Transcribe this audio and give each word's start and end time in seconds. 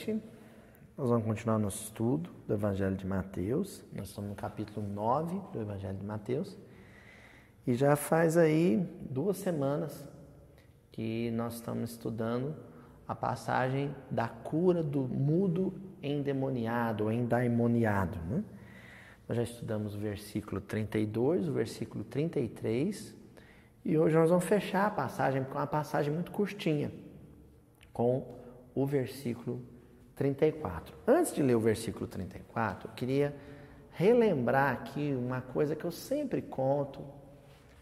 noite. 0.00 0.22
Nós 0.96 1.10
vamos 1.10 1.26
continuar 1.26 1.58
nosso 1.58 1.84
estudo 1.84 2.30
do 2.46 2.54
Evangelho 2.54 2.96
de 2.96 3.06
Mateus. 3.06 3.84
Nós 3.92 4.08
estamos 4.08 4.30
no 4.30 4.36
capítulo 4.36 4.86
9 4.86 5.38
do 5.52 5.60
Evangelho 5.60 5.98
de 5.98 6.04
Mateus. 6.04 6.56
E 7.66 7.74
já 7.74 7.94
faz 7.96 8.36
aí 8.38 8.78
duas 9.10 9.36
semanas 9.36 10.08
que 10.90 11.30
nós 11.32 11.56
estamos 11.56 11.90
estudando 11.90 12.56
a 13.06 13.14
passagem 13.14 13.94
da 14.10 14.26
cura 14.26 14.82
do 14.82 15.02
mudo 15.02 15.74
endemoniado 16.02 17.04
ou 17.04 17.12
endaimoniado. 17.12 18.18
Né? 18.20 18.42
Nós 19.28 19.36
já 19.36 19.42
estudamos 19.42 19.94
o 19.94 19.98
versículo 19.98 20.62
32, 20.62 21.48
o 21.48 21.52
versículo 21.52 22.04
33 22.04 23.14
e 23.84 23.98
hoje 23.98 24.16
nós 24.16 24.30
vamos 24.30 24.44
fechar 24.44 24.86
a 24.86 24.90
passagem 24.90 25.44
com 25.44 25.58
uma 25.58 25.66
passagem 25.66 26.12
muito 26.12 26.30
curtinha, 26.30 26.90
com 27.92 28.38
o 28.74 28.86
versículo 28.86 29.56
34. 29.56 29.79
Antes 31.06 31.32
de 31.32 31.42
ler 31.42 31.54
o 31.54 31.60
versículo 31.60 32.06
34, 32.06 32.90
eu 32.90 32.94
queria 32.94 33.34
relembrar 33.92 34.74
aqui 34.74 35.14
uma 35.18 35.40
coisa 35.40 35.74
que 35.74 35.82
eu 35.82 35.90
sempre 35.90 36.42
conto, 36.42 37.02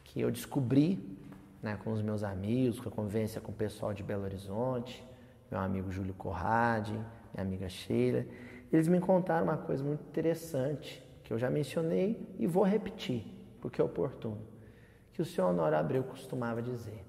que 0.04 0.20
eu 0.20 0.30
descobri 0.30 1.18
né, 1.60 1.76
com 1.82 1.90
os 1.90 2.00
meus 2.00 2.22
amigos, 2.22 2.78
com 2.78 2.88
a 2.88 2.92
convivência 2.92 3.40
com 3.40 3.50
o 3.50 3.54
pessoal 3.54 3.92
de 3.92 4.04
Belo 4.04 4.22
Horizonte, 4.22 5.04
meu 5.50 5.58
amigo 5.58 5.90
Júlio 5.90 6.14
Corrade, 6.14 6.92
minha 6.92 7.42
amiga 7.42 7.68
Sheila. 7.68 8.24
Eles 8.72 8.86
me 8.86 9.00
contaram 9.00 9.42
uma 9.42 9.56
coisa 9.56 9.82
muito 9.82 10.02
interessante, 10.02 11.04
que 11.24 11.32
eu 11.32 11.38
já 11.38 11.50
mencionei 11.50 12.24
e 12.38 12.46
vou 12.46 12.62
repetir, 12.62 13.26
porque 13.60 13.80
é 13.80 13.84
oportuno, 13.84 14.38
que 15.12 15.20
o 15.20 15.24
senhor 15.24 15.50
Honório 15.50 15.76
Abreu 15.76 16.04
costumava 16.04 16.62
dizer 16.62 17.07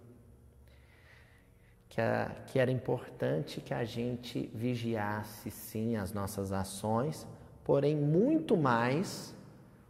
que, 1.90 2.00
a, 2.00 2.32
que 2.46 2.60
era 2.60 2.72
importante 2.72 3.60
que 3.60 3.74
a 3.74 3.84
gente 3.84 4.50
vigiasse 4.54 5.50
sim 5.50 5.96
as 5.96 6.14
nossas 6.14 6.52
ações, 6.52 7.28
porém 7.64 7.96
muito 7.96 8.56
mais, 8.56 9.36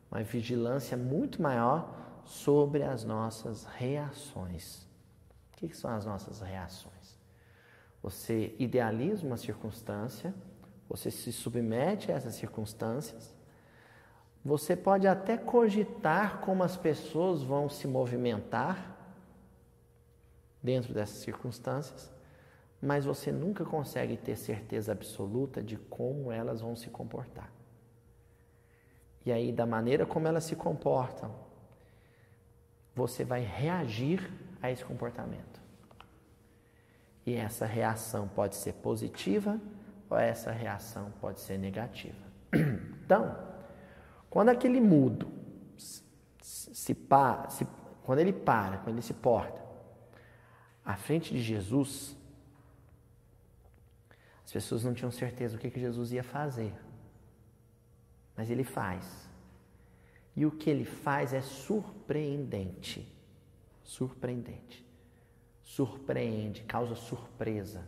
uma 0.09 0.23
vigilância 0.23 0.97
muito 0.97 1.41
maior 1.41 1.93
sobre 2.23 2.83
as 2.83 3.03
nossas 3.03 3.65
reações. 3.65 4.87
O 5.53 5.57
que, 5.57 5.67
que 5.67 5.77
são 5.77 5.91
as 5.91 6.05
nossas 6.05 6.39
reações? 6.39 7.19
Você 8.01 8.55
idealiza 8.57 9.27
uma 9.27 9.35
circunstância, 9.35 10.33
você 10.87 11.11
se 11.11 11.33
submete 11.33 12.11
a 12.11 12.15
essas 12.15 12.35
circunstâncias, 12.35 13.35
você 14.43 14.73
pode 14.73 15.05
até 15.05 15.37
cogitar 15.37 16.39
como 16.39 16.63
as 16.63 16.77
pessoas 16.77 17.43
vão 17.43 17.67
se 17.67 17.87
movimentar 17.87 18.98
dentro 20.61 20.93
dessas 20.93 21.19
circunstâncias, 21.19 22.11
mas 22.81 23.05
você 23.05 23.31
nunca 23.31 23.65
consegue 23.65 24.15
ter 24.17 24.35
certeza 24.35 24.91
absoluta 24.91 25.61
de 25.61 25.77
como 25.77 26.31
elas 26.31 26.61
vão 26.61 26.75
se 26.75 26.89
comportar. 26.89 27.51
E 29.25 29.31
aí, 29.31 29.51
da 29.51 29.65
maneira 29.65 30.05
como 30.05 30.27
elas 30.27 30.45
se 30.45 30.55
comportam, 30.55 31.33
você 32.95 33.23
vai 33.23 33.41
reagir 33.41 34.31
a 34.61 34.71
esse 34.71 34.83
comportamento. 34.83 35.59
E 37.25 37.35
essa 37.35 37.65
reação 37.65 38.27
pode 38.27 38.55
ser 38.55 38.73
positiva 38.73 39.59
ou 40.09 40.17
essa 40.17 40.51
reação 40.51 41.11
pode 41.19 41.39
ser 41.39 41.57
negativa. 41.57 42.17
Então, 43.09 43.35
quando 44.29 44.49
aquele 44.49 44.79
mudo 44.79 45.31
se, 45.75 46.03
se, 46.39 46.95
se, 47.49 47.67
quando 48.03 48.19
ele 48.19 48.31
para, 48.31 48.77
quando 48.77 48.97
ele 48.97 49.01
se 49.01 49.15
porta 49.15 49.59
à 50.89 50.95
frente 50.95 51.31
de 51.31 51.39
Jesus, 51.39 52.17
as 54.43 54.51
pessoas 54.51 54.83
não 54.83 54.91
tinham 54.91 55.11
certeza 55.11 55.55
que, 55.55 55.69
que 55.69 55.79
Jesus 55.79 56.11
ia 56.11 56.23
fazer. 56.23 56.73
Mas 58.35 58.49
ele 58.49 58.63
faz. 58.63 59.29
E 60.35 60.47
o 60.47 60.51
que 60.51 60.67
ele 60.67 60.85
faz 60.85 61.31
é 61.31 61.41
surpreendente. 61.41 63.07
Surpreendente. 63.83 64.83
Surpreende, 65.61 66.63
causa 66.63 66.95
surpresa 66.95 67.87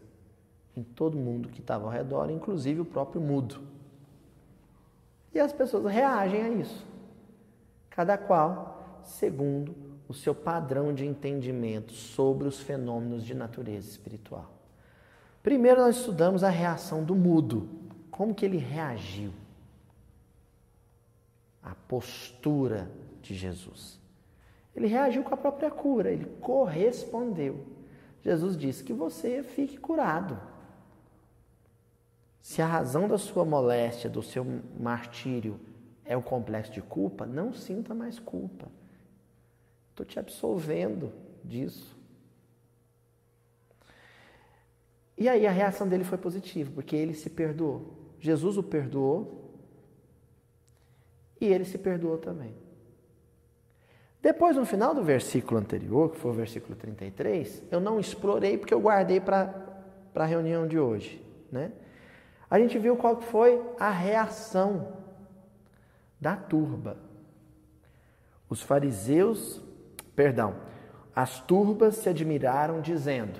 em 0.77 0.83
todo 0.83 1.17
mundo 1.17 1.49
que 1.49 1.59
estava 1.59 1.85
ao 1.85 1.89
redor, 1.89 2.29
inclusive 2.29 2.81
o 2.81 2.85
próprio 2.85 3.19
mudo. 3.19 3.63
E 5.33 5.39
as 5.39 5.51
pessoas 5.51 5.91
reagem 5.91 6.43
a 6.43 6.49
isso. 6.49 6.85
Cada 7.89 8.15
qual 8.15 9.01
segundo 9.03 9.90
o 10.11 10.13
seu 10.13 10.35
padrão 10.35 10.93
de 10.93 11.05
entendimento 11.05 11.93
sobre 11.93 12.45
os 12.45 12.59
fenômenos 12.59 13.23
de 13.23 13.33
natureza 13.33 13.89
espiritual. 13.89 14.51
Primeiro 15.41 15.81
nós 15.81 15.97
estudamos 15.97 16.43
a 16.43 16.49
reação 16.49 17.01
do 17.03 17.15
mudo, 17.15 17.69
como 18.11 18.35
que 18.35 18.45
ele 18.45 18.57
reagiu. 18.57 19.31
A 21.63 21.73
postura 21.87 22.91
de 23.21 23.33
Jesus. 23.33 23.99
Ele 24.75 24.87
reagiu 24.87 25.23
com 25.23 25.33
a 25.33 25.37
própria 25.37 25.71
cura, 25.71 26.11
ele 26.11 26.25
correspondeu. 26.41 27.65
Jesus 28.21 28.57
disse 28.57 28.83
que 28.83 28.93
você 28.93 29.43
fique 29.43 29.77
curado. 29.77 30.37
Se 32.41 32.61
a 32.61 32.67
razão 32.67 33.07
da 33.07 33.17
sua 33.17 33.45
moléstia, 33.45 34.09
do 34.09 34.21
seu 34.21 34.45
martírio 34.77 35.57
é 36.03 36.17
o 36.17 36.21
complexo 36.21 36.73
de 36.73 36.81
culpa, 36.81 37.25
não 37.25 37.53
sinta 37.53 37.95
mais 37.95 38.19
culpa. 38.19 38.67
Estou 40.01 40.05
te 40.05 40.19
absolvendo 40.19 41.13
disso. 41.43 41.95
E 45.15 45.29
aí 45.29 45.45
a 45.45 45.51
reação 45.51 45.87
dele 45.87 46.03
foi 46.03 46.17
positiva, 46.17 46.71
porque 46.73 46.95
ele 46.95 47.13
se 47.13 47.29
perdoou. 47.29 47.93
Jesus 48.19 48.57
o 48.57 48.63
perdoou 48.63 49.51
e 51.39 51.45
ele 51.45 51.65
se 51.65 51.77
perdoou 51.77 52.17
também. 52.17 52.55
Depois, 54.21 54.55
no 54.55 54.65
final 54.65 54.95
do 54.95 55.03
versículo 55.03 55.59
anterior, 55.59 56.11
que 56.11 56.17
foi 56.17 56.31
o 56.31 56.35
versículo 56.35 56.75
33, 56.75 57.63
eu 57.71 57.79
não 57.79 57.99
explorei 57.99 58.57
porque 58.57 58.73
eu 58.73 58.81
guardei 58.81 59.19
para 59.19 59.83
a 60.15 60.25
reunião 60.25 60.67
de 60.67 60.79
hoje. 60.79 61.23
Né? 61.51 61.71
A 62.49 62.59
gente 62.59 62.77
viu 62.79 62.95
qual 62.95 63.21
foi 63.21 63.61
a 63.79 63.91
reação 63.91 64.97
da 66.19 66.35
turba. 66.35 66.97
Os 68.49 68.61
fariseus 68.61 69.61
Perdão. 70.15 70.55
As 71.15 71.39
turbas 71.39 71.97
se 71.97 72.09
admiraram, 72.09 72.81
dizendo: 72.81 73.39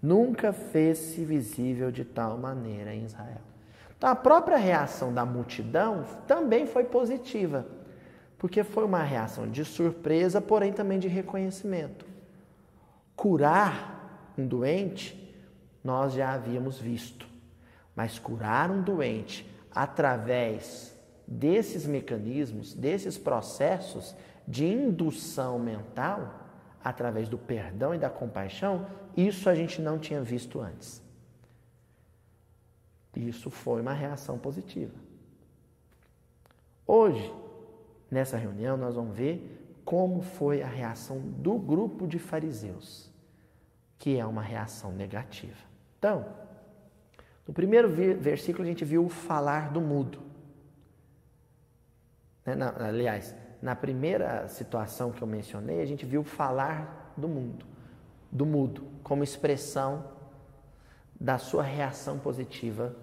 Nunca 0.00 0.52
fez-se 0.52 1.24
visível 1.24 1.90
de 1.90 2.04
tal 2.04 2.38
maneira 2.38 2.94
em 2.94 3.04
Israel. 3.04 3.40
Então, 3.96 4.10
a 4.10 4.14
própria 4.14 4.56
reação 4.56 5.12
da 5.12 5.24
multidão 5.26 6.04
também 6.26 6.66
foi 6.66 6.84
positiva, 6.84 7.66
porque 8.38 8.62
foi 8.62 8.84
uma 8.84 9.02
reação 9.02 9.50
de 9.50 9.64
surpresa, 9.64 10.40
porém 10.40 10.72
também 10.72 11.00
de 11.00 11.08
reconhecimento. 11.08 12.06
Curar 13.16 14.32
um 14.38 14.46
doente, 14.46 15.34
nós 15.82 16.12
já 16.12 16.32
havíamos 16.32 16.78
visto, 16.78 17.26
mas 17.96 18.20
curar 18.20 18.70
um 18.70 18.82
doente 18.82 19.50
através 19.74 20.96
desses 21.26 21.84
mecanismos, 21.84 22.72
desses 22.72 23.18
processos, 23.18 24.14
de 24.48 24.66
indução 24.66 25.58
mental, 25.58 26.48
através 26.82 27.28
do 27.28 27.36
perdão 27.36 27.94
e 27.94 27.98
da 27.98 28.08
compaixão, 28.08 28.86
isso 29.14 29.50
a 29.50 29.54
gente 29.54 29.82
não 29.82 29.98
tinha 29.98 30.22
visto 30.22 30.58
antes. 30.58 31.02
Isso 33.14 33.50
foi 33.50 33.82
uma 33.82 33.92
reação 33.92 34.38
positiva. 34.38 34.94
Hoje, 36.86 37.30
nessa 38.10 38.38
reunião, 38.38 38.78
nós 38.78 38.94
vamos 38.94 39.14
ver 39.14 39.80
como 39.84 40.22
foi 40.22 40.62
a 40.62 40.66
reação 40.66 41.18
do 41.20 41.58
grupo 41.58 42.06
de 42.06 42.18
fariseus, 42.18 43.12
que 43.98 44.16
é 44.16 44.24
uma 44.24 44.42
reação 44.42 44.92
negativa. 44.92 45.58
Então, 45.98 46.24
no 47.46 47.52
primeiro 47.52 47.88
versículo 47.88 48.64
a 48.64 48.66
gente 48.66 48.84
viu 48.84 49.04
o 49.04 49.08
falar 49.10 49.70
do 49.72 49.80
mudo. 49.80 50.22
Né, 52.46 52.54
aliás, 52.78 53.34
na 53.60 53.74
primeira 53.74 54.46
situação 54.48 55.10
que 55.10 55.22
eu 55.22 55.26
mencionei, 55.26 55.80
a 55.80 55.86
gente 55.86 56.06
viu 56.06 56.22
falar 56.22 57.12
do 57.16 57.28
mundo, 57.28 57.66
do 58.30 58.46
mudo, 58.46 58.84
como 59.02 59.24
expressão 59.24 60.04
da 61.20 61.38
sua 61.38 61.62
reação 61.62 62.18
positiva 62.18 62.94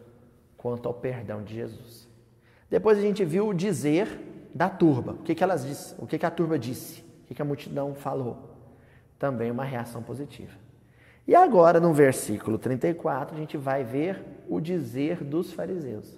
quanto 0.57 0.87
ao 0.87 0.93
perdão 0.93 1.43
de 1.43 1.55
Jesus. 1.55 2.07
Depois 2.69 2.97
a 2.97 3.01
gente 3.01 3.23
viu 3.25 3.47
o 3.47 3.53
dizer 3.53 4.49
da 4.53 4.69
turba. 4.69 5.11
O 5.11 5.23
que, 5.23 5.35
que 5.35 5.43
elas 5.43 5.65
disse, 5.65 5.93
o 5.97 6.07
que, 6.07 6.17
que 6.17 6.25
a 6.25 6.31
turba 6.31 6.57
disse? 6.57 7.01
O 7.01 7.27
que, 7.27 7.35
que 7.35 7.41
a 7.41 7.45
multidão 7.45 7.93
falou? 7.93 8.55
Também 9.19 9.51
uma 9.51 9.65
reação 9.65 10.01
positiva. 10.01 10.53
E 11.27 11.35
agora, 11.35 11.79
no 11.79 11.93
versículo 11.93 12.57
34, 12.57 13.35
a 13.35 13.39
gente 13.39 13.57
vai 13.57 13.83
ver 13.83 14.23
o 14.47 14.59
dizer 14.61 15.23
dos 15.23 15.51
fariseus. 15.51 16.17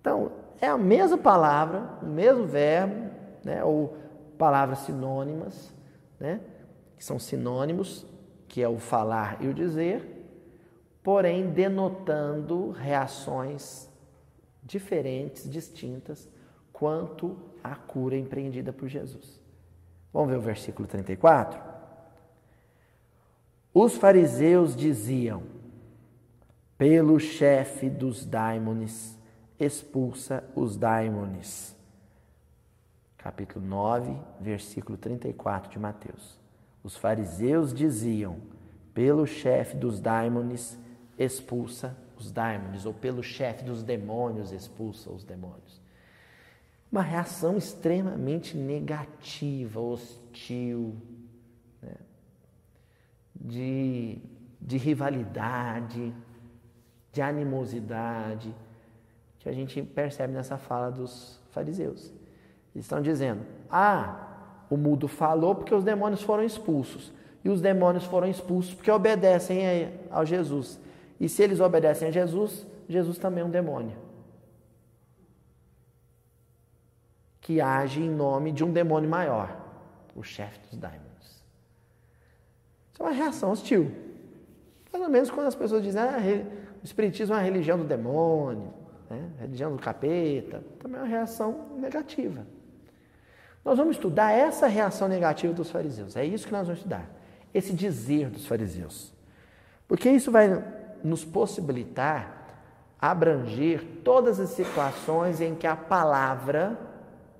Então, 0.00 0.32
é 0.60 0.68
a 0.68 0.78
mesma 0.78 1.18
palavra, 1.18 1.98
o 2.00 2.06
mesmo 2.06 2.46
verbo, 2.46 3.05
né? 3.46 3.64
ou 3.64 3.96
palavras 4.36 4.80
sinônimas, 4.80 5.72
né? 6.18 6.40
que 6.98 7.04
são 7.04 7.18
sinônimos, 7.18 8.04
que 8.48 8.60
é 8.60 8.68
o 8.68 8.78
falar 8.78 9.38
e 9.40 9.46
o 9.46 9.54
dizer, 9.54 10.26
porém 11.02 11.50
denotando 11.50 12.72
reações 12.72 13.88
diferentes, 14.62 15.48
distintas, 15.48 16.28
quanto 16.72 17.36
à 17.62 17.76
cura 17.76 18.16
empreendida 18.16 18.72
por 18.72 18.88
Jesus. 18.88 19.40
Vamos 20.12 20.30
ver 20.30 20.38
o 20.38 20.42
versículo 20.42 20.88
34? 20.88 21.60
Os 23.72 23.96
fariseus 23.96 24.74
diziam: 24.74 25.42
pelo 26.76 27.20
chefe 27.20 27.88
dos 27.88 28.26
daimones, 28.26 29.16
expulsa 29.58 30.42
os 30.54 30.76
daimones. 30.76 31.75
Capítulo 33.26 33.66
9, 33.66 34.16
versículo 34.40 34.96
34 34.96 35.68
de 35.68 35.80
Mateus. 35.80 36.38
Os 36.84 36.96
fariseus 36.96 37.74
diziam: 37.74 38.36
pelo 38.94 39.26
chefe 39.26 39.76
dos 39.76 39.98
daimones, 39.98 40.78
expulsa 41.18 41.98
os 42.16 42.30
daimones, 42.30 42.86
ou 42.86 42.94
pelo 42.94 43.24
chefe 43.24 43.64
dos 43.64 43.82
demônios, 43.82 44.52
expulsa 44.52 45.10
os 45.10 45.24
demônios. 45.24 45.82
Uma 46.90 47.02
reação 47.02 47.56
extremamente 47.56 48.56
negativa, 48.56 49.80
hostil, 49.80 50.94
né? 51.82 51.96
de, 53.34 54.20
de 54.60 54.76
rivalidade, 54.76 56.14
de 57.10 57.20
animosidade, 57.20 58.54
que 59.40 59.48
a 59.48 59.52
gente 59.52 59.82
percebe 59.82 60.32
nessa 60.32 60.56
fala 60.56 60.92
dos 60.92 61.40
fariseus. 61.50 62.14
Eles 62.76 62.84
estão 62.84 63.00
dizendo: 63.00 63.40
ah, 63.70 64.26
o 64.68 64.76
mudo 64.76 65.08
falou 65.08 65.54
porque 65.54 65.74
os 65.74 65.82
demônios 65.82 66.20
foram 66.20 66.44
expulsos. 66.44 67.10
E 67.42 67.48
os 67.48 67.62
demônios 67.62 68.04
foram 68.04 68.28
expulsos 68.28 68.74
porque 68.74 68.90
obedecem 68.90 69.90
ao 70.10 70.26
Jesus. 70.26 70.78
E 71.18 71.26
se 71.26 71.42
eles 71.42 71.58
obedecem 71.58 72.08
a 72.08 72.10
Jesus, 72.10 72.66
Jesus 72.86 73.16
também 73.16 73.42
é 73.42 73.46
um 73.46 73.50
demônio. 73.50 73.96
Que 77.40 77.62
age 77.62 78.02
em 78.02 78.10
nome 78.10 78.52
de 78.52 78.62
um 78.62 78.70
demônio 78.70 79.08
maior, 79.08 79.56
o 80.14 80.22
chefe 80.22 80.58
dos 80.68 80.78
daimons. 80.78 81.06
Isso 82.92 83.00
é 83.00 83.02
uma 83.02 83.12
reação 83.12 83.52
hostil. 83.52 83.90
Pelo 84.92 85.08
menos 85.08 85.30
quando 85.30 85.46
as 85.46 85.54
pessoas 85.54 85.82
dizem, 85.82 86.02
ah, 86.02 86.18
o 86.82 86.84
Espiritismo 86.84 87.34
é 87.34 87.38
uma 87.38 87.42
religião 87.42 87.78
do 87.78 87.84
demônio, 87.84 88.74
né? 89.08 89.30
religião 89.40 89.74
do 89.74 89.80
capeta, 89.80 90.62
também 90.78 90.98
é 90.98 91.02
uma 91.04 91.08
reação 91.08 91.68
negativa. 91.78 92.44
Nós 93.66 93.78
vamos 93.78 93.96
estudar 93.96 94.30
essa 94.30 94.68
reação 94.68 95.08
negativa 95.08 95.52
dos 95.52 95.72
fariseus. 95.72 96.14
É 96.14 96.24
isso 96.24 96.46
que 96.46 96.52
nós 96.52 96.68
vamos 96.68 96.78
estudar. 96.78 97.10
Esse 97.52 97.72
dizer 97.72 98.30
dos 98.30 98.46
fariseus. 98.46 99.12
Porque 99.88 100.08
isso 100.08 100.30
vai 100.30 100.64
nos 101.02 101.24
possibilitar 101.24 102.62
abranger 103.00 103.84
todas 104.04 104.38
as 104.38 104.50
situações 104.50 105.40
em 105.40 105.56
que 105.56 105.66
a 105.66 105.74
palavra, 105.74 106.78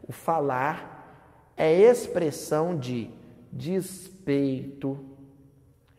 o 0.02 0.10
falar, 0.10 1.52
é 1.56 1.72
expressão 1.72 2.76
de 2.76 3.08
despeito, 3.52 4.98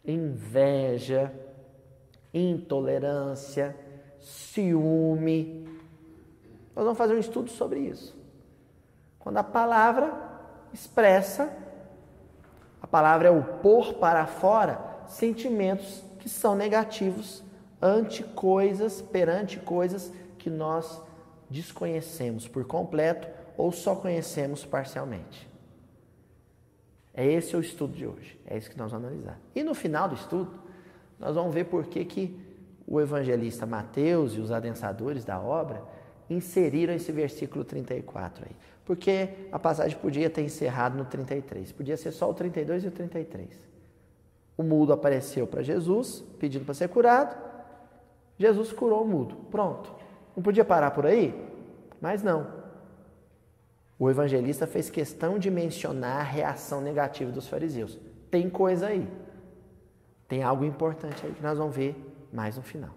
inveja, 0.04 1.32
intolerância, 2.34 3.74
ciúme. 4.20 5.66
Nós 6.76 6.84
vamos 6.84 6.98
fazer 6.98 7.14
um 7.14 7.20
estudo 7.20 7.50
sobre 7.50 7.80
isso. 7.80 8.17
Quando 9.28 9.40
a 9.40 9.44
palavra 9.44 10.14
expressa, 10.74 11.52
a 12.82 12.88
palavra 12.88 13.28
é 13.28 13.30
o 13.30 13.44
pôr 13.44 13.96
para 13.96 14.26
fora 14.26 14.80
sentimentos 15.06 16.02
que 16.18 16.30
são 16.30 16.56
negativos 16.56 17.44
ante 17.82 18.24
coisas, 18.24 19.02
perante 19.02 19.60
coisas 19.60 20.14
que 20.38 20.50
nós 20.50 21.02
desconhecemos 21.50 22.48
por 22.48 22.64
completo 22.64 23.28
ou 23.58 23.70
só 23.70 23.96
conhecemos 23.96 24.64
parcialmente. 24.64 25.46
É 27.14 27.26
esse 27.26 27.54
o 27.54 27.60
estudo 27.60 27.98
de 27.98 28.08
hoje, 28.08 28.40
é 28.48 28.58
isso 28.58 28.70
que 28.70 28.78
nós 28.78 28.94
vamos 28.94 29.08
analisar. 29.08 29.38
E 29.54 29.62
no 29.62 29.76
final 29.76 30.08
do 30.08 30.16
estudo, 30.16 30.58
nós 31.20 31.36
vamos 31.36 31.54
ver 31.54 31.66
por 31.66 31.88
que, 31.88 32.06
que 32.06 32.40
o 32.88 33.02
evangelista 33.02 33.66
Mateus 33.66 34.36
e 34.36 34.40
os 34.40 34.54
adensadores 34.54 35.26
da 35.26 35.38
obra 35.38 35.97
inseriram 36.30 36.94
esse 36.94 37.12
versículo 37.12 37.64
34 37.64 38.46
aí. 38.46 38.56
Porque 38.86 39.30
a 39.52 39.60
passagem 39.60 39.98
podia 39.98 40.30
ter 40.30 40.44
encerrado 40.44 40.98
no 40.98 41.06
33, 41.06 41.72
podia 41.72 41.98
ser 41.98 42.12
só 42.12 42.30
o 42.30 42.34
32 42.34 42.86
e 42.86 42.88
o 42.88 42.92
33. 42.92 43.48
O 44.58 44.64
mudo 44.64 44.94
apareceu 44.94 45.46
para 45.46 45.62
Jesus, 45.62 46.24
pedindo 46.40 46.66
para 46.66 46.74
ser 46.74 46.90
curado. 46.90 47.38
Jesus 48.40 48.72
curou 48.72 49.04
o 49.04 49.08
mudo. 49.08 49.36
Pronto. 49.52 49.94
Não 50.36 50.42
podia 50.42 50.64
parar 50.64 50.92
por 50.92 51.06
aí? 51.06 51.36
Mas 52.00 52.24
não. 52.24 52.48
O 54.00 54.10
evangelista 54.10 54.68
fez 54.68 54.90
questão 54.90 55.40
de 55.40 55.50
mencionar 55.50 56.20
a 56.20 56.24
reação 56.24 56.82
negativa 56.82 57.32
dos 57.32 57.48
fariseus. 57.48 57.98
Tem 58.30 58.50
coisa 58.50 58.88
aí. 58.88 59.08
Tem 60.28 60.44
algo 60.44 60.66
importante 60.66 61.26
aí 61.26 61.34
que 61.34 61.42
nós 61.42 61.58
vamos 61.58 61.76
ver 61.76 61.96
mais 62.32 62.58
no 62.58 62.62
final. 62.62 62.92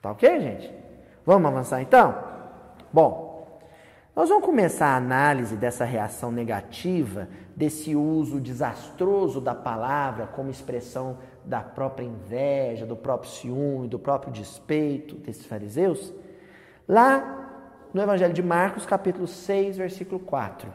Tá 0.00 0.10
ok, 0.10 0.40
gente? 0.40 0.87
Vamos 1.28 1.50
avançar 1.50 1.82
então? 1.82 2.24
Bom, 2.90 3.60
nós 4.16 4.30
vamos 4.30 4.46
começar 4.46 4.86
a 4.86 4.96
análise 4.96 5.56
dessa 5.56 5.84
reação 5.84 6.32
negativa, 6.32 7.28
desse 7.54 7.94
uso 7.94 8.40
desastroso 8.40 9.38
da 9.38 9.54
palavra 9.54 10.26
como 10.26 10.50
expressão 10.50 11.18
da 11.44 11.60
própria 11.60 12.06
inveja, 12.06 12.86
do 12.86 12.96
próprio 12.96 13.30
ciúme, 13.30 13.88
do 13.88 13.98
próprio 13.98 14.32
despeito 14.32 15.16
desses 15.16 15.44
fariseus, 15.44 16.14
lá 16.88 17.76
no 17.92 18.00
Evangelho 18.00 18.32
de 18.32 18.42
Marcos, 18.42 18.86
capítulo 18.86 19.26
6, 19.26 19.76
versículo 19.76 20.18
4. 20.20 20.72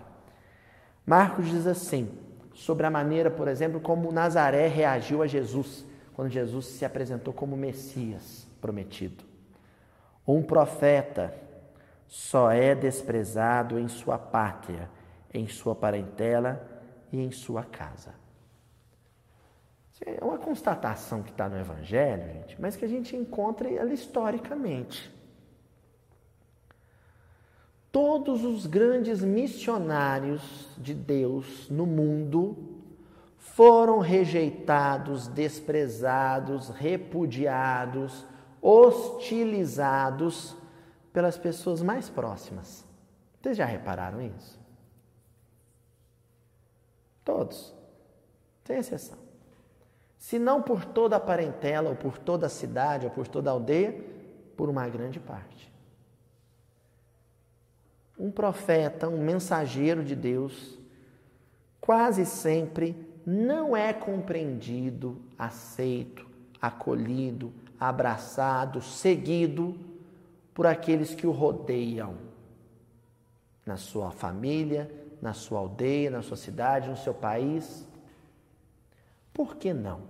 Marcos 1.03 1.47
diz 1.47 1.65
assim: 1.65 2.11
sobre 2.53 2.85
a 2.85 2.91
maneira, 2.91 3.31
por 3.31 3.47
exemplo, 3.47 3.79
como 3.79 4.11
Nazaré 4.11 4.67
reagiu 4.67 5.23
a 5.23 5.25
Jesus 5.25 5.83
quando 6.13 6.30
Jesus 6.30 6.68
se 6.68 6.85
apresentou 6.85 7.33
como 7.33 7.57
Messias 7.57 8.47
prometido. 8.61 9.32
Um 10.27 10.42
profeta 10.42 11.33
só 12.07 12.51
é 12.51 12.73
desprezado 12.75 13.80
em 13.80 13.87
sua 13.87 14.18
pátria, 14.18 14.89
em 15.33 15.47
sua 15.47 15.75
parentela 15.75 16.65
e 17.11 17.19
em 17.19 17.31
sua 17.31 17.63
casa. 17.63 18.13
É 20.06 20.23
uma 20.23 20.37
constatação 20.37 21.23
que 21.23 21.31
está 21.31 21.47
no 21.47 21.57
Evangelho, 21.57 22.33
gente, 22.33 22.61
mas 22.61 22.75
que 22.75 22.83
a 22.83 22.87
gente 22.87 23.15
encontra 23.15 23.69
ela 23.69 23.94
historicamente. 23.94 25.13
Todos 27.92 28.44
os 28.44 28.65
grandes 28.65 29.21
missionários 29.21 30.68
de 30.77 30.94
Deus 30.94 31.69
no 31.69 31.85
mundo 31.85 32.57
foram 33.37 33.99
rejeitados, 33.99 35.27
desprezados, 35.27 36.69
repudiados, 36.69 38.25
hostilizados 38.63 40.55
pelas 41.11 41.37
pessoas 41.37 41.81
mais 41.81 42.09
próximas. 42.09 42.85
Vocês 43.41 43.57
já 43.57 43.65
repararam 43.65 44.21
isso? 44.21 44.57
Todos, 47.25 47.75
sem 48.63 48.77
exceção. 48.77 49.17
Se 50.17 50.39
não 50.39 50.61
por 50.61 50.85
toda 50.85 51.17
a 51.17 51.19
parentela, 51.19 51.89
ou 51.89 51.95
por 51.95 52.17
toda 52.17 52.45
a 52.45 52.49
cidade, 52.49 53.05
ou 53.05 53.11
por 53.11 53.27
toda 53.27 53.49
a 53.49 53.53
aldeia, 53.53 53.93
por 54.55 54.69
uma 54.69 54.87
grande 54.87 55.19
parte 55.19 55.73
um 58.17 58.31
profeta, 58.31 59.09
um 59.09 59.21
mensageiro 59.21 60.03
de 60.03 60.15
Deus, 60.15 60.77
quase 61.81 62.25
sempre 62.25 62.95
não 63.25 63.75
é 63.75 63.91
compreendido, 63.93 65.21
aceito, 65.37 66.25
acolhido, 66.61 67.51
abraçado, 67.90 68.81
seguido 68.81 69.78
por 70.54 70.66
aqueles 70.66 71.13
que 71.13 71.28
o 71.28 71.31
rodeiam 71.31 72.16
na 73.66 73.78
sua 73.78 74.11
família, 74.11 74.92
na 75.21 75.33
sua 75.33 75.59
aldeia, 75.59 76.09
na 76.09 76.21
sua 76.21 76.37
cidade, 76.37 76.90
no 76.90 76.97
seu 76.97 77.13
país. 77.13 77.87
Por 79.33 79.56
que 79.56 79.73
não? 79.73 80.02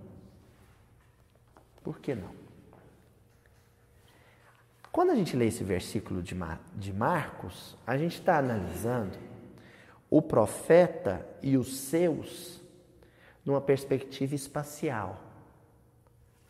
Por 1.82 1.98
que 1.98 2.14
não? 2.14 2.30
Quando 4.92 5.10
a 5.10 5.14
gente 5.16 5.36
lê 5.36 5.46
esse 5.46 5.64
versículo 5.64 6.22
de, 6.22 6.34
Mar 6.34 6.60
de 6.74 6.92
Marcos, 6.92 7.76
a 7.86 7.96
gente 7.96 8.18
está 8.18 8.38
analisando 8.38 9.18
o 10.08 10.22
profeta 10.22 11.26
e 11.42 11.56
os 11.56 11.76
seus 11.76 12.60
numa 13.44 13.60
perspectiva 13.60 14.34
espacial. 14.34 15.20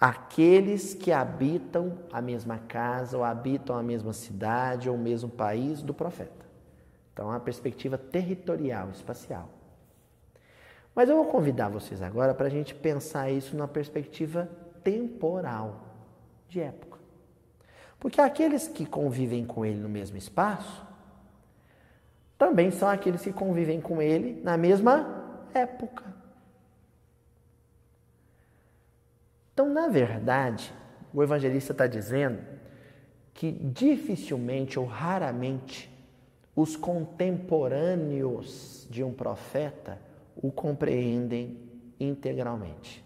Aqueles 0.07 0.93
que 0.93 1.11
habitam 1.11 1.99
a 2.13 2.21
mesma 2.21 2.59
casa, 2.59 3.17
ou 3.17 3.25
habitam 3.25 3.75
a 3.75 3.83
mesma 3.83 4.13
cidade, 4.13 4.87
ou 4.87 4.97
o 4.97 4.99
mesmo 4.99 5.31
país 5.31 5.81
do 5.81 5.95
profeta. 5.95 6.45
Então, 7.11 7.29
uma 7.29 7.41
perspectiva 7.41 7.97
territorial, 7.97 8.91
espacial. 8.91 9.49
Mas 10.95 11.09
eu 11.09 11.17
vou 11.17 11.25
convidar 11.25 11.71
vocês 11.71 12.03
agora 12.03 12.35
para 12.35 12.49
a 12.49 12.51
gente 12.51 12.75
pensar 12.75 13.31
isso 13.31 13.57
numa 13.57 13.67
perspectiva 13.67 14.47
temporal. 14.83 15.81
de 16.51 16.61
época. 16.61 16.99
Porque 17.99 18.21
aqueles 18.21 18.69
que 18.69 18.85
convivem 18.85 19.47
com 19.47 19.65
ele 19.65 19.81
no 19.81 19.89
mesmo 19.89 20.19
espaço 20.19 20.87
também 22.37 22.71
são 22.71 22.91
aqueles 22.91 23.23
que 23.23 23.33
convivem 23.33 23.81
com 23.81 24.03
ele 24.03 24.39
na 24.45 24.59
mesma 24.59 25.49
época. 25.55 26.14
Então, 29.55 29.73
na 29.73 29.89
verdade, 29.89 30.71
o 31.13 31.23
evangelista 31.23 31.73
está 31.73 31.87
dizendo 31.87 32.43
que 33.33 33.53
dificilmente 33.53 34.79
ou 34.79 34.85
raramente 34.85 35.91
os 36.55 36.77
contemporâneos 36.77 38.87
de 38.91 39.03
um 39.03 39.13
profeta 39.13 39.99
o 40.37 40.53
compreendem 40.53 41.57
integralmente. 41.99 43.03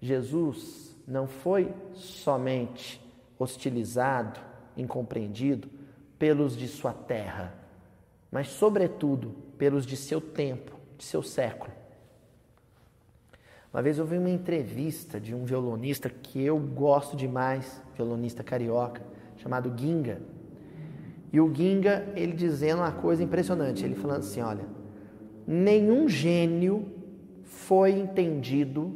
Jesus 0.00 0.96
não 1.08 1.26
foi 1.26 1.74
somente 1.94 3.00
hostilizado, 3.38 4.38
incompreendido 4.76 5.68
pelos 6.18 6.56
de 6.56 6.68
sua 6.68 6.92
terra, 6.92 7.54
mas, 8.30 8.48
sobretudo, 8.48 9.30
pelos 9.56 9.86
de 9.86 9.96
seu 9.96 10.20
tempo, 10.20 10.78
de 10.98 11.04
seu 11.04 11.22
século. 11.22 11.72
Uma 13.74 13.82
vez 13.82 13.98
eu 13.98 14.06
vi 14.06 14.16
uma 14.16 14.30
entrevista 14.30 15.18
de 15.18 15.34
um 15.34 15.44
violonista 15.44 16.08
que 16.08 16.40
eu 16.40 16.56
gosto 16.56 17.16
demais, 17.16 17.82
violonista 17.96 18.44
carioca, 18.44 19.02
chamado 19.38 19.72
Ginga. 19.76 20.22
E 21.32 21.40
o 21.40 21.52
Ginga, 21.52 22.06
ele 22.14 22.34
dizendo 22.34 22.82
uma 22.82 22.92
coisa 22.92 23.24
impressionante, 23.24 23.84
ele 23.84 23.96
falando 23.96 24.20
assim, 24.20 24.40
olha, 24.40 24.64
nenhum 25.44 26.08
gênio 26.08 26.86
foi 27.42 27.90
entendido 27.90 28.92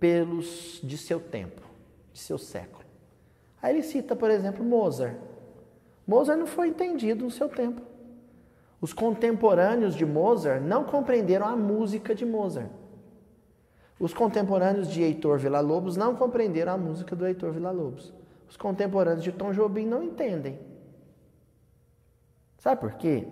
pelos 0.00 0.80
de 0.82 0.98
seu 0.98 1.20
tempo, 1.20 1.62
de 2.12 2.18
seu 2.18 2.38
século. 2.38 2.84
Aí 3.62 3.72
ele 3.72 3.84
cita, 3.84 4.16
por 4.16 4.32
exemplo, 4.32 4.64
Mozart. 4.64 5.16
Mozart 6.04 6.40
não 6.40 6.46
foi 6.48 6.70
entendido 6.70 7.24
no 7.24 7.30
seu 7.30 7.48
tempo. 7.48 7.82
Os 8.80 8.92
contemporâneos 8.92 9.94
de 9.94 10.04
Mozart 10.04 10.60
não 10.60 10.82
compreenderam 10.82 11.46
a 11.46 11.54
música 11.54 12.12
de 12.12 12.26
Mozart. 12.26 12.68
Os 13.98 14.12
contemporâneos 14.12 14.88
de 14.88 15.02
Heitor 15.02 15.38
Villa-Lobos 15.38 15.96
não 15.96 16.14
compreenderam 16.14 16.72
a 16.72 16.78
música 16.78 17.16
do 17.16 17.26
Heitor 17.26 17.52
Villa-Lobos. 17.52 18.12
Os 18.48 18.56
contemporâneos 18.56 19.24
de 19.24 19.32
Tom 19.32 19.52
Jobim 19.52 19.86
não 19.86 20.02
entendem. 20.02 20.58
Sabe 22.58 22.80
por 22.80 22.92
quê? 22.94 23.26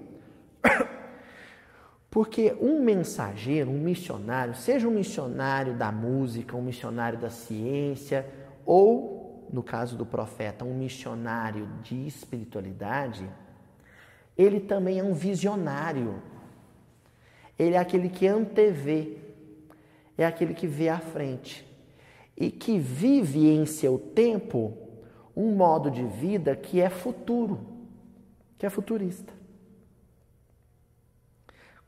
Porque 2.11 2.57
um 2.61 2.83
mensageiro, 2.83 3.71
um 3.71 3.79
missionário, 3.79 4.55
seja 4.55 4.89
um 4.89 4.93
missionário 4.93 5.75
da 5.75 5.91
música, 5.93 6.57
um 6.57 6.63
missionário 6.63 7.19
da 7.19 7.29
ciência, 7.31 8.27
ou, 8.65 9.49
no 9.53 9.63
caso 9.63 9.97
do 9.97 10.07
profeta, 10.07 10.65
um 10.65 10.75
missionário 10.75 11.69
de 11.83 12.07
espiritualidade, 12.07 13.29
ele 14.37 14.61
também 14.61 14.99
é 14.99 15.05
um 15.05 15.13
visionário. 15.13 16.23
Ele 17.59 17.75
é 17.75 17.79
aquele 17.79 18.09
que 18.09 18.27
antevê, 18.27 19.19
é 20.17 20.25
aquele 20.25 20.55
que 20.55 20.67
vê 20.67 20.89
à 20.89 20.99
frente 20.99 21.67
e 22.37 22.51
que 22.51 22.79
vive 22.79 23.49
em 23.49 23.67
seu 23.67 23.99
tempo 23.99 24.77
um 25.37 25.55
modo 25.55 25.91
de 25.91 26.05
vida 26.05 26.55
que 26.55 26.81
é 26.81 26.89
futuro, 26.89 27.61
que 28.59 28.67
é 28.67 28.71
futurista. 28.71 29.33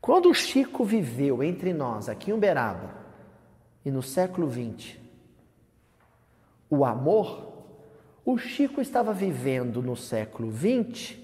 Quando 0.01 0.29
o 0.29 0.33
Chico 0.33 0.83
viveu 0.83 1.43
entre 1.43 1.73
nós, 1.73 2.07
aqui 2.07 2.31
em 2.31 2.33
Uberaba, 2.33 2.95
e 3.83 3.91
no 3.91 4.01
século 4.01 4.49
XX, 4.49 4.97
o 6.69 6.83
amor, 6.83 7.65
o 8.25 8.37
Chico 8.37 8.81
estava 8.81 9.13
vivendo 9.13 9.81
no 9.81 9.95
século 9.95 10.51
XX 10.51 11.17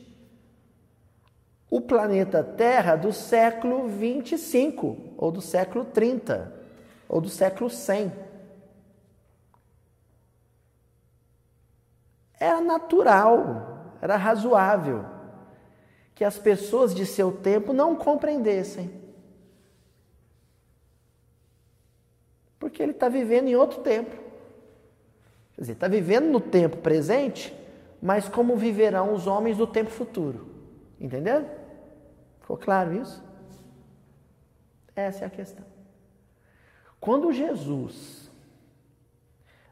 o 1.69 1.81
planeta 1.81 2.43
Terra 2.43 2.95
do 2.95 3.11
século 3.11 3.87
25, 3.87 5.15
ou 5.17 5.31
do 5.31 5.41
século 5.41 5.85
30, 5.85 6.52
ou 7.13 7.21
do 7.21 7.29
século 7.29 7.69
100. 7.69 8.11
Era 12.39 12.59
natural, 12.59 13.93
era 14.01 14.17
razoável 14.17 15.05
que 16.15 16.23
as 16.23 16.39
pessoas 16.39 16.93
de 16.95 17.05
seu 17.05 17.31
tempo 17.31 17.71
não 17.71 17.95
compreendessem. 17.95 18.99
Porque 22.57 22.81
ele 22.81 22.93
está 22.93 23.09
vivendo 23.09 23.47
em 23.47 23.55
outro 23.55 23.81
tempo. 23.81 24.15
Quer 25.53 25.61
dizer, 25.61 25.73
está 25.73 25.87
vivendo 25.87 26.31
no 26.31 26.39
tempo 26.39 26.77
presente, 26.77 27.55
mas 28.01 28.27
como 28.27 28.57
viverão 28.57 29.13
os 29.13 29.27
homens 29.27 29.55
do 29.55 29.67
tempo 29.67 29.91
futuro. 29.91 30.47
Entendeu? 30.99 31.47
Ficou 32.41 32.57
claro 32.57 32.91
isso? 32.99 33.23
Essa 34.95 35.25
é 35.25 35.27
a 35.27 35.29
questão. 35.29 35.72
Quando 37.03 37.33
Jesus 37.33 38.31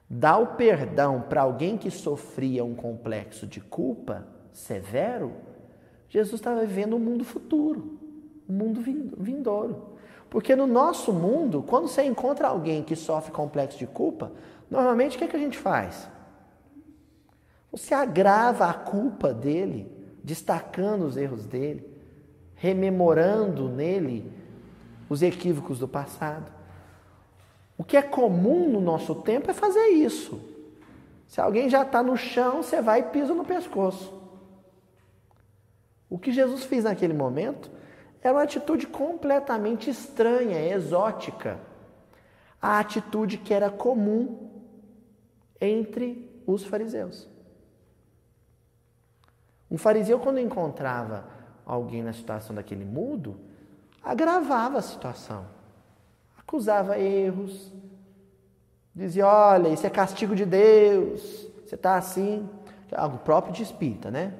dá 0.09 0.37
o 0.37 0.47
perdão 0.47 1.21
para 1.21 1.43
alguém 1.43 1.77
que 1.77 1.89
sofria 1.89 2.65
um 2.65 2.75
complexo 2.75 3.47
de 3.47 3.61
culpa 3.61 4.27
severo, 4.51 5.31
Jesus 6.09 6.41
estava 6.41 6.65
vivendo 6.65 6.97
um 6.97 6.99
mundo 6.99 7.23
futuro, 7.23 7.97
um 8.49 8.53
mundo 8.53 8.81
vindouro. 8.81 9.95
Porque 10.29 10.57
no 10.57 10.67
nosso 10.67 11.13
mundo, 11.13 11.63
quando 11.63 11.87
você 11.87 12.03
encontra 12.03 12.49
alguém 12.49 12.83
que 12.83 12.97
sofre 12.97 13.31
complexo 13.31 13.79
de 13.79 13.87
culpa, 13.87 14.33
normalmente 14.69 15.15
o 15.15 15.17
que, 15.17 15.23
é 15.23 15.27
que 15.29 15.37
a 15.37 15.39
gente 15.39 15.57
faz? 15.57 16.09
Você 17.71 17.93
agrava 17.93 18.65
a 18.69 18.73
culpa 18.73 19.33
dele, 19.33 19.89
destacando 20.21 21.05
os 21.05 21.15
erros 21.15 21.45
dele, 21.45 21.89
rememorando 22.55 23.69
nele 23.69 24.29
os 25.07 25.21
equívocos 25.21 25.79
do 25.79 25.87
passado. 25.87 26.59
O 27.81 27.83
que 27.83 27.97
é 27.97 28.01
comum 28.03 28.69
no 28.69 28.79
nosso 28.79 29.15
tempo 29.15 29.49
é 29.49 29.55
fazer 29.55 29.87
isso. 29.87 30.39
Se 31.25 31.41
alguém 31.41 31.67
já 31.67 31.81
está 31.81 32.03
no 32.03 32.15
chão, 32.15 32.61
você 32.61 32.79
vai 32.79 32.99
e 32.99 33.03
pisa 33.05 33.33
no 33.33 33.43
pescoço. 33.43 34.13
O 36.07 36.19
que 36.19 36.31
Jesus 36.31 36.63
fez 36.63 36.83
naquele 36.83 37.15
momento 37.15 37.71
era 38.21 38.35
uma 38.35 38.43
atitude 38.43 38.85
completamente 38.85 39.89
estranha, 39.89 40.63
exótica. 40.63 41.59
A 42.61 42.77
atitude 42.77 43.39
que 43.39 43.51
era 43.51 43.71
comum 43.71 44.51
entre 45.59 46.39
os 46.45 46.63
fariseus. 46.63 47.27
Um 49.71 49.77
fariseu, 49.79 50.19
quando 50.19 50.39
encontrava 50.39 51.25
alguém 51.65 52.03
na 52.03 52.13
situação 52.13 52.55
daquele 52.55 52.85
mudo, 52.85 53.39
agravava 54.03 54.77
a 54.77 54.83
situação, 54.83 55.47
acusava 56.51 56.99
erros, 56.99 57.71
dizia: 58.93 59.25
olha, 59.25 59.69
isso 59.69 59.87
é 59.87 59.89
castigo 59.89 60.35
de 60.35 60.45
Deus, 60.45 61.21
você 61.65 61.75
está 61.75 61.95
assim. 61.95 62.47
Algo 62.93 63.19
próprio 63.19 63.53
de 63.53 63.63
espírita, 63.63 64.11
né? 64.11 64.33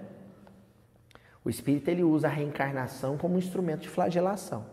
O 1.42 1.50
espírito 1.50 1.90
ele 1.90 2.04
usa 2.04 2.28
a 2.28 2.30
reencarnação 2.30 3.18
como 3.18 3.36
um 3.36 3.38
instrumento 3.38 3.84
de 3.84 3.88
flagelação. 3.88 4.66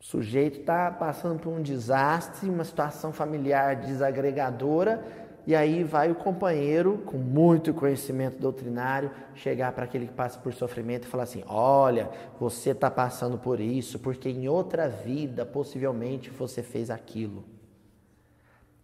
O 0.00 0.04
sujeito 0.04 0.58
está 0.58 0.90
passando 0.90 1.38
por 1.38 1.50
um 1.50 1.62
desastre, 1.62 2.50
uma 2.50 2.64
situação 2.64 3.12
familiar 3.12 3.76
desagregadora, 3.76 5.04
e 5.46 5.54
aí 5.54 5.82
vai 5.82 6.10
o 6.10 6.14
companheiro, 6.14 6.98
com 7.06 7.16
muito 7.16 7.72
conhecimento 7.72 8.38
doutrinário, 8.38 9.10
chegar 9.34 9.72
para 9.72 9.84
aquele 9.84 10.06
que 10.06 10.12
passa 10.12 10.38
por 10.38 10.52
sofrimento 10.52 11.04
e 11.04 11.10
falar 11.10 11.22
assim: 11.22 11.42
Olha, 11.46 12.10
você 12.38 12.70
está 12.70 12.90
passando 12.90 13.38
por 13.38 13.58
isso, 13.58 13.98
porque 13.98 14.28
em 14.28 14.48
outra 14.48 14.88
vida 14.88 15.46
possivelmente 15.46 16.30
você 16.30 16.62
fez 16.62 16.90
aquilo. 16.90 17.44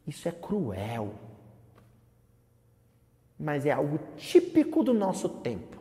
Isso 0.07 0.29
é 0.29 0.33
cruel 0.33 1.13
mas 3.39 3.67
é 3.67 3.73
algo 3.73 3.99
típico 4.17 4.83
do 4.83 4.95
nosso 4.95 5.29
tempo. 5.29 5.79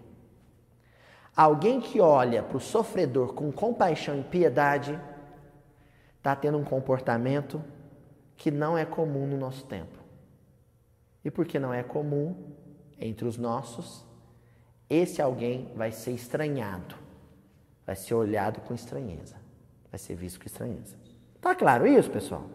Alguém 1.35 1.79
que 1.79 1.99
olha 1.99 2.43
para 2.43 2.57
o 2.57 2.59
sofredor 2.59 3.33
com 3.33 3.51
compaixão 3.51 4.19
e 4.19 4.23
piedade 4.23 4.99
está 6.17 6.35
tendo 6.35 6.57
um 6.57 6.63
comportamento 6.63 7.63
que 8.35 8.51
não 8.51 8.77
é 8.77 8.85
comum 8.85 9.25
no 9.25 9.37
nosso 9.37 9.65
tempo. 9.65 10.02
E 11.23 11.31
porque 11.31 11.57
não 11.59 11.73
é 11.73 11.83
comum 11.83 12.35
entre 12.99 13.25
os 13.25 13.37
nossos, 13.37 14.05
esse 14.89 15.21
alguém 15.21 15.71
vai 15.75 15.91
ser 15.91 16.11
estranhado, 16.11 16.95
vai 17.85 17.95
ser 17.95 18.13
olhado 18.13 18.61
com 18.61 18.73
estranheza, 18.73 19.35
vai 19.89 19.97
ser 19.97 20.15
visto 20.15 20.39
com 20.39 20.45
estranheza. 20.45 20.97
Tá 21.41 21.55
claro 21.55 21.87
isso, 21.87 22.09
pessoal? 22.09 22.49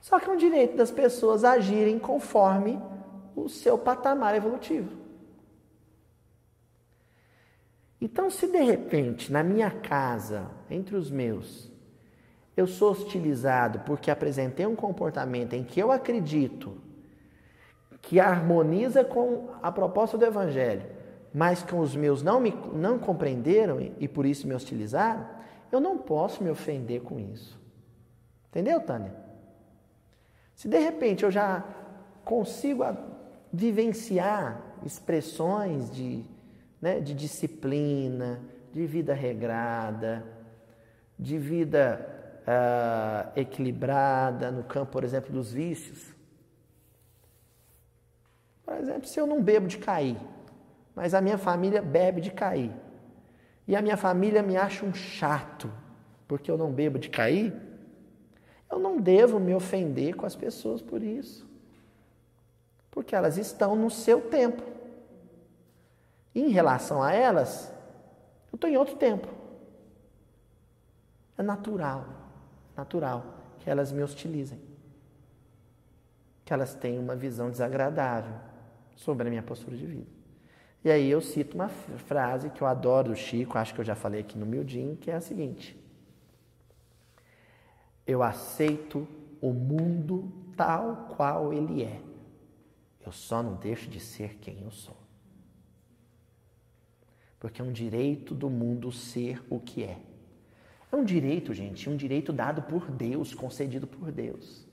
Só 0.00 0.18
que 0.18 0.28
é 0.28 0.32
um 0.32 0.36
direito 0.36 0.76
das 0.76 0.90
pessoas 0.90 1.44
agirem 1.44 1.98
conforme 1.98 2.80
o 3.36 3.48
seu 3.48 3.76
patamar 3.76 4.34
evolutivo. 4.34 4.98
Então, 8.00 8.30
se 8.30 8.46
de 8.46 8.62
repente, 8.62 9.30
na 9.30 9.42
minha 9.42 9.70
casa, 9.70 10.50
entre 10.70 10.96
os 10.96 11.10
meus, 11.10 11.70
eu 12.56 12.66
sou 12.66 12.92
hostilizado 12.92 13.80
porque 13.80 14.10
apresentei 14.10 14.66
um 14.66 14.74
comportamento 14.74 15.52
em 15.52 15.62
que 15.62 15.78
eu 15.78 15.92
acredito 15.92 16.78
que 18.02 18.18
harmoniza 18.18 19.04
com 19.04 19.48
a 19.62 19.70
proposta 19.70 20.16
do 20.16 20.24
Evangelho, 20.24 20.84
mas 21.32 21.62
que 21.62 21.74
os 21.74 21.94
meus 21.94 22.22
não 22.22 22.40
me 22.40 22.52
não 22.72 22.98
compreenderam 22.98 23.80
e, 23.80 23.92
e 24.00 24.08
por 24.08 24.26
isso 24.26 24.46
me 24.46 24.54
hostilizaram, 24.54 25.26
eu 25.70 25.80
não 25.80 25.98
posso 25.98 26.42
me 26.42 26.50
ofender 26.50 27.02
com 27.02 27.18
isso. 27.18 27.58
Entendeu, 28.48 28.80
Tânia? 28.80 29.14
Se 30.54 30.68
de 30.68 30.78
repente 30.78 31.24
eu 31.24 31.30
já 31.30 31.64
consigo 32.24 32.84
vivenciar 33.52 34.60
expressões 34.84 35.90
de, 35.90 36.24
né, 36.80 37.00
de 37.00 37.14
disciplina, 37.14 38.40
de 38.72 38.86
vida 38.86 39.14
regrada, 39.14 40.24
de 41.18 41.38
vida 41.38 42.06
uh, 42.42 43.38
equilibrada 43.38 44.50
no 44.50 44.62
campo, 44.64 44.92
por 44.92 45.04
exemplo, 45.04 45.32
dos 45.32 45.52
vícios. 45.52 46.14
Por 48.70 48.78
exemplo, 48.78 49.08
se 49.08 49.18
eu 49.18 49.26
não 49.26 49.42
bebo 49.42 49.66
de 49.66 49.78
cair, 49.78 50.16
mas 50.94 51.12
a 51.12 51.20
minha 51.20 51.36
família 51.36 51.82
bebe 51.82 52.20
de 52.20 52.30
cair, 52.30 52.72
e 53.66 53.74
a 53.74 53.82
minha 53.82 53.96
família 53.96 54.44
me 54.44 54.56
acha 54.56 54.86
um 54.86 54.94
chato 54.94 55.68
porque 56.28 56.48
eu 56.48 56.56
não 56.56 56.70
bebo 56.70 56.96
de 56.96 57.10
cair, 57.10 57.52
eu 58.70 58.78
não 58.78 59.00
devo 59.00 59.40
me 59.40 59.52
ofender 59.52 60.14
com 60.14 60.24
as 60.24 60.36
pessoas 60.36 60.80
por 60.80 61.02
isso. 61.02 61.44
Porque 62.92 63.16
elas 63.16 63.36
estão 63.36 63.74
no 63.74 63.90
seu 63.90 64.20
tempo. 64.20 64.62
E 66.32 66.40
em 66.40 66.50
relação 66.50 67.02
a 67.02 67.12
elas, 67.12 67.74
eu 68.52 68.54
estou 68.54 68.70
em 68.70 68.76
outro 68.76 68.94
tempo. 68.94 69.26
É 71.36 71.42
natural, 71.42 72.06
natural 72.76 73.24
que 73.58 73.68
elas 73.68 73.90
me 73.90 74.00
hostilizem. 74.00 74.60
Que 76.44 76.52
elas 76.52 76.72
tenham 76.72 77.02
uma 77.02 77.16
visão 77.16 77.50
desagradável 77.50 78.48
sobre 79.00 79.26
a 79.26 79.30
minha 79.30 79.42
postura 79.42 79.76
de 79.76 79.86
vida. 79.86 80.06
E 80.84 80.90
aí 80.90 81.10
eu 81.10 81.20
cito 81.20 81.54
uma 81.54 81.68
frase 81.68 82.50
que 82.50 82.62
eu 82.62 82.66
adoro 82.66 83.10
do 83.10 83.16
Chico, 83.16 83.56
acho 83.56 83.74
que 83.74 83.80
eu 83.80 83.84
já 83.84 83.94
falei 83.94 84.20
aqui 84.20 84.38
no 84.38 84.46
Mildinho, 84.46 84.96
que 84.96 85.10
é 85.10 85.14
a 85.14 85.20
seguinte: 85.20 85.76
Eu 88.06 88.22
aceito 88.22 89.08
o 89.40 89.52
mundo 89.52 90.30
tal 90.54 91.08
qual 91.16 91.52
ele 91.52 91.82
é. 91.82 92.00
Eu 93.04 93.12
só 93.12 93.42
não 93.42 93.54
deixo 93.54 93.88
de 93.88 93.98
ser 94.00 94.36
quem 94.36 94.62
eu 94.62 94.70
sou. 94.70 94.96
Porque 97.38 97.62
é 97.62 97.64
um 97.64 97.72
direito 97.72 98.34
do 98.34 98.50
mundo 98.50 98.92
ser 98.92 99.42
o 99.48 99.58
que 99.58 99.82
é. 99.82 99.98
É 100.92 100.96
um 100.96 101.04
direito, 101.04 101.54
gente, 101.54 101.88
um 101.88 101.96
direito 101.96 102.32
dado 102.32 102.62
por 102.62 102.90
Deus, 102.90 103.32
concedido 103.32 103.86
por 103.86 104.12
Deus. 104.12 104.66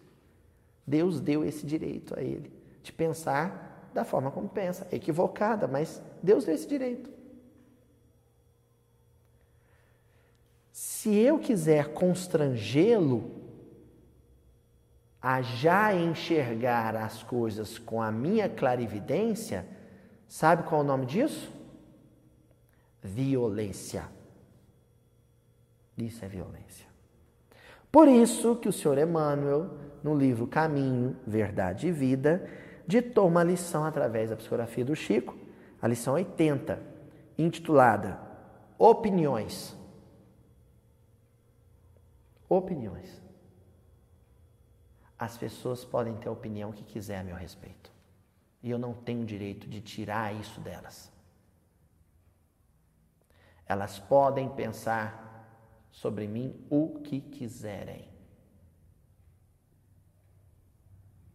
Deus 0.86 1.22
deu 1.22 1.46
esse 1.46 1.66
direito 1.66 2.18
a 2.18 2.22
ele, 2.22 2.52
de 2.84 2.92
pensar 2.92 3.67
da 3.94 4.04
forma 4.04 4.32
como 4.32 4.48
pensa, 4.48 4.88
equivocada, 4.92 5.68
mas 5.68 6.02
Deus 6.22 6.46
deu 6.46 6.56
esse 6.56 6.68
direito. 6.68 7.10
Se 10.72 11.16
eu 11.16 11.40
quiser 11.40 11.94
constrangê-lo 11.94 13.32
a 15.22 15.42
já 15.42 15.94
enxergar 15.94 16.96
as 16.96 17.24
coisas 17.24 17.80
com 17.80 18.02
a 18.02 18.12
minha 18.12 18.48
clarividência, 18.48 19.66
sabe 20.28 20.64
qual 20.64 20.82
é 20.82 20.84
o 20.84 20.88
nome 20.88 21.06
disso? 21.06 21.52
Violência. 23.02 24.06
Isso 25.98 26.24
é 26.24 26.28
violência. 26.28 26.86
Por 27.92 28.08
isso 28.08 28.56
que 28.56 28.70
o 28.70 28.74
senhor 28.74 28.98
Emmanuel, 28.98 29.72
no 30.04 30.16
livro 30.16 30.46
Caminho, 30.46 31.16
Verdade 31.26 31.88
e 31.88 31.92
Vida, 31.92 32.48
ditou 32.88 33.28
uma 33.28 33.44
lição 33.44 33.84
através 33.84 34.30
da 34.30 34.36
psicografia 34.38 34.86
do 34.86 34.96
Chico, 34.96 35.38
a 35.82 35.88
lição 35.88 36.14
80, 36.14 36.82
intitulada 37.38 38.20
Opiniões. 38.80 39.76
Opiniões. 42.48 43.22
As 45.20 45.36
pessoas 45.38 45.84
podem 45.84 46.16
ter 46.16 46.30
a 46.30 46.32
opinião 46.32 46.72
que 46.72 46.84
quiser 46.84 47.20
a 47.20 47.24
meu 47.24 47.36
respeito. 47.36 47.92
E 48.62 48.70
eu 48.70 48.78
não 48.78 48.94
tenho 48.94 49.26
direito 49.26 49.68
de 49.68 49.82
tirar 49.82 50.34
isso 50.34 50.62
delas. 50.62 51.12
Elas 53.66 54.00
podem 54.00 54.48
pensar 54.50 55.28
sobre 55.92 56.28
mim 56.28 56.56
o 56.70 57.00
que 57.00 57.20
quiserem. 57.20 58.08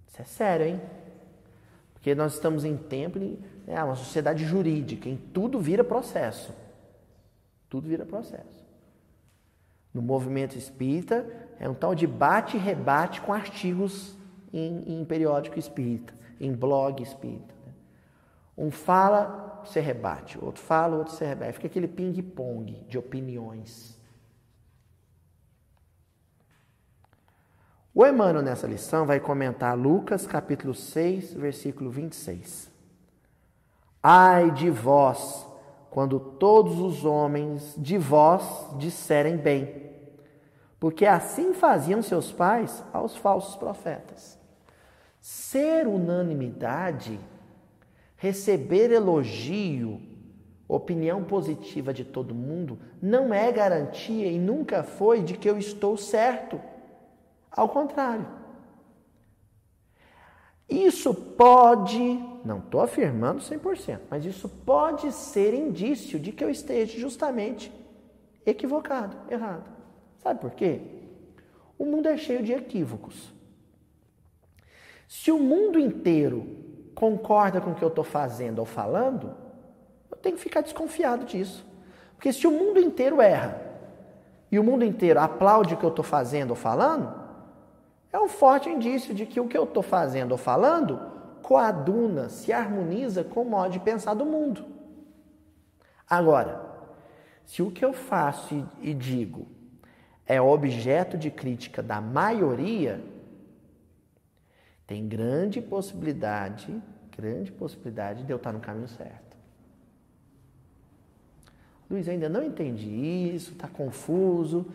Isso 0.06 0.22
é 0.22 0.24
sério, 0.24 0.66
hein? 0.66 0.80
Porque 2.02 2.16
nós 2.16 2.34
estamos 2.34 2.64
em 2.64 2.76
tempo 2.76 3.20
é 3.64 3.80
uma 3.80 3.94
sociedade 3.94 4.44
jurídica, 4.44 5.08
em 5.08 5.16
tudo 5.16 5.60
vira 5.60 5.84
processo. 5.84 6.52
Tudo 7.70 7.88
vira 7.88 8.04
processo. 8.04 8.66
No 9.94 10.02
movimento 10.02 10.58
espírita, 10.58 11.24
é 11.60 11.68
um 11.68 11.74
tal 11.74 11.94
de 11.94 12.04
bate 12.04 12.56
e 12.56 12.60
rebate 12.60 13.20
com 13.20 13.32
artigos 13.32 14.16
em, 14.52 15.00
em 15.00 15.04
periódico 15.04 15.60
espírita, 15.60 16.12
em 16.40 16.52
blog 16.52 17.00
espírita. 17.00 17.54
Né? 17.64 17.72
Um 18.58 18.72
fala, 18.72 19.62
você 19.64 19.78
rebate, 19.78 20.36
outro 20.44 20.60
fala, 20.60 20.96
outro 20.96 21.14
se 21.14 21.24
rebate. 21.24 21.52
Fica 21.52 21.68
aquele 21.68 21.86
ping-pong 21.86 22.84
de 22.88 22.98
opiniões. 22.98 23.96
O 27.94 28.06
Emmanuel, 28.06 28.42
nessa 28.42 28.66
lição, 28.66 29.04
vai 29.04 29.20
comentar 29.20 29.76
Lucas 29.76 30.26
capítulo 30.26 30.74
6, 30.74 31.34
versículo 31.34 31.90
26. 31.90 32.70
Ai 34.02 34.50
de 34.50 34.70
vós, 34.70 35.46
quando 35.90 36.18
todos 36.18 36.80
os 36.80 37.04
homens 37.04 37.74
de 37.76 37.98
vós 37.98 38.66
disserem 38.78 39.36
bem, 39.36 39.92
porque 40.80 41.04
assim 41.04 41.52
faziam 41.52 42.00
seus 42.00 42.32
pais 42.32 42.82
aos 42.94 43.14
falsos 43.14 43.56
profetas. 43.56 44.38
Ser 45.20 45.86
unanimidade, 45.86 47.20
receber 48.16 48.90
elogio, 48.90 50.00
opinião 50.66 51.22
positiva 51.24 51.92
de 51.92 52.06
todo 52.06 52.34
mundo, 52.34 52.78
não 53.02 53.34
é 53.34 53.52
garantia 53.52 54.28
e 54.28 54.38
nunca 54.38 54.82
foi 54.82 55.22
de 55.22 55.36
que 55.36 55.48
eu 55.48 55.58
estou 55.58 55.98
certo. 55.98 56.58
Ao 57.54 57.68
contrário. 57.68 58.26
Isso 60.68 61.12
pode, 61.14 62.18
não 62.44 62.58
estou 62.58 62.80
afirmando 62.80 63.40
100%, 63.40 64.00
mas 64.08 64.24
isso 64.24 64.48
pode 64.48 65.12
ser 65.12 65.52
indício 65.52 66.18
de 66.18 66.32
que 66.32 66.42
eu 66.42 66.48
esteja 66.48 66.98
justamente 66.98 67.70
equivocado, 68.46 69.16
errado. 69.30 69.70
Sabe 70.22 70.40
por 70.40 70.52
quê? 70.52 70.80
O 71.78 71.84
mundo 71.84 72.08
é 72.08 72.16
cheio 72.16 72.42
de 72.42 72.52
equívocos. 72.52 73.32
Se 75.06 75.30
o 75.30 75.38
mundo 75.38 75.78
inteiro 75.78 76.46
concorda 76.94 77.60
com 77.60 77.72
o 77.72 77.74
que 77.74 77.82
eu 77.82 77.88
estou 77.88 78.04
fazendo 78.04 78.60
ou 78.60 78.64
falando, 78.64 79.34
eu 80.10 80.16
tenho 80.16 80.36
que 80.36 80.42
ficar 80.42 80.62
desconfiado 80.62 81.26
disso. 81.26 81.66
Porque 82.14 82.32
se 82.32 82.46
o 82.46 82.50
mundo 82.50 82.80
inteiro 82.80 83.20
erra 83.20 83.60
e 84.50 84.58
o 84.58 84.64
mundo 84.64 84.84
inteiro 84.84 85.20
aplaude 85.20 85.74
o 85.74 85.76
que 85.76 85.84
eu 85.84 85.90
estou 85.90 86.04
fazendo 86.04 86.50
ou 86.50 86.56
falando, 86.56 87.21
é 88.12 88.20
um 88.20 88.28
forte 88.28 88.68
indício 88.68 89.14
de 89.14 89.24
que 89.24 89.40
o 89.40 89.48
que 89.48 89.56
eu 89.56 89.64
estou 89.64 89.82
fazendo 89.82 90.32
ou 90.32 90.38
falando 90.38 91.10
coaduna, 91.42 92.28
se 92.28 92.52
harmoniza 92.52 93.24
com 93.24 93.42
o 93.42 93.50
modo 93.50 93.72
de 93.72 93.80
pensar 93.80 94.14
do 94.14 94.24
mundo. 94.24 94.64
Agora, 96.08 96.64
se 97.44 97.62
o 97.62 97.70
que 97.70 97.84
eu 97.84 97.92
faço 97.92 98.66
e, 98.80 98.94
digo 98.94 99.48
é 100.24 100.40
objeto 100.40 101.18
de 101.18 101.30
crítica 101.30 101.82
da 101.82 102.00
maioria, 102.00 103.02
tem 104.86 105.06
grande 105.08 105.60
possibilidade, 105.60 106.80
grande 107.16 107.50
possibilidade 107.50 108.22
de 108.22 108.32
eu 108.32 108.36
estar 108.36 108.52
no 108.52 108.60
caminho 108.60 108.88
certo. 108.88 109.36
Luiz, 111.90 112.08
ainda 112.08 112.28
não 112.28 112.42
entendi 112.42 112.88
isso, 113.34 113.52
está 113.52 113.68
confuso. 113.68 114.66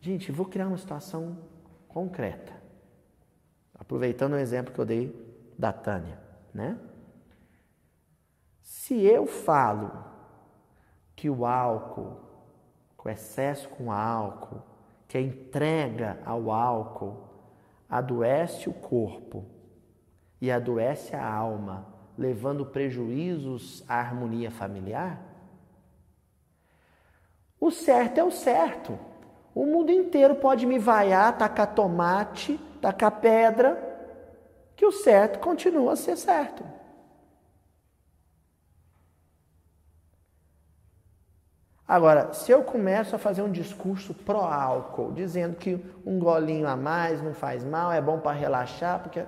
Gente, 0.00 0.30
vou 0.32 0.44
criar 0.44 0.66
uma 0.66 0.76
situação 0.76 1.38
concreta. 1.88 2.52
Aproveitando 3.74 4.34
o 4.34 4.38
exemplo 4.38 4.72
que 4.72 4.78
eu 4.78 4.84
dei 4.84 5.52
da 5.58 5.72
Tânia, 5.72 6.18
né? 6.52 6.78
Se 8.62 9.00
eu 9.02 9.26
falo 9.26 10.04
que 11.16 11.28
o 11.28 11.44
álcool, 11.44 12.20
o 13.02 13.08
excesso 13.08 13.68
com 13.70 13.90
álcool, 13.90 14.62
que 15.08 15.16
a 15.16 15.20
entrega 15.20 16.20
ao 16.24 16.50
álcool 16.50 17.28
adoece 17.88 18.68
o 18.68 18.74
corpo 18.74 19.46
e 20.40 20.50
adoece 20.50 21.16
a 21.16 21.26
alma, 21.26 21.86
levando 22.16 22.66
prejuízos 22.66 23.82
à 23.88 23.94
harmonia 23.94 24.50
familiar, 24.50 25.22
o 27.58 27.70
certo 27.70 28.18
é 28.18 28.24
o 28.24 28.30
certo. 28.30 28.98
O 29.58 29.66
mundo 29.66 29.90
inteiro 29.90 30.36
pode 30.36 30.64
me 30.64 30.78
vaiar, 30.78 31.36
tacar 31.36 31.74
tomate, 31.74 32.60
tacar 32.80 33.10
pedra, 33.10 33.76
que 34.76 34.86
o 34.86 34.92
certo 34.92 35.40
continua 35.40 35.94
a 35.94 35.96
ser 35.96 36.16
certo. 36.16 36.62
Agora, 41.88 42.32
se 42.32 42.52
eu 42.52 42.62
começo 42.62 43.16
a 43.16 43.18
fazer 43.18 43.42
um 43.42 43.50
discurso 43.50 44.14
pró-álcool, 44.14 45.10
dizendo 45.10 45.56
que 45.56 45.84
um 46.06 46.20
golinho 46.20 46.68
a 46.68 46.76
mais 46.76 47.20
não 47.20 47.34
faz 47.34 47.64
mal, 47.64 47.90
é 47.90 48.00
bom 48.00 48.20
para 48.20 48.38
relaxar, 48.38 49.00
porque. 49.02 49.24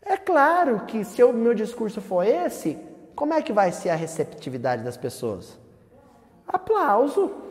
É 0.00 0.16
claro 0.16 0.86
que 0.86 1.04
se 1.04 1.24
o 1.24 1.32
meu 1.32 1.54
discurso 1.54 2.00
for 2.00 2.22
esse, 2.22 2.78
como 3.16 3.34
é 3.34 3.42
que 3.42 3.52
vai 3.52 3.72
ser 3.72 3.90
a 3.90 3.96
receptividade 3.96 4.84
das 4.84 4.96
pessoas? 4.96 5.58
Aplauso. 6.46 7.47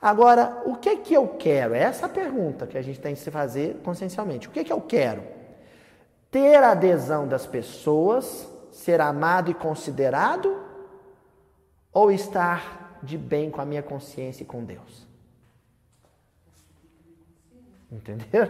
Agora, 0.00 0.62
o 0.64 0.76
que 0.76 0.96
que 0.98 1.14
eu 1.14 1.26
quero? 1.26 1.74
É 1.74 1.80
essa 1.80 2.06
a 2.06 2.08
pergunta 2.08 2.66
que 2.66 2.78
a 2.78 2.82
gente 2.82 3.00
tem 3.00 3.14
que 3.14 3.20
se 3.20 3.30
fazer 3.30 3.80
consciencialmente. 3.82 4.46
O 4.46 4.50
que 4.50 4.62
que 4.62 4.72
eu 4.72 4.80
quero? 4.80 5.24
Ter 6.30 6.62
a 6.62 6.70
adesão 6.70 7.26
das 7.26 7.46
pessoas, 7.46 8.48
ser 8.70 9.00
amado 9.00 9.50
e 9.50 9.54
considerado 9.54 10.62
ou 11.92 12.12
estar 12.12 13.00
de 13.02 13.18
bem 13.18 13.50
com 13.50 13.60
a 13.60 13.64
minha 13.64 13.82
consciência 13.82 14.44
e 14.44 14.46
com 14.46 14.64
Deus? 14.64 15.06
Entendeu? 17.90 18.46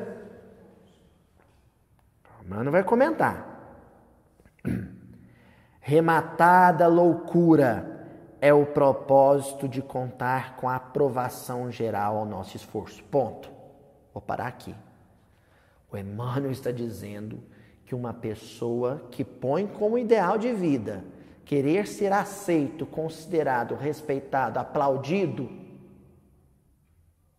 O 2.44 2.48
mano 2.48 2.70
vai 2.70 2.84
comentar. 2.84 3.46
Rematada 5.80 6.86
loucura 6.88 7.97
é 8.40 8.52
o 8.52 8.64
propósito 8.64 9.68
de 9.68 9.82
contar 9.82 10.56
com 10.56 10.68
a 10.68 10.76
aprovação 10.76 11.70
geral 11.70 12.16
ao 12.16 12.24
nosso 12.24 12.56
esforço. 12.56 13.02
Ponto. 13.04 13.50
Vou 14.12 14.22
parar 14.22 14.46
aqui. 14.46 14.74
O 15.90 15.96
Emmanuel 15.96 16.50
está 16.52 16.70
dizendo 16.70 17.42
que 17.84 17.94
uma 17.94 18.12
pessoa 18.12 19.02
que 19.10 19.24
põe 19.24 19.66
como 19.66 19.98
ideal 19.98 20.36
de 20.36 20.52
vida 20.52 21.04
querer 21.44 21.86
ser 21.86 22.12
aceito, 22.12 22.84
considerado, 22.84 23.74
respeitado, 23.74 24.58
aplaudido 24.58 25.48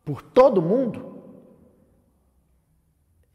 por 0.03 0.23
todo 0.23 0.62
mundo, 0.62 1.23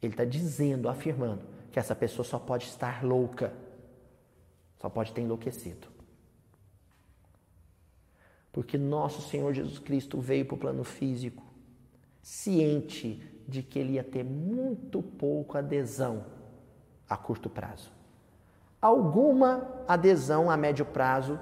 ele 0.01 0.11
está 0.13 0.25
dizendo, 0.25 0.89
afirmando, 0.89 1.43
que 1.71 1.79
essa 1.79 1.95
pessoa 1.95 2.25
só 2.25 2.37
pode 2.37 2.65
estar 2.65 3.05
louca, 3.05 3.53
só 4.75 4.89
pode 4.89 5.13
ter 5.13 5.21
enlouquecido. 5.21 5.94
Porque 8.55 8.77
nosso 8.77 9.21
Senhor 9.29 9.53
Jesus 9.53 9.77
Cristo 9.79 10.19
veio 10.19 10.45
para 10.45 10.55
o 10.55 10.57
plano 10.57 10.85
físico, 10.85 11.43
ciente 12.21 13.21
de 13.45 13.61
que 13.61 13.77
ele 13.77 13.93
ia 13.93 14.03
ter 14.03 14.23
muito 14.23 15.03
pouco 15.03 15.57
adesão 15.57 16.25
a 17.07 17.17
curto 17.17 17.49
prazo 17.49 17.91
alguma 18.85 19.67
adesão 19.87 20.49
a 20.49 20.55
médio 20.55 20.85
prazo 20.85 21.39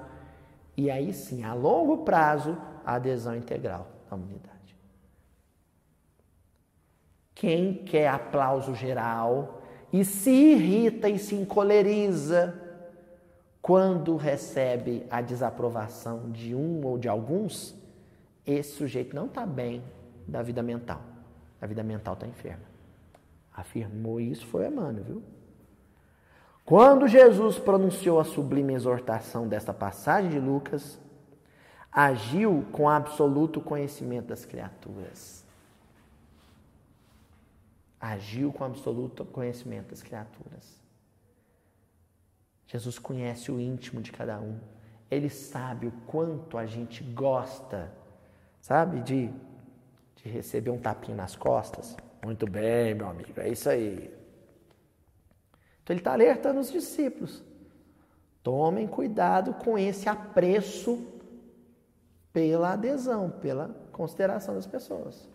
e 0.74 0.90
aí 0.90 1.12
sim, 1.12 1.44
a 1.44 1.52
longo 1.52 1.98
prazo, 1.98 2.56
a 2.84 2.94
adesão 2.94 3.36
integral 3.36 3.86
à 4.10 4.14
humanidade. 4.14 4.76
Quem 7.34 7.84
quer 7.84 8.08
aplauso 8.08 8.74
geral 8.74 9.62
e 9.92 10.06
se 10.06 10.30
irrita 10.30 11.06
e 11.06 11.18
se 11.18 11.34
encoleriza 11.34 12.58
quando 13.64 14.16
recebe 14.16 15.06
a 15.10 15.22
desaprovação 15.22 16.30
de 16.30 16.54
um 16.54 16.84
ou 16.84 16.98
de 16.98 17.08
alguns, 17.08 17.74
esse 18.46 18.76
sujeito 18.76 19.16
não 19.16 19.24
está 19.24 19.46
bem 19.46 19.82
da 20.28 20.42
vida 20.42 20.62
mental. 20.62 21.00
A 21.62 21.66
vida 21.66 21.82
mental 21.82 22.12
está 22.12 22.26
enferma. 22.26 22.66
Afirmou 23.54 24.20
isso 24.20 24.46
foi 24.48 24.66
Emmanuel, 24.66 25.04
viu? 25.04 25.22
Quando 26.62 27.08
Jesus 27.08 27.58
pronunciou 27.58 28.20
a 28.20 28.24
sublime 28.24 28.74
exortação 28.74 29.48
desta 29.48 29.72
passagem 29.72 30.30
de 30.30 30.38
Lucas, 30.38 31.00
agiu 31.90 32.66
com 32.70 32.86
absoluto 32.86 33.62
conhecimento 33.62 34.26
das 34.26 34.44
criaturas. 34.44 35.42
Agiu 37.98 38.52
com 38.52 38.62
absoluto 38.62 39.24
conhecimento 39.24 39.88
das 39.88 40.02
criaturas. 40.02 40.83
Jesus 42.74 42.98
conhece 42.98 43.52
o 43.52 43.60
íntimo 43.60 44.02
de 44.02 44.10
cada 44.10 44.40
um. 44.40 44.58
Ele 45.08 45.30
sabe 45.30 45.86
o 45.86 45.92
quanto 46.08 46.58
a 46.58 46.66
gente 46.66 47.04
gosta, 47.04 47.92
sabe, 48.60 49.00
de, 49.00 49.30
de 50.16 50.28
receber 50.28 50.72
um 50.72 50.78
tapinho 50.78 51.16
nas 51.16 51.36
costas. 51.36 51.96
Muito 52.24 52.50
bem, 52.50 52.92
meu 52.92 53.08
amigo, 53.08 53.40
é 53.40 53.48
isso 53.48 53.68
aí. 53.68 54.12
Então 55.84 55.94
ele 55.94 56.00
está 56.00 56.14
alertando 56.14 56.58
os 56.58 56.72
discípulos. 56.72 57.44
Tomem 58.42 58.88
cuidado 58.88 59.54
com 59.54 59.78
esse 59.78 60.08
apreço 60.08 61.00
pela 62.32 62.72
adesão, 62.72 63.30
pela 63.30 63.68
consideração 63.92 64.56
das 64.56 64.66
pessoas. 64.66 65.28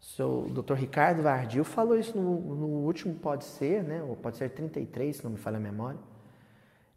O 0.00 0.04
seu 0.04 0.42
Dr. 0.50 0.74
Ricardo 0.74 1.22
Vardil 1.22 1.62
falou 1.62 1.98
isso 1.98 2.16
no, 2.16 2.40
no, 2.40 2.66
último 2.66 3.14
Pode 3.14 3.44
Ser, 3.44 3.84
né? 3.84 4.02
ou 4.02 4.16
Pode 4.16 4.38
Ser 4.38 4.48
33, 4.48 5.16
se 5.16 5.24
não 5.24 5.32
me 5.32 5.36
falha 5.36 5.58
a 5.58 5.60
memória. 5.60 6.00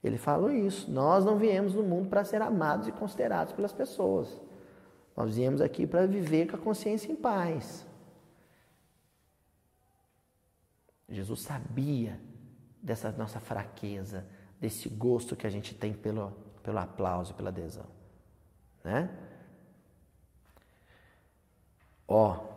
Ele 0.02 0.18
falou 0.18 0.50
isso. 0.52 0.90
Nós 0.90 1.26
não 1.26 1.38
viemos 1.38 1.74
no 1.74 1.84
mundo 1.84 2.10
para 2.10 2.24
ser 2.24 2.42
amados 2.42 2.88
e 2.88 2.92
considerados 2.92 3.54
pelas 3.54 3.74
pessoas. 3.74 4.42
Nós 5.16 5.36
viemos 5.36 5.62
aqui 5.62 5.86
para 5.86 6.06
viver 6.08 6.50
com 6.50 6.56
a 6.56 6.60
consciência 6.60 7.12
em 7.12 7.16
paz. 7.16 7.86
Jesus 11.08 11.42
sabia 11.42 12.20
dessa 12.82 13.12
nossa 13.12 13.40
fraqueza, 13.40 14.26
desse 14.60 14.90
gosto 14.90 15.36
que 15.36 15.46
a 15.46 15.50
gente 15.50 15.76
tem 15.76 15.94
pelo, 15.94 16.32
pelo 16.64 16.80
aplauso, 16.80 17.34
pela 17.34 17.50
adesão. 17.50 17.86
Né? 18.84 19.10
Ó, 22.08 22.53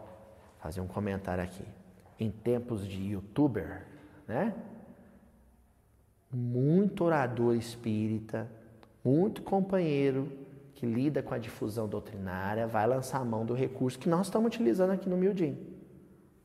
fazer 0.66 0.80
um 0.80 0.86
comentário 0.86 1.44
aqui. 1.44 1.64
Em 2.18 2.28
tempos 2.28 2.86
de 2.86 3.12
youtuber, 3.12 3.86
né? 4.26 4.52
Muito 6.32 7.04
orador 7.04 7.54
espírita, 7.54 8.50
muito 9.04 9.42
companheiro 9.42 10.32
que 10.74 10.84
lida 10.84 11.22
com 11.22 11.32
a 11.32 11.38
difusão 11.38 11.88
doutrinária, 11.88 12.66
vai 12.66 12.86
lançar 12.86 13.20
a 13.20 13.24
mão 13.24 13.46
do 13.46 13.54
recurso 13.54 13.98
que 13.98 14.08
nós 14.08 14.26
estamos 14.26 14.48
utilizando 14.48 14.90
aqui 14.90 15.08
no 15.08 15.16
Mildim 15.16 15.56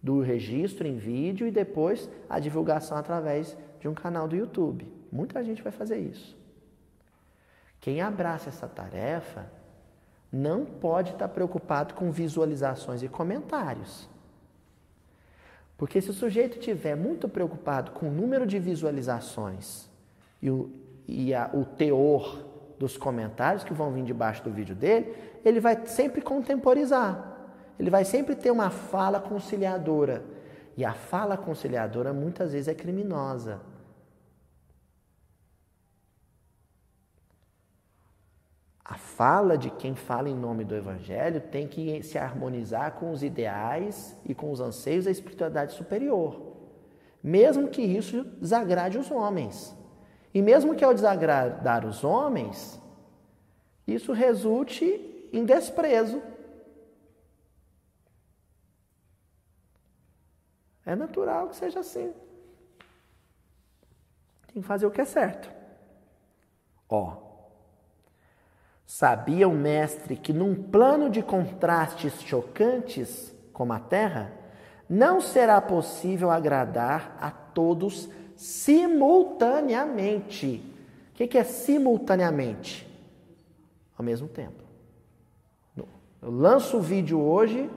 do 0.04 0.20
registro 0.20 0.88
em 0.88 0.98
vídeo 0.98 1.46
e 1.46 1.52
depois 1.52 2.10
a 2.28 2.40
divulgação 2.40 2.98
através 2.98 3.56
de 3.80 3.88
um 3.88 3.94
canal 3.94 4.28
do 4.28 4.36
YouTube. 4.36 4.92
Muita 5.12 5.44
gente 5.44 5.62
vai 5.62 5.72
fazer 5.72 6.00
isso. 6.00 6.36
Quem 7.80 8.02
abraça 8.02 8.50
essa 8.50 8.68
tarefa 8.68 9.46
não 10.32 10.66
pode 10.66 11.12
estar 11.12 11.28
preocupado 11.28 11.94
com 11.94 12.12
visualizações 12.12 13.04
e 13.04 13.08
comentários. 13.08 14.10
Porque 15.82 16.00
se 16.00 16.12
o 16.12 16.13
sujeito 16.13 16.60
estiver 16.60 16.96
muito 16.96 17.28
preocupado 17.28 17.89
com 17.89 18.08
o 18.08 18.12
número 18.12 18.46
de 18.46 18.60
visualizações 18.60 19.89
e 20.39 20.48
o, 20.48 20.70
e 21.08 21.34
a, 21.34 21.50
o 21.52 21.65
teor 21.65 22.46
dos 22.78 22.98
comentários 22.98 23.63
que 23.63 23.74
vão 23.74 23.91
vir 23.91 24.04
debaixo 24.04 24.44
do 24.44 24.52
vídeo 24.52 24.76
dele, 24.76 25.12
ele 25.44 25.60
vai 25.60 25.88
sempre 25.88 26.22
contemporizar. 26.22 27.36
Ele 27.80 27.89
vai 27.89 28.06
sempre 28.06 28.36
ter 28.36 28.52
uma 28.52 28.70
fala 28.70 29.20
conciliadora. 29.20 30.24
E 30.78 30.86
a 30.86 30.94
fala 30.94 31.36
conciliadora 31.36 32.13
muitas 32.13 32.52
vezes 32.52 32.67
é 32.67 32.76
criminosa. 32.76 33.60
A 38.92 38.96
fala 38.96 39.58
de 39.58 39.70
quem 39.70 39.96
fala 39.96 40.30
em 40.30 40.36
nome 40.36 40.66
do 40.66 40.76
Evangelho 40.76 41.40
tem 41.40 41.66
que 41.66 42.04
se 42.04 42.18
harmonizar 42.18 42.92
com 42.96 43.14
os 43.14 43.24
ideais 43.24 44.18
e 44.26 44.36
com 44.36 44.52
os 44.52 44.60
anseios 44.60 45.06
da 45.06 45.12
espiritualidade 45.12 45.76
superior, 45.76 46.58
mesmo 47.24 47.70
que 47.70 47.82
isso 47.82 48.26
desagrade 48.42 48.98
os 48.98 49.10
homens. 49.10 49.74
E 50.34 50.42
mesmo 50.42 50.76
que 50.76 50.84
ao 50.84 50.94
desagradar 50.94 51.86
os 51.86 52.04
homens, 52.04 52.82
isso 53.88 54.12
resulte 54.12 55.30
em 55.32 55.46
desprezo 55.46 56.22
É 60.86 60.96
natural 60.96 61.48
que 61.48 61.56
seja 61.56 61.80
assim. 61.80 62.14
Tem 64.48 64.62
que 64.62 64.68
fazer 64.68 64.86
o 64.86 64.92
que 64.92 65.00
é 65.00 65.06
certo. 65.06 65.50
Ó, 66.90 67.31
sabia 68.92 69.48
o 69.48 69.54
mestre 69.54 70.18
que 70.18 70.34
num 70.34 70.54
plano 70.54 71.10
de 71.10 71.24
contrastes 71.24 72.22
chocantes, 72.22 73.34
como 73.54 73.72
a 73.72 73.80
Terra, 73.80 74.34
não 74.90 75.22
será 75.22 75.62
possível 75.62 76.30
agradar 76.30 77.16
a 77.22 77.32
todos 77.32 78.10
simultaneamente. 78.36 80.62
O 81.10 81.14
que 81.14 81.38
é 81.38 81.44
simultaneamente? 81.46 82.86
Ao 83.98 84.04
mesmo 84.04 84.28
tempo. 84.28 84.62
Eu 85.78 85.88
lanço 86.22 86.76
o 86.78 86.82
vídeo 86.82 87.18
hoje 87.18 87.70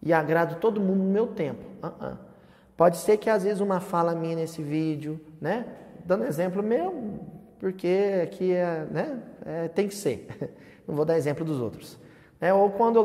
e 0.00 0.12
agrado 0.12 0.60
todo 0.60 0.80
mundo 0.80 1.02
no 1.02 1.10
meu 1.10 1.26
tempo. 1.26 1.64
Uh 1.82 1.88
-uh. 1.88 2.16
Pode 2.76 2.98
ser 2.98 3.16
que 3.16 3.28
às 3.28 3.42
vezes 3.42 3.60
uma 3.60 3.80
fala 3.80 4.14
minha 4.14 4.36
nesse 4.36 4.62
vídeo, 4.62 5.20
né? 5.40 5.66
Dando 6.04 6.26
exemplo 6.26 6.62
meu, 6.62 7.18
porque 7.58 8.20
aqui 8.22 8.52
é, 8.52 8.86
né? 8.88 9.20
É, 9.46 9.68
tem 9.68 9.86
que 9.86 9.94
ser. 9.94 10.26
Não 10.86 10.94
vou 10.94 11.04
dar 11.04 11.16
exemplo 11.16 11.44
dos 11.44 11.60
outros. 11.60 11.96
É, 12.40 12.52
ou 12.52 12.70
quando 12.70 12.96
eu 12.96 13.02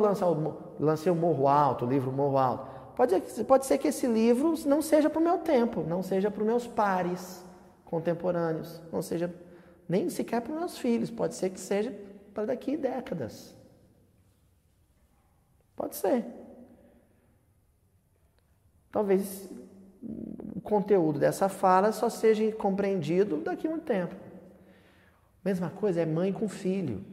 lancei, 0.80 1.12
o 1.12 1.16
Morro 1.16 1.48
Alto, 1.48 1.86
o 1.86 1.88
livro 1.88 2.12
Morro 2.12 2.38
Alto. 2.38 2.72
Pode, 2.96 3.22
pode 3.46 3.66
ser 3.66 3.78
que 3.78 3.88
esse 3.88 4.06
livro 4.06 4.54
não 4.68 4.82
seja 4.82 5.10
para 5.10 5.20
o 5.20 5.24
meu 5.24 5.38
tempo, 5.38 5.82
não 5.82 6.04
seja 6.04 6.30
para 6.30 6.42
os 6.42 6.46
meus 6.46 6.68
pares 6.68 7.44
contemporâneos, 7.86 8.82
não 8.92 9.02
seja 9.02 9.34
nem 9.88 10.10
sequer 10.10 10.42
para 10.42 10.52
os 10.52 10.60
meus 10.60 10.78
filhos, 10.78 11.10
pode 11.10 11.36
ser 11.36 11.50
que 11.50 11.60
seja 11.60 11.98
para 12.34 12.48
daqui 12.48 12.76
décadas. 12.76 13.56
Pode 15.76 15.96
ser. 15.96 16.26
Talvez 18.92 19.50
o 20.56 20.62
conteúdo 20.62 21.18
dessa 21.18 21.48
fala 21.48 21.92
só 21.92 22.10
seja 22.10 22.52
compreendido 22.52 23.38
daqui 23.38 23.68
a 23.68 23.72
um 23.72 23.80
tempo. 23.80 24.31
Mesma 25.44 25.70
coisa 25.70 26.02
é 26.02 26.06
mãe 26.06 26.32
com 26.32 26.48
filho. 26.48 27.04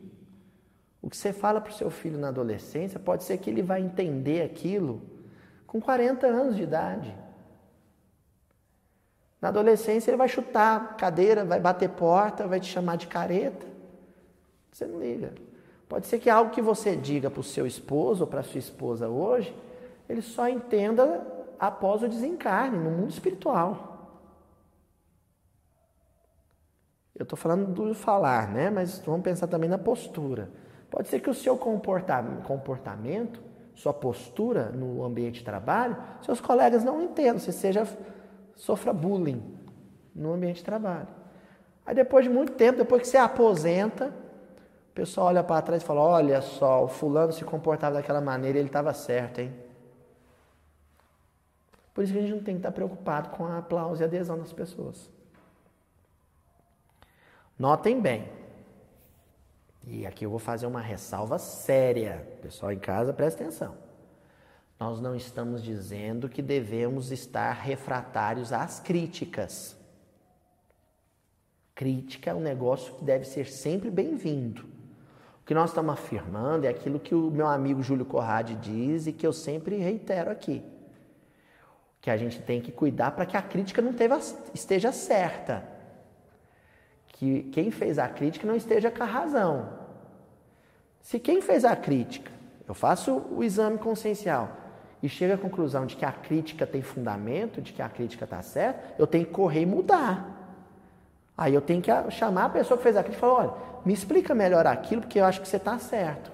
O 1.01 1.09
que 1.09 1.17
você 1.17 1.33
fala 1.33 1.61
para 1.61 1.71
o 1.71 1.75
seu 1.75 1.91
filho 1.91 2.19
na 2.19 2.29
adolescência 2.29 2.99
pode 2.99 3.25
ser 3.25 3.39
que 3.39 3.49
ele 3.49 3.63
vai 3.63 3.81
entender 3.81 4.43
aquilo 4.43 5.01
com 5.67 5.81
40 5.81 6.27
anos 6.27 6.57
de 6.57 6.63
idade. 6.63 7.17
Na 9.41 9.49
adolescência 9.49 10.11
ele 10.11 10.17
vai 10.17 10.29
chutar 10.29 10.97
cadeira, 10.97 11.45
vai 11.45 11.61
bater 11.61 11.89
porta, 11.91 12.47
vai 12.47 12.59
te 12.59 12.67
chamar 12.67 12.97
de 12.97 13.07
careta. 13.07 13.67
Você 14.73 14.87
não 14.87 15.01
liga. 15.01 15.33
Pode 15.89 16.07
ser 16.07 16.19
que 16.19 16.29
algo 16.29 16.51
que 16.51 16.61
você 16.61 16.95
diga 16.95 17.31
para 17.31 17.41
o 17.41 17.45
seu 17.45 17.67
esposo 17.67 18.25
ou 18.25 18.27
para 18.27 18.43
sua 18.43 18.59
esposa 18.59 19.09
hoje, 19.09 19.55
ele 20.09 20.21
só 20.21 20.49
entenda 20.49 21.27
após 21.59 22.03
o 22.03 22.09
desencarne, 22.09 22.77
no 22.77 22.91
mundo 22.91 23.11
espiritual. 23.11 23.98
Eu 27.19 27.25
estou 27.25 27.37
falando 27.37 27.67
do 27.67 27.95
falar, 27.95 28.49
né? 28.49 28.71
Mas 28.71 29.01
vamos 29.01 29.23
pensar 29.23 29.49
também 29.49 29.69
na 29.69 29.77
postura. 29.77 30.49
Pode 30.89 31.09
ser 31.09 31.21
que 31.21 31.29
o 31.29 31.35
seu 31.35 31.57
comportamento, 31.57 33.43
sua 33.75 33.93
postura 33.93 34.71
no 34.71 35.05
ambiente 35.05 35.41
de 35.41 35.45
trabalho, 35.45 35.97
seus 36.23 36.41
colegas 36.41 36.85
não 36.85 37.03
entendam, 37.03 37.39
você 37.39 37.53
seja 37.53 37.87
sofra 38.57 38.93
bullying 38.93 39.43
no 40.15 40.33
ambiente 40.33 40.59
de 40.59 40.65
trabalho. 40.65 41.09
Aí 41.85 41.95
depois 41.95 42.25
de 42.25 42.31
muito 42.31 42.53
tempo, 42.53 42.79
depois 42.79 43.03
que 43.03 43.09
você 43.09 43.17
aposenta, 43.17 44.07
o 44.91 44.95
pessoal 44.95 45.29
olha 45.29 45.43
para 45.43 45.63
trás 45.63 45.83
e 45.83 45.87
fala: 45.87 46.01
"Olha 46.01 46.41
só, 46.41 46.85
o 46.85 46.89
fulano 46.89 47.33
se 47.33 47.45
comportava 47.45 47.97
daquela 47.97 48.21
maneira, 48.21 48.59
ele 48.59 48.69
estava 48.69 48.93
certo, 48.95 49.41
hein?" 49.41 49.53
Por 51.93 52.05
isso 52.05 52.13
que 52.13 52.19
a 52.19 52.23
gente 52.23 52.35
não 52.35 52.43
tem 52.43 52.55
que 52.55 52.61
estar 52.61 52.73
preocupado 52.73 53.31
com 53.31 53.45
a 53.45 53.59
aplauso 53.59 54.03
e 54.03 54.05
adesão 54.05 54.39
das 54.39 54.53
pessoas. 54.53 55.11
Notem 57.59 58.01
bem, 58.01 58.31
e 59.85 60.07
aqui 60.07 60.25
eu 60.25 60.31
vou 60.31 60.39
fazer 60.39 60.67
uma 60.67 60.83
ressalva 60.83 61.39
séria. 61.39 62.25
Pessoal 62.43 62.71
em 62.71 62.79
casa, 62.79 63.13
presta 63.13 63.43
atenção. 63.43 63.75
Nós 64.79 65.01
não 65.01 65.17
estamos 65.17 65.63
dizendo 65.63 66.29
que 66.29 66.43
devemos 66.43 67.11
estar 67.11 67.53
refratários 67.53 68.53
às 68.53 68.79
críticas. 68.79 69.77
Crítica 71.75 72.31
é 72.31 72.35
um 72.35 72.41
negócio 72.41 72.95
que 72.95 73.05
deve 73.05 73.25
ser 73.25 73.47
sempre 73.47 73.91
bem-vindo. 73.91 74.63
O 75.43 75.47
que 75.47 75.55
nós 75.55 75.71
estamos 75.71 75.95
afirmando 75.95 76.67
é 76.67 76.69
aquilo 76.69 77.01
que 77.01 77.15
o 77.15 77.31
meu 77.31 77.47
amigo 77.47 77.83
Júlio 77.83 78.05
Corrade 78.05 78.55
diz 78.57 79.07
e 79.07 79.13
que 79.13 79.27
eu 79.27 79.33
sempre 79.33 79.79
reitero 79.79 80.31
aqui. 80.31 80.63
Que 82.01 82.11
a 82.11 82.17
gente 82.17 82.41
tem 82.43 82.61
que 82.61 82.71
cuidar 82.71 83.13
para 83.13 83.25
que 83.25 83.37
a 83.37 83.43
crítica 83.43 83.81
não 83.81 83.95
esteja 84.55 84.93
certa. 84.93 85.78
Que 87.19 87.43
quem 87.51 87.73
fez 87.73 87.99
a 87.99 88.07
crítica 88.07 88.47
não 88.47 88.55
esteja 88.55 88.93
com 88.93 89.03
a 89.03 89.07
razão. 89.07 89.71
Se 91.01 91.19
quem 91.19 91.43
fez 91.43 91.65
a 91.65 91.75
crítica, 91.75 92.31
eu 92.67 92.75
faço 92.75 93.13
o 93.33 93.43
exame 93.43 93.77
consciencial 93.77 94.57
e 95.03 95.09
chega 95.09 95.35
à 95.35 95.39
conclusão 95.39 95.85
de 95.85 95.97
que 95.97 96.05
a 96.05 96.13
crítica 96.13 96.65
tem 96.65 96.81
fundamento, 96.81 97.61
de 97.61 97.73
que 97.73 97.83
a 97.83 97.89
crítica 97.89 98.23
está 98.23 98.41
certa, 98.41 98.95
eu 98.97 99.05
tenho 99.05 99.27
que 99.27 99.33
correr 99.33 99.63
e 99.63 99.67
mudar. 99.67 100.63
Aí 101.37 101.53
eu 101.53 101.61
tenho 101.61 101.83
que 101.83 101.91
chamar 102.13 102.45
a 102.45 102.51
pessoa 102.51 102.79
que 102.79 102.85
fez 102.85 102.97
a 102.97 103.03
crítica 103.03 103.19
e 103.19 103.29
falar: 103.29 103.41
olha, 103.41 103.55
me 103.85 103.93
explica 103.93 104.33
melhor 104.33 104.65
aquilo, 104.65 105.01
porque 105.01 105.19
eu 105.19 105.25
acho 105.25 105.41
que 105.41 105.49
você 105.49 105.57
está 105.57 105.77
certo. 105.77 106.31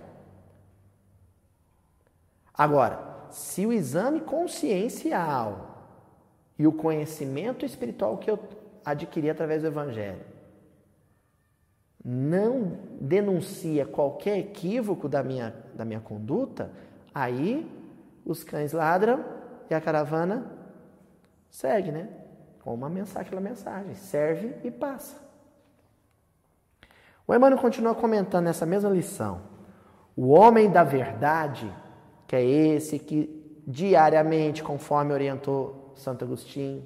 Agora, 2.53 3.01
se 3.31 3.64
o 3.64 3.73
exame 3.73 4.20
consciencial 4.20 5.97
e 6.59 6.66
o 6.66 6.73
conhecimento 6.73 7.64
espiritual 7.64 8.18
que 8.18 8.31
eu 8.31 8.38
adquiri 8.85 9.31
através 9.31 9.62
do 9.62 9.68
Evangelho 9.68 10.34
não 12.05 12.79
denuncia 13.01 13.87
qualquer 13.87 14.38
equívoco 14.38 15.09
da 15.09 15.23
minha, 15.23 15.55
da 15.75 15.85
minha 15.85 16.01
conduta, 16.01 16.71
aí 17.14 17.67
os 18.27 18.45
cães 18.45 18.73
ladram 18.73 19.25
e 19.71 19.75
a 19.75 19.81
caravana 19.81 20.45
segue, 21.51 21.90
né? 21.90 22.09
Com 22.62 22.75
uma 22.75 22.90
mensagem, 22.90 23.27
aquela 23.27 23.40
mensagem, 23.40 23.95
serve 23.95 24.55
e 24.62 24.71
passa. 24.71 25.17
O 27.27 27.35
Emmanuel 27.35 27.61
continua 27.61 27.95
comentando 27.95 28.45
nessa 28.45 28.67
mesma 28.67 28.90
lição. 28.90 29.40
O 30.14 30.29
homem 30.29 30.71
da 30.71 30.85
verdade, 30.85 31.73
que 32.27 32.37
é 32.37 32.45
esse 32.45 32.99
que 32.99 33.62
diariamente, 33.67 34.62
conforme 34.62 35.12
orientou 35.14 35.93
Santo 35.97 36.25
Agostinho, 36.25 36.85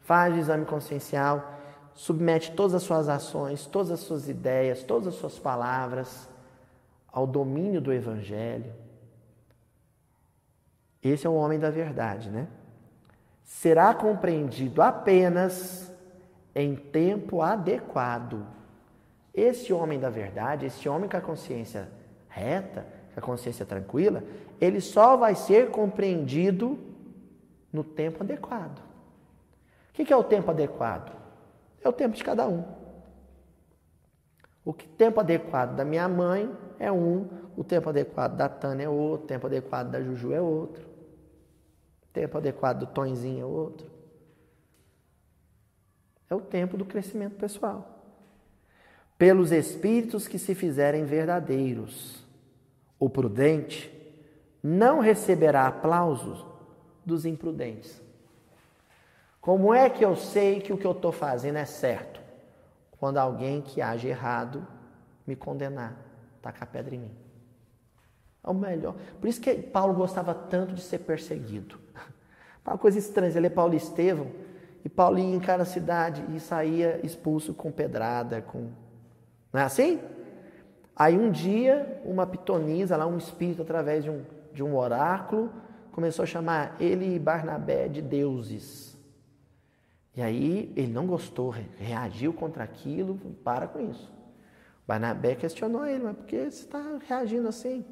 faz 0.00 0.34
o 0.34 0.38
exame 0.38 0.64
consciencial 0.64 1.53
submete 1.94 2.52
todas 2.52 2.74
as 2.74 2.82
suas 2.82 3.08
ações, 3.08 3.66
todas 3.66 3.90
as 3.92 4.00
suas 4.00 4.28
ideias, 4.28 4.82
todas 4.82 5.08
as 5.08 5.14
suas 5.14 5.38
palavras 5.38 6.28
ao 7.10 7.26
domínio 7.26 7.80
do 7.80 7.92
Evangelho. 7.92 8.72
Esse 11.02 11.26
é 11.26 11.30
o 11.30 11.34
homem 11.34 11.58
da 11.58 11.70
verdade, 11.70 12.30
né? 12.30 12.48
Será 13.44 13.94
compreendido 13.94 14.82
apenas 14.82 15.92
em 16.54 16.74
tempo 16.74 17.42
adequado. 17.42 18.44
Esse 19.32 19.72
homem 19.72 20.00
da 20.00 20.10
verdade, 20.10 20.66
esse 20.66 20.88
homem 20.88 21.08
com 21.08 21.16
a 21.16 21.20
consciência 21.20 21.88
reta, 22.28 22.86
com 23.12 23.20
a 23.20 23.22
consciência 23.22 23.66
tranquila, 23.66 24.24
ele 24.60 24.80
só 24.80 25.16
vai 25.16 25.34
ser 25.34 25.70
compreendido 25.70 26.78
no 27.72 27.84
tempo 27.84 28.22
adequado. 28.22 28.80
O 29.90 29.92
que 29.92 30.12
é 30.12 30.16
o 30.16 30.24
tempo 30.24 30.50
adequado? 30.50 31.23
É 31.84 31.88
o 31.88 31.92
tempo 31.92 32.16
de 32.16 32.24
cada 32.24 32.48
um. 32.48 32.64
O 34.64 34.72
tempo 34.72 35.20
adequado 35.20 35.76
da 35.76 35.84
minha 35.84 36.08
mãe 36.08 36.50
é 36.78 36.90
um, 36.90 37.28
o 37.54 37.62
tempo 37.62 37.90
adequado 37.90 38.34
da 38.36 38.48
Tânia 38.48 38.84
é 38.84 38.88
outro, 38.88 39.26
o 39.26 39.28
tempo 39.28 39.46
adequado 39.46 39.90
da 39.90 40.00
Juju 40.00 40.32
é 40.32 40.40
outro, 40.40 40.82
o 42.02 42.06
tempo 42.14 42.38
adequado 42.38 42.78
do 42.80 42.86
Tonzinho 42.86 43.42
é 43.42 43.44
outro. 43.44 43.92
É 46.30 46.34
o 46.34 46.40
tempo 46.40 46.78
do 46.78 46.86
crescimento 46.86 47.36
pessoal. 47.36 48.02
Pelos 49.18 49.52
espíritos 49.52 50.26
que 50.26 50.38
se 50.38 50.54
fizerem 50.54 51.04
verdadeiros, 51.04 52.26
o 52.98 53.10
prudente 53.10 53.92
não 54.62 54.98
receberá 55.00 55.66
aplausos 55.66 56.44
dos 57.04 57.26
imprudentes. 57.26 58.03
Como 59.44 59.74
é 59.74 59.90
que 59.90 60.02
eu 60.02 60.16
sei 60.16 60.58
que 60.58 60.72
o 60.72 60.78
que 60.78 60.86
eu 60.86 60.92
estou 60.92 61.12
fazendo 61.12 61.58
é 61.58 61.66
certo? 61.66 62.18
Quando 62.98 63.18
alguém 63.18 63.60
que 63.60 63.82
age 63.82 64.08
errado 64.08 64.66
me 65.26 65.36
condenar, 65.36 65.98
tacar 66.40 66.66
pedra 66.66 66.94
em 66.94 67.00
mim. 67.00 67.10
É 68.42 68.48
o 68.48 68.54
melhor. 68.54 68.94
Por 69.20 69.28
isso 69.28 69.42
que 69.42 69.52
Paulo 69.52 69.92
gostava 69.92 70.32
tanto 70.32 70.72
de 70.72 70.80
ser 70.80 71.00
perseguido. 71.00 71.78
Uma 72.66 72.78
coisa 72.78 72.98
estranha, 72.98 73.36
ele 73.36 73.48
é 73.48 73.50
Paulo 73.50 73.74
Estevão, 73.74 74.28
e 74.82 74.88
Paulo 74.88 75.18
ia 75.18 75.34
em 75.34 75.40
cada 75.40 75.66
cidade 75.66 76.24
e 76.34 76.40
saía 76.40 76.98
expulso 77.04 77.52
com 77.52 77.70
pedrada, 77.70 78.40
com. 78.40 78.70
Não 79.52 79.60
é 79.60 79.64
assim? 79.64 80.00
Aí 80.96 81.18
um 81.18 81.30
dia, 81.30 82.00
uma 82.02 82.26
pitonisa, 82.26 82.96
lá 82.96 83.06
um 83.06 83.18
espírito, 83.18 83.60
através 83.60 84.04
de 84.04 84.08
um, 84.08 84.22
de 84.54 84.62
um 84.62 84.74
oráculo, 84.74 85.52
começou 85.92 86.22
a 86.22 86.26
chamar 86.26 86.76
ele 86.80 87.14
e 87.14 87.18
Barnabé 87.18 87.88
de 87.88 88.00
deuses. 88.00 88.93
E 90.16 90.22
aí 90.22 90.72
ele 90.76 90.92
não 90.92 91.06
gostou, 91.06 91.50
reagiu 91.76 92.32
contra 92.32 92.62
aquilo, 92.62 93.16
para 93.42 93.66
com 93.66 93.90
isso. 93.90 94.12
Barnabé 94.86 95.34
questionou 95.34 95.86
ele, 95.86 96.04
mas 96.04 96.16
por 96.16 96.26
que 96.26 96.38
você 96.38 96.64
está 96.64 96.98
reagindo 97.06 97.48
assim? 97.48 97.84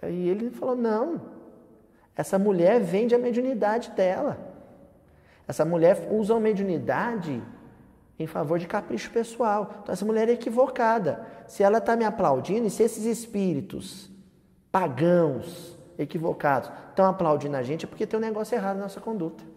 Aí 0.00 0.28
ele 0.28 0.50
falou: 0.50 0.76
não, 0.76 1.20
essa 2.14 2.38
mulher 2.38 2.80
vende 2.80 3.14
a 3.14 3.18
mediunidade 3.18 3.90
dela. 3.90 4.54
Essa 5.48 5.64
mulher 5.64 6.08
usa 6.10 6.36
a 6.36 6.40
mediunidade 6.40 7.42
em 8.18 8.26
favor 8.26 8.58
de 8.58 8.66
capricho 8.66 9.10
pessoal. 9.10 9.78
Então, 9.82 9.92
essa 9.92 10.04
mulher 10.04 10.28
é 10.28 10.32
equivocada. 10.32 11.26
Se 11.46 11.62
ela 11.62 11.78
está 11.78 11.96
me 11.96 12.04
aplaudindo, 12.04 12.66
e 12.66 12.70
se 12.70 12.82
esses 12.82 13.04
espíritos 13.04 14.10
pagãos, 14.70 15.76
equivocados, 15.98 16.70
estão 16.88 17.06
aplaudindo 17.06 17.56
a 17.56 17.62
gente, 17.62 17.84
é 17.84 17.88
porque 17.88 18.06
tem 18.06 18.18
um 18.18 18.22
negócio 18.22 18.54
errado 18.54 18.76
na 18.76 18.84
nossa 18.84 19.00
conduta. 19.00 19.55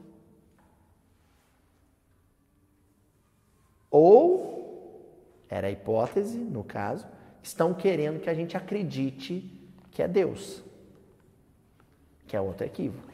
Ou, 3.89 5.45
era 5.49 5.67
a 5.67 5.71
hipótese, 5.71 6.37
no 6.37 6.63
caso, 6.63 7.05
estão 7.41 7.73
querendo 7.73 8.19
que 8.19 8.29
a 8.29 8.33
gente 8.33 8.55
acredite 8.55 9.49
que 9.91 10.03
é 10.03 10.07
Deus, 10.07 10.63
que 12.27 12.35
é 12.35 12.41
outro 12.41 12.65
equívoco. 12.65 13.09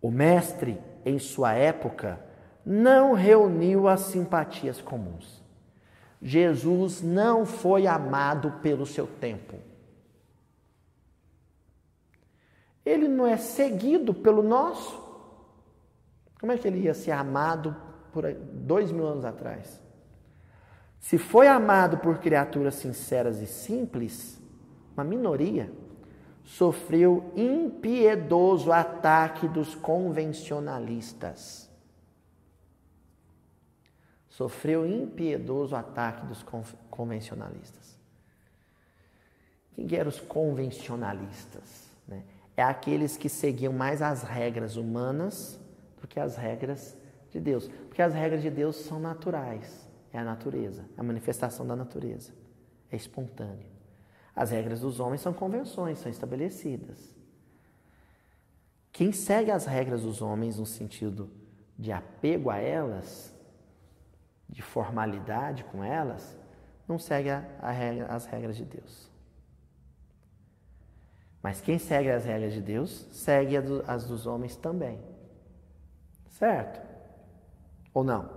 O 0.00 0.10
mestre, 0.10 0.78
em 1.04 1.18
sua 1.18 1.54
época, 1.54 2.20
não 2.64 3.12
reuniu 3.12 3.88
as 3.88 4.00
simpatias 4.00 4.80
comuns. 4.80 5.42
Jesus 6.20 7.02
não 7.02 7.44
foi 7.44 7.86
amado 7.86 8.52
pelo 8.62 8.86
seu 8.86 9.06
tempo. 9.06 9.56
Ele 12.84 13.08
não 13.08 13.26
é 13.26 13.36
seguido 13.36 14.12
pelo 14.14 14.42
nosso. 14.42 15.03
Como 16.44 16.52
é 16.52 16.58
que 16.58 16.68
ele 16.68 16.80
ia 16.80 16.92
ser 16.92 17.12
amado 17.12 17.74
por 18.12 18.30
dois 18.34 18.92
mil 18.92 19.06
anos 19.06 19.24
atrás? 19.24 19.80
Se 21.00 21.16
foi 21.16 21.48
amado 21.48 21.96
por 21.96 22.18
criaturas 22.18 22.74
sinceras 22.74 23.40
e 23.40 23.46
simples, 23.46 24.38
uma 24.92 25.04
minoria, 25.04 25.72
sofreu 26.42 27.32
impiedoso 27.34 28.70
ataque 28.70 29.48
dos 29.48 29.74
convencionalistas. 29.74 31.70
Sofreu 34.28 34.86
impiedoso 34.86 35.74
ataque 35.74 36.26
dos 36.26 36.44
convencionalistas. 36.90 37.98
Quem 39.74 39.88
eram 39.96 40.10
os 40.10 40.20
convencionalistas? 40.20 41.88
Né? 42.06 42.22
É 42.54 42.62
aqueles 42.62 43.16
que 43.16 43.30
seguiam 43.30 43.72
mais 43.72 44.02
as 44.02 44.22
regras 44.22 44.76
humanas 44.76 45.58
que 46.14 46.20
as 46.20 46.36
regras 46.36 46.96
de 47.32 47.40
Deus. 47.40 47.66
Porque 47.88 48.00
as 48.00 48.14
regras 48.14 48.40
de 48.40 48.48
Deus 48.48 48.76
são 48.76 49.00
naturais, 49.00 49.90
é 50.12 50.18
a 50.18 50.24
natureza, 50.24 50.84
a 50.96 51.02
manifestação 51.02 51.66
da 51.66 51.74
natureza, 51.74 52.32
é 52.90 52.96
espontâneo. 52.96 53.66
As 54.34 54.50
regras 54.50 54.80
dos 54.80 55.00
homens 55.00 55.20
são 55.20 55.32
convenções, 55.32 55.98
são 55.98 56.10
estabelecidas. 56.10 57.12
Quem 58.92 59.10
segue 59.10 59.50
as 59.50 59.66
regras 59.66 60.02
dos 60.02 60.22
homens 60.22 60.56
no 60.56 60.66
sentido 60.66 61.28
de 61.76 61.90
apego 61.90 62.48
a 62.48 62.58
elas, 62.58 63.34
de 64.48 64.62
formalidade 64.62 65.64
com 65.64 65.82
elas, 65.82 66.38
não 66.86 66.96
segue 66.96 67.28
a, 67.28 67.44
a 67.60 67.72
regra, 67.72 68.06
as 68.06 68.24
regras 68.26 68.56
de 68.56 68.64
Deus. 68.64 69.10
Mas 71.42 71.60
quem 71.60 71.76
segue 71.76 72.08
as 72.08 72.24
regras 72.24 72.52
de 72.52 72.60
Deus, 72.60 73.08
segue 73.10 73.56
as 73.88 74.06
dos 74.06 74.28
homens 74.28 74.54
também. 74.54 75.13
Certo? 76.44 76.78
Ou 77.94 78.04
não? 78.04 78.28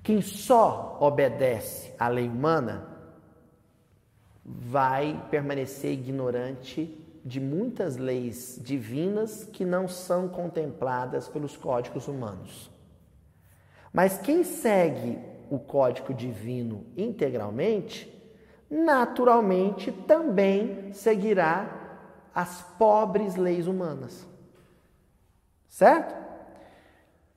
Quem 0.00 0.22
só 0.22 0.96
obedece 1.00 1.92
à 1.98 2.06
lei 2.06 2.28
humana 2.28 2.86
vai 4.44 5.26
permanecer 5.32 5.90
ignorante 5.90 6.96
de 7.24 7.40
muitas 7.40 7.96
leis 7.96 8.60
divinas 8.62 9.42
que 9.42 9.64
não 9.64 9.88
são 9.88 10.28
contempladas 10.28 11.26
pelos 11.26 11.56
códigos 11.56 12.06
humanos. 12.06 12.70
Mas 13.92 14.16
quem 14.16 14.44
segue 14.44 15.18
o 15.50 15.58
código 15.58 16.14
divino 16.14 16.86
integralmente, 16.96 18.08
naturalmente 18.70 19.90
também 19.90 20.92
seguirá 20.92 21.98
as 22.32 22.62
pobres 22.78 23.34
leis 23.34 23.66
humanas. 23.66 24.32
Certo? 25.74 26.14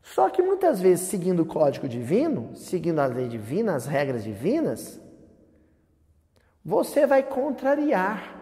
Só 0.03 0.29
que 0.29 0.43
muitas 0.43 0.79
vezes, 0.79 1.07
seguindo 1.07 1.41
o 1.41 1.45
código 1.45 1.89
divino, 1.89 2.55
seguindo 2.55 2.99
a 2.99 3.07
lei 3.07 3.27
divina, 3.27 3.73
as 3.73 3.87
regras 3.87 4.23
divinas, 4.23 5.01
você 6.63 7.07
vai 7.07 7.23
contrariar 7.23 8.35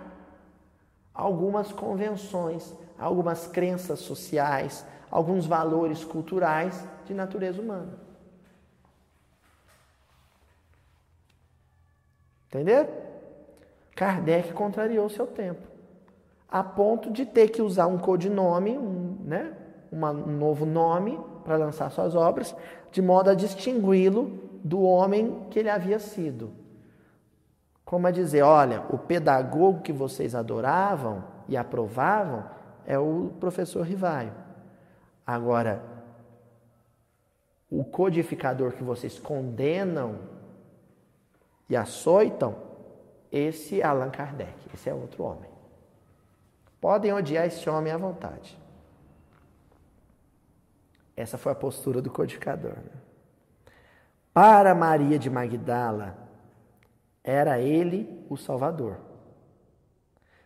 algumas 1.13 1.71
convenções, 1.71 2.73
algumas 2.99 3.47
crenças 3.47 3.99
sociais, 3.99 4.85
alguns 5.09 5.45
valores 5.45 6.03
culturais 6.03 6.85
de 7.05 7.13
natureza 7.13 7.61
humana. 7.61 7.97
Entendeu? 12.47 12.85
Kardec 13.95 14.51
contrariou 14.51 15.07
seu 15.07 15.25
tempo, 15.25 15.65
a 16.49 16.61
ponto 16.61 17.09
de 17.09 17.25
ter 17.25 17.47
que 17.47 17.61
usar 17.61 17.87
um 17.87 17.97
codinome, 17.97 18.77
um, 18.77 19.17
né, 19.23 19.61
um 19.95 20.37
novo 20.37 20.65
nome 20.65 21.19
para 21.43 21.57
lançar 21.57 21.89
suas 21.89 22.15
obras, 22.15 22.55
de 22.91 23.01
modo 23.01 23.29
a 23.29 23.33
distingui-lo 23.33 24.39
do 24.63 24.81
homem 24.81 25.47
que 25.49 25.59
ele 25.59 25.69
havia 25.69 25.99
sido. 25.99 26.51
Como 27.85 28.07
a 28.07 28.11
dizer, 28.11 28.41
olha, 28.41 28.83
o 28.89 28.97
pedagogo 28.97 29.81
que 29.81 29.93
vocês 29.93 30.33
adoravam 30.33 31.23
e 31.47 31.55
aprovavam 31.55 32.43
é 32.85 32.97
o 32.97 33.31
professor 33.39 33.85
Rivaio. 33.85 34.33
Agora, 35.25 35.83
o 37.69 37.83
codificador 37.83 38.71
que 38.73 38.83
vocês 38.83 39.19
condenam 39.19 40.19
e 41.69 41.75
açoitam, 41.75 42.55
esse 43.31 43.81
é 43.81 43.85
Allan 43.85 44.09
Kardec, 44.09 44.53
esse 44.73 44.89
é 44.89 44.93
outro 44.93 45.23
homem. 45.23 45.49
Podem 46.79 47.13
odiar 47.13 47.45
esse 47.45 47.69
homem 47.69 47.91
à 47.91 47.97
vontade. 47.97 48.57
Essa 51.15 51.37
foi 51.37 51.51
a 51.51 51.55
postura 51.55 52.01
do 52.01 52.09
codificador. 52.09 52.73
Né? 52.73 52.91
Para 54.33 54.75
Maria 54.75 55.17
de 55.17 55.29
Magdala, 55.29 56.17
era 57.23 57.59
ele 57.59 58.25
o 58.29 58.35
Salvador. 58.35 58.97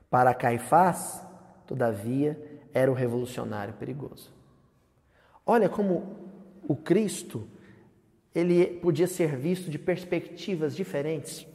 Para 0.10 0.34
Caifás, 0.34 1.26
todavia, 1.66 2.62
era 2.74 2.90
o 2.92 2.94
revolucionário 2.94 3.74
perigoso. 3.74 4.32
Olha 5.46 5.68
como 5.68 6.18
o 6.68 6.76
Cristo 6.76 7.48
ele 8.34 8.80
podia 8.80 9.08
ser 9.08 9.36
visto 9.36 9.70
de 9.70 9.80
perspectivas 9.80 10.76
diferentes. 10.76 11.48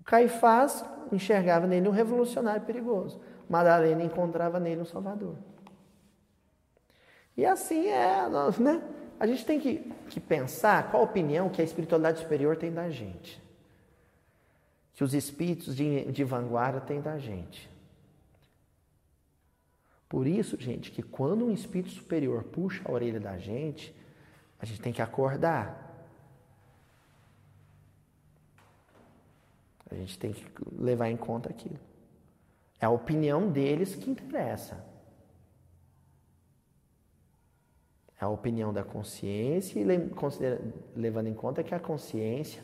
O 0.00 0.04
Caifás 0.04 0.84
enxergava 1.12 1.66
nele 1.66 1.88
um 1.88 1.92
revolucionário 1.92 2.62
perigoso. 2.62 3.20
Madalena 3.48 4.02
encontrava 4.02 4.58
nele 4.58 4.80
um 4.80 4.86
Salvador. 4.86 5.36
E 7.36 7.44
assim 7.44 7.88
é, 7.88 8.28
né? 8.60 8.82
A 9.18 9.26
gente 9.26 9.44
tem 9.44 9.60
que, 9.60 9.78
que 10.10 10.20
pensar 10.20 10.90
qual 10.90 11.02
a 11.02 11.06
opinião 11.06 11.48
que 11.48 11.60
a 11.60 11.64
espiritualidade 11.64 12.20
superior 12.20 12.56
tem 12.56 12.72
da 12.72 12.90
gente. 12.90 13.42
Que 14.94 15.02
os 15.02 15.14
espíritos 15.14 15.74
de, 15.74 16.04
de 16.12 16.24
vanguarda 16.24 16.80
têm 16.80 17.00
da 17.00 17.18
gente. 17.18 17.68
Por 20.08 20.26
isso, 20.26 20.56
gente, 20.60 20.90
que 20.90 21.02
quando 21.02 21.46
um 21.46 21.52
espírito 21.52 21.90
superior 21.90 22.44
puxa 22.44 22.82
a 22.84 22.92
orelha 22.92 23.18
da 23.18 23.36
gente, 23.36 23.94
a 24.60 24.64
gente 24.64 24.80
tem 24.80 24.92
que 24.92 25.02
acordar. 25.02 25.92
A 29.90 29.94
gente 29.94 30.18
tem 30.18 30.32
que 30.32 30.44
levar 30.78 31.08
em 31.08 31.16
conta 31.16 31.50
aquilo. 31.50 31.78
É 32.80 32.86
a 32.86 32.90
opinião 32.90 33.50
deles 33.50 33.94
que 33.94 34.10
interessa. 34.10 34.93
A 38.24 38.28
opinião 38.28 38.72
da 38.72 38.82
consciência 38.82 39.78
e 39.78 39.84
levando 40.96 41.28
em 41.28 41.34
conta 41.34 41.62
que 41.62 41.74
a 41.74 41.78
consciência 41.78 42.62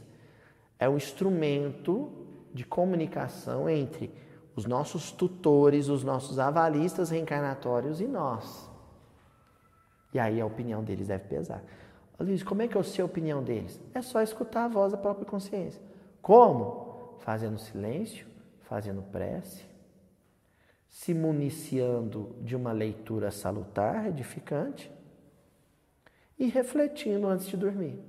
é 0.79 0.89
um 0.89 0.97
instrumento 0.97 2.11
de 2.53 2.65
comunicação 2.65 3.69
entre 3.69 4.13
os 4.57 4.65
nossos 4.65 5.13
tutores, 5.13 5.89
os 5.89 6.03
nossos 6.03 6.39
avalistas 6.39 7.11
reencarnatórios 7.11 8.01
e 8.01 8.07
nós. 8.07 8.69
E 10.13 10.19
aí 10.19 10.41
a 10.41 10.47
opinião 10.47 10.83
deles 10.83 11.07
deve 11.07 11.25
pesar. 11.25 11.63
Luiz, 12.19 12.43
como 12.43 12.63
é 12.63 12.69
que 12.69 12.77
eu 12.77 12.83
sei 12.83 13.03
a 13.03 13.07
opinião 13.07 13.43
deles? 13.43 13.81
É 13.95 14.03
só 14.03 14.21
escutar 14.21 14.65
a 14.65 14.69
voz 14.69 14.93
da 14.93 14.99
própria 14.99 15.27
consciência. 15.27 15.81
Como? 16.21 17.17
Fazendo 17.21 17.59
silêncio, 17.59 18.27
fazendo 18.63 19.03
prece, 19.03 19.65
se 20.89 21.15
municiando 21.15 22.35
de 22.41 22.57
uma 22.57 22.73
leitura 22.73 23.31
salutar, 23.31 24.07
edificante 24.07 24.91
e 26.41 26.47
refletindo 26.47 27.29
antes 27.29 27.47
de 27.47 27.57
dormir. 27.57 28.01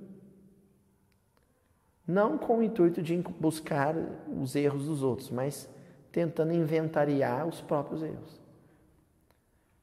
Não 2.08 2.38
com 2.38 2.58
o 2.58 2.62
intuito 2.62 3.02
de 3.02 3.14
buscar 3.38 3.94
os 4.40 4.56
erros 4.56 4.86
dos 4.86 5.02
outros, 5.02 5.30
mas 5.30 5.68
tentando 6.10 6.54
inventariar 6.54 7.46
os 7.46 7.60
próprios 7.60 8.02
erros. 8.02 8.40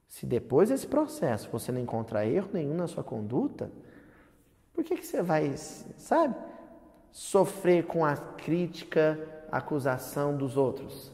Se 0.07 0.25
depois 0.25 0.69
desse 0.69 0.87
processo 0.87 1.47
você 1.51 1.71
não 1.71 1.79
encontrar 1.79 2.25
erro 2.25 2.49
nenhum 2.51 2.73
na 2.73 2.87
sua 2.87 3.03
conduta, 3.03 3.71
por 4.73 4.83
que, 4.83 4.97
que 4.97 5.05
você 5.05 5.21
vai, 5.21 5.55
sabe, 5.55 6.35
sofrer 7.11 7.85
com 7.85 8.03
a 8.03 8.17
crítica, 8.17 9.19
a 9.51 9.57
acusação 9.57 10.35
dos 10.35 10.57
outros? 10.57 11.11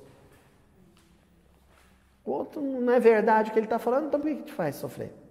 O 2.23 2.31
outro 2.31 2.61
não 2.61 2.93
é 2.93 2.99
verdade 2.99 3.49
o 3.49 3.53
que 3.53 3.59
ele 3.59 3.65
está 3.65 3.77
falando, 3.77 4.07
então 4.07 4.21
por 4.21 4.29
que, 4.29 4.37
que 4.37 4.43
te 4.43 4.53
faz 4.53 4.77
sofrer? 4.77 5.24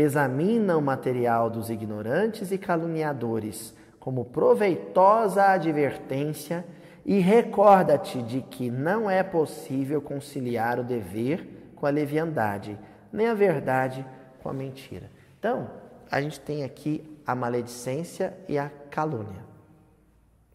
Examina 0.00 0.78
o 0.78 0.80
material 0.80 1.50
dos 1.50 1.68
ignorantes 1.68 2.50
e 2.50 2.56
caluniadores 2.56 3.74
como 3.98 4.24
proveitosa 4.24 5.44
advertência 5.44 6.64
e 7.04 7.18
recorda-te 7.18 8.22
de 8.22 8.40
que 8.40 8.70
não 8.70 9.10
é 9.10 9.22
possível 9.22 10.00
conciliar 10.00 10.80
o 10.80 10.84
dever 10.84 11.72
com 11.76 11.84
a 11.84 11.90
leviandade, 11.90 12.78
nem 13.12 13.26
a 13.26 13.34
verdade 13.34 14.06
com 14.42 14.48
a 14.48 14.54
mentira. 14.54 15.10
Então, 15.38 15.70
a 16.10 16.18
gente 16.22 16.40
tem 16.40 16.64
aqui 16.64 17.04
a 17.26 17.34
maledicência 17.34 18.34
e 18.48 18.58
a 18.58 18.70
calúnia. 18.90 19.44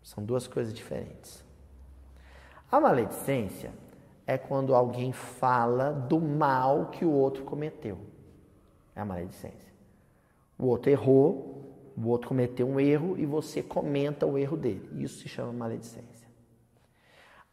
São 0.02 0.24
duas 0.24 0.48
coisas 0.48 0.74
diferentes. 0.74 1.46
A 2.72 2.80
maledicência 2.80 3.70
é 4.26 4.40
quando 4.40 4.74
alguém 4.74 5.14
fala 5.14 5.92
do 5.92 6.20
mal 6.20 6.88
que 6.88 7.06
o 7.06 7.12
outro 7.12 7.44
cometeu. 7.44 8.15
É 8.96 9.02
a 9.02 9.06
maledicência. 9.06 9.74
O 10.58 10.68
outro 10.68 10.90
errou, 10.90 11.94
o 11.98 12.08
outro 12.08 12.30
cometeu 12.30 12.68
um 12.68 12.80
erro 12.80 13.18
e 13.18 13.26
você 13.26 13.62
comenta 13.62 14.26
o 14.26 14.38
erro 14.38 14.56
dele. 14.56 14.90
Isso 15.04 15.22
se 15.22 15.30
chama 15.30 15.52
maledicência. 15.52 16.28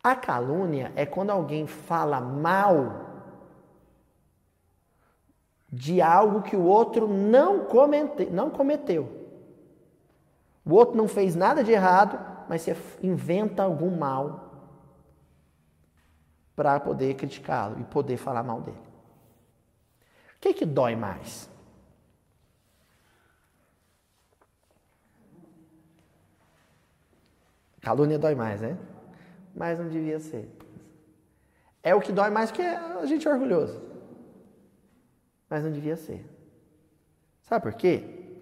A 0.02 0.16
calúnia 0.16 0.92
é 0.96 1.06
quando 1.06 1.30
alguém 1.30 1.66
fala 1.66 2.20
mal 2.20 3.10
de 5.72 6.02
algo 6.02 6.42
que 6.42 6.56
o 6.56 6.64
outro 6.64 7.08
não, 7.08 7.64
comete, 7.64 8.26
não 8.26 8.50
cometeu. 8.50 9.22
O 10.64 10.74
outro 10.74 10.96
não 10.96 11.08
fez 11.08 11.34
nada 11.34 11.64
de 11.64 11.72
errado, 11.72 12.18
mas 12.48 12.62
você 12.62 12.76
inventa 13.02 13.62
algum 13.62 13.96
mal 13.96 14.50
para 16.54 16.78
poder 16.78 17.14
criticá-lo 17.14 17.80
e 17.80 17.84
poder 17.84 18.16
falar 18.16 18.42
mal 18.42 18.60
dele. 18.60 18.91
Que, 20.42 20.52
que 20.52 20.66
dói 20.66 20.94
mais? 20.94 21.48
Calúnia 27.80 28.18
dói 28.18 28.34
mais, 28.34 28.60
né? 28.60 28.76
Mas 29.54 29.78
não 29.78 29.88
devia 29.88 30.20
ser. 30.20 30.54
É 31.82 31.94
o 31.94 32.00
que 32.00 32.12
dói 32.12 32.28
mais 32.28 32.50
porque 32.50 32.62
a 32.62 33.06
gente 33.06 33.26
é 33.26 33.30
orgulhoso 33.30 33.92
mas 35.52 35.64
não 35.64 35.70
devia 35.70 35.96
ser. 35.96 36.24
Sabe 37.42 37.64
por 37.64 37.74
quê? 37.74 38.40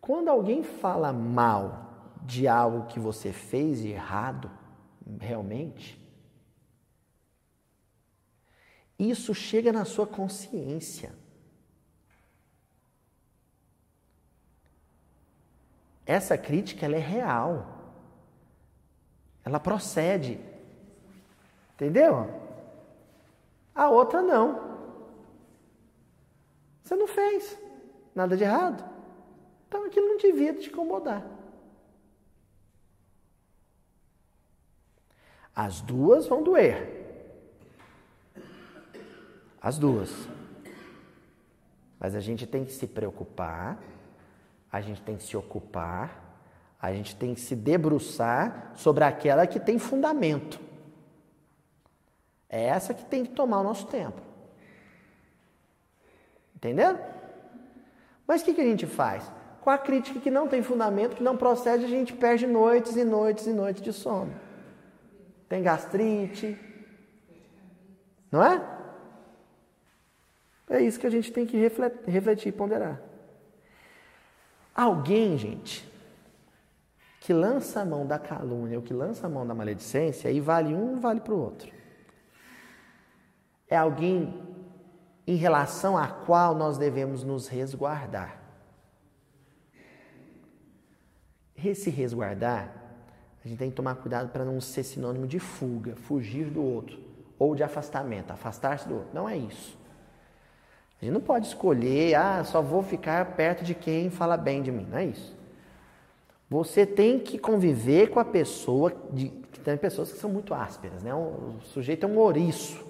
Quando 0.00 0.28
alguém 0.28 0.62
fala 0.62 1.12
mal 1.12 2.14
de 2.22 2.46
algo 2.46 2.86
que 2.86 3.00
você 3.00 3.32
fez 3.32 3.84
errado, 3.84 4.48
realmente, 5.18 6.00
isso 8.98 9.32
chega 9.34 9.72
na 9.72 9.84
sua 9.84 10.06
consciência. 10.06 11.14
Essa 16.04 16.36
crítica 16.36 16.84
ela 16.84 16.96
é 16.96 17.00
real. 17.00 17.66
Ela 19.44 19.60
procede. 19.60 20.40
Entendeu? 21.74 22.28
A 23.74 23.88
outra 23.88 24.20
não. 24.20 24.66
Você 26.82 26.96
não 26.96 27.06
fez 27.06 27.56
nada 28.14 28.36
de 28.36 28.42
errado. 28.42 28.82
Então 29.68 29.84
aquilo 29.84 30.08
não 30.08 30.16
devia 30.16 30.54
te 30.54 30.70
incomodar. 30.70 31.24
As 35.54 35.80
duas 35.82 36.26
vão 36.26 36.42
doer. 36.42 36.97
As 39.60 39.78
duas. 39.78 40.28
Mas 41.98 42.14
a 42.14 42.20
gente 42.20 42.46
tem 42.46 42.64
que 42.64 42.72
se 42.72 42.86
preocupar, 42.86 43.78
a 44.70 44.80
gente 44.80 45.02
tem 45.02 45.16
que 45.16 45.24
se 45.24 45.36
ocupar, 45.36 46.28
a 46.80 46.92
gente 46.92 47.16
tem 47.16 47.34
que 47.34 47.40
se 47.40 47.56
debruçar 47.56 48.72
sobre 48.74 49.02
aquela 49.02 49.46
que 49.46 49.58
tem 49.58 49.78
fundamento. 49.78 50.60
É 52.48 52.64
essa 52.64 52.94
que 52.94 53.04
tem 53.04 53.24
que 53.24 53.32
tomar 53.32 53.60
o 53.60 53.64
nosso 53.64 53.86
tempo. 53.86 54.20
Entendendo? 56.54 56.98
Mas 58.26 58.42
o 58.42 58.44
que, 58.44 58.54
que 58.54 58.60
a 58.60 58.64
gente 58.64 58.86
faz? 58.86 59.30
Com 59.60 59.70
a 59.70 59.78
crítica 59.78 60.20
que 60.20 60.30
não 60.30 60.48
tem 60.48 60.62
fundamento, 60.62 61.16
que 61.16 61.22
não 61.22 61.36
procede, 61.36 61.84
a 61.84 61.88
gente 61.88 62.12
perde 62.12 62.46
noites 62.46 62.96
e 62.96 63.04
noites 63.04 63.46
e 63.46 63.52
noites 63.52 63.82
de 63.82 63.92
sono. 63.92 64.32
Tem 65.48 65.62
gastrite. 65.62 66.58
Não 68.30 68.42
é? 68.42 68.77
É 70.68 70.80
isso 70.80 71.00
que 71.00 71.06
a 71.06 71.10
gente 71.10 71.32
tem 71.32 71.46
que 71.46 71.56
refletir 72.06 72.48
e 72.48 72.52
ponderar. 72.52 73.00
Alguém, 74.74 75.36
gente, 75.38 75.88
que 77.20 77.32
lança 77.32 77.80
a 77.80 77.84
mão 77.84 78.06
da 78.06 78.18
calúnia 78.18 78.78
ou 78.78 78.82
que 78.82 78.92
lança 78.92 79.26
a 79.26 79.30
mão 79.30 79.46
da 79.46 79.54
maledicência, 79.54 80.30
aí 80.30 80.40
vale 80.40 80.74
um, 80.74 81.00
vale 81.00 81.20
para 81.20 81.34
o 81.34 81.38
outro. 81.38 81.72
É 83.68 83.76
alguém 83.76 84.42
em 85.26 85.36
relação 85.36 85.96
à 85.96 86.08
qual 86.08 86.54
nós 86.54 86.78
devemos 86.78 87.22
nos 87.22 87.48
resguardar. 87.48 88.40
Esse 91.62 91.90
resguardar, 91.90 92.72
a 93.44 93.48
gente 93.48 93.58
tem 93.58 93.70
que 93.70 93.76
tomar 93.76 93.96
cuidado 93.96 94.30
para 94.30 94.44
não 94.44 94.60
ser 94.60 94.84
sinônimo 94.84 95.26
de 95.26 95.38
fuga, 95.38 95.96
fugir 95.96 96.50
do 96.50 96.62
outro, 96.62 96.98
ou 97.38 97.54
de 97.54 97.62
afastamento, 97.62 98.30
afastar-se 98.30 98.88
do 98.88 98.94
outro. 98.96 99.10
Não 99.12 99.28
é 99.28 99.36
isso. 99.36 99.77
A 101.00 101.04
gente 101.04 101.14
não 101.14 101.20
pode 101.20 101.46
escolher, 101.46 102.14
ah, 102.14 102.42
só 102.44 102.60
vou 102.60 102.82
ficar 102.82 103.24
perto 103.36 103.64
de 103.64 103.74
quem 103.74 104.10
fala 104.10 104.36
bem 104.36 104.62
de 104.62 104.72
mim. 104.72 104.86
Não 104.90 104.98
é 104.98 105.06
isso. 105.06 105.36
Você 106.50 106.84
tem 106.84 107.18
que 107.18 107.38
conviver 107.38 108.08
com 108.08 108.18
a 108.18 108.24
pessoa, 108.24 108.92
de, 109.12 109.28
tem 109.62 109.76
pessoas 109.76 110.12
que 110.12 110.18
são 110.18 110.30
muito 110.30 110.54
ásperas, 110.54 111.02
né? 111.02 111.14
O 111.14 111.60
sujeito 111.62 112.04
é 112.04 112.08
um 112.08 112.18
ouriço, 112.18 112.84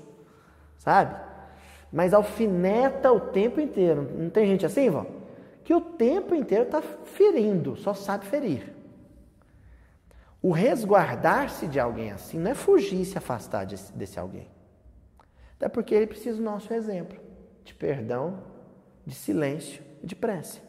sabe? 0.79 1.29
mas 1.93 2.13
alfineta 2.13 3.11
o 3.13 3.21
tempo 3.21 3.61
inteiro. 3.61 4.09
Não 4.17 4.31
tem 4.31 4.47
gente 4.47 4.65
assim, 4.67 4.91
vó? 4.91 5.07
Que 5.65 5.75
o 5.75 5.81
tempo 5.81 6.35
inteiro 6.35 6.65
está 6.65 6.81
ferindo, 6.83 7.77
só 7.77 7.95
sabe 7.95 8.27
ferir. 8.27 8.75
O 10.41 10.53
resguardar-se 10.53 11.67
de 11.67 11.81
alguém 11.81 12.13
assim 12.13 12.39
não 12.39 12.53
é 12.53 12.55
fugir 12.55 13.01
e 13.01 13.05
se 13.05 13.19
afastar 13.19 13.67
desse, 13.67 13.93
desse 13.93 14.19
alguém. 14.19 14.49
Até 15.57 15.69
porque 15.69 15.95
ele 15.95 16.07
precisa 16.07 16.39
do 16.39 16.45
nosso 16.45 16.73
exemplo 16.73 17.19
de 17.69 17.75
perdão, 17.75 18.43
de 19.05 19.15
silêncio 19.15 19.83
e 20.03 20.07
de 20.07 20.17
prece. 20.17 20.61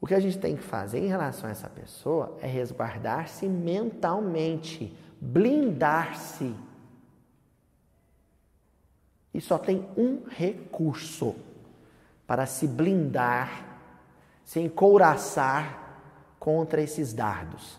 O 0.00 0.06
que 0.06 0.14
a 0.14 0.20
gente 0.20 0.38
tem 0.38 0.56
que 0.56 0.62
fazer 0.62 0.98
em 0.98 1.08
relação 1.08 1.48
a 1.48 1.52
essa 1.52 1.68
pessoa 1.68 2.36
é 2.40 2.46
resguardar-se 2.46 3.48
mentalmente, 3.48 4.96
blindar-se 5.20 6.54
e 9.32 9.40
só 9.40 9.58
tem 9.58 9.88
um 9.96 10.24
recurso 10.28 11.36
para 12.26 12.44
se 12.46 12.66
blindar, 12.66 13.78
se 14.44 14.58
encouraçar 14.58 16.00
contra 16.40 16.82
esses 16.82 17.12
dardos: 17.12 17.78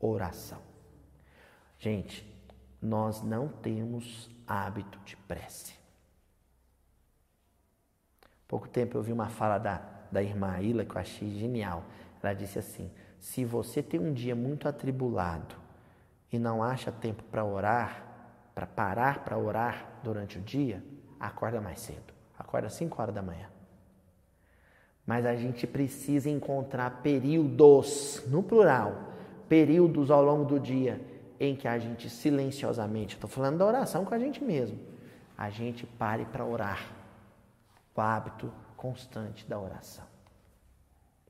oração. 0.00 0.62
Gente, 1.78 2.26
nós 2.80 3.22
não 3.22 3.48
temos 3.48 4.33
hábito 4.46 4.98
de 5.04 5.16
prece. 5.16 5.74
Pouco 8.46 8.68
tempo 8.68 8.96
eu 8.96 9.02
vi 9.02 9.12
uma 9.12 9.28
fala 9.28 9.58
da, 9.58 9.82
da 10.12 10.22
irmã 10.22 10.60
Ila 10.60 10.84
que 10.84 10.94
eu 10.94 11.00
achei 11.00 11.30
genial. 11.38 11.84
Ela 12.22 12.34
disse 12.34 12.58
assim: 12.58 12.90
se 13.18 13.44
você 13.44 13.82
tem 13.82 14.00
um 14.00 14.12
dia 14.12 14.34
muito 14.34 14.68
atribulado 14.68 15.56
e 16.32 16.38
não 16.38 16.62
acha 16.62 16.92
tempo 16.92 17.22
para 17.24 17.44
orar, 17.44 18.04
para 18.54 18.66
parar 18.66 19.24
para 19.24 19.36
orar 19.36 20.00
durante 20.02 20.38
o 20.38 20.40
dia, 20.40 20.84
acorda 21.18 21.60
mais 21.60 21.80
cedo. 21.80 22.12
Acorda 22.38 22.66
às 22.66 22.74
5 22.74 23.00
horas 23.00 23.14
da 23.14 23.22
manhã. 23.22 23.48
Mas 25.06 25.26
a 25.26 25.34
gente 25.34 25.66
precisa 25.66 26.30
encontrar 26.30 27.02
períodos, 27.02 28.22
no 28.28 28.42
plural, 28.42 29.12
períodos 29.48 30.10
ao 30.10 30.22
longo 30.22 30.44
do 30.44 30.58
dia 30.58 31.13
em 31.44 31.56
que 31.56 31.68
a 31.68 31.78
gente 31.78 32.08
silenciosamente, 32.08 33.14
estou 33.14 33.28
falando 33.28 33.58
da 33.58 33.66
oração 33.66 34.04
com 34.04 34.14
a 34.14 34.18
gente 34.18 34.42
mesmo, 34.42 34.78
a 35.36 35.50
gente 35.50 35.86
pare 35.86 36.24
para 36.24 36.44
orar. 36.44 36.92
O 37.96 38.00
hábito 38.00 38.52
constante 38.76 39.48
da 39.48 39.58
oração. 39.58 40.04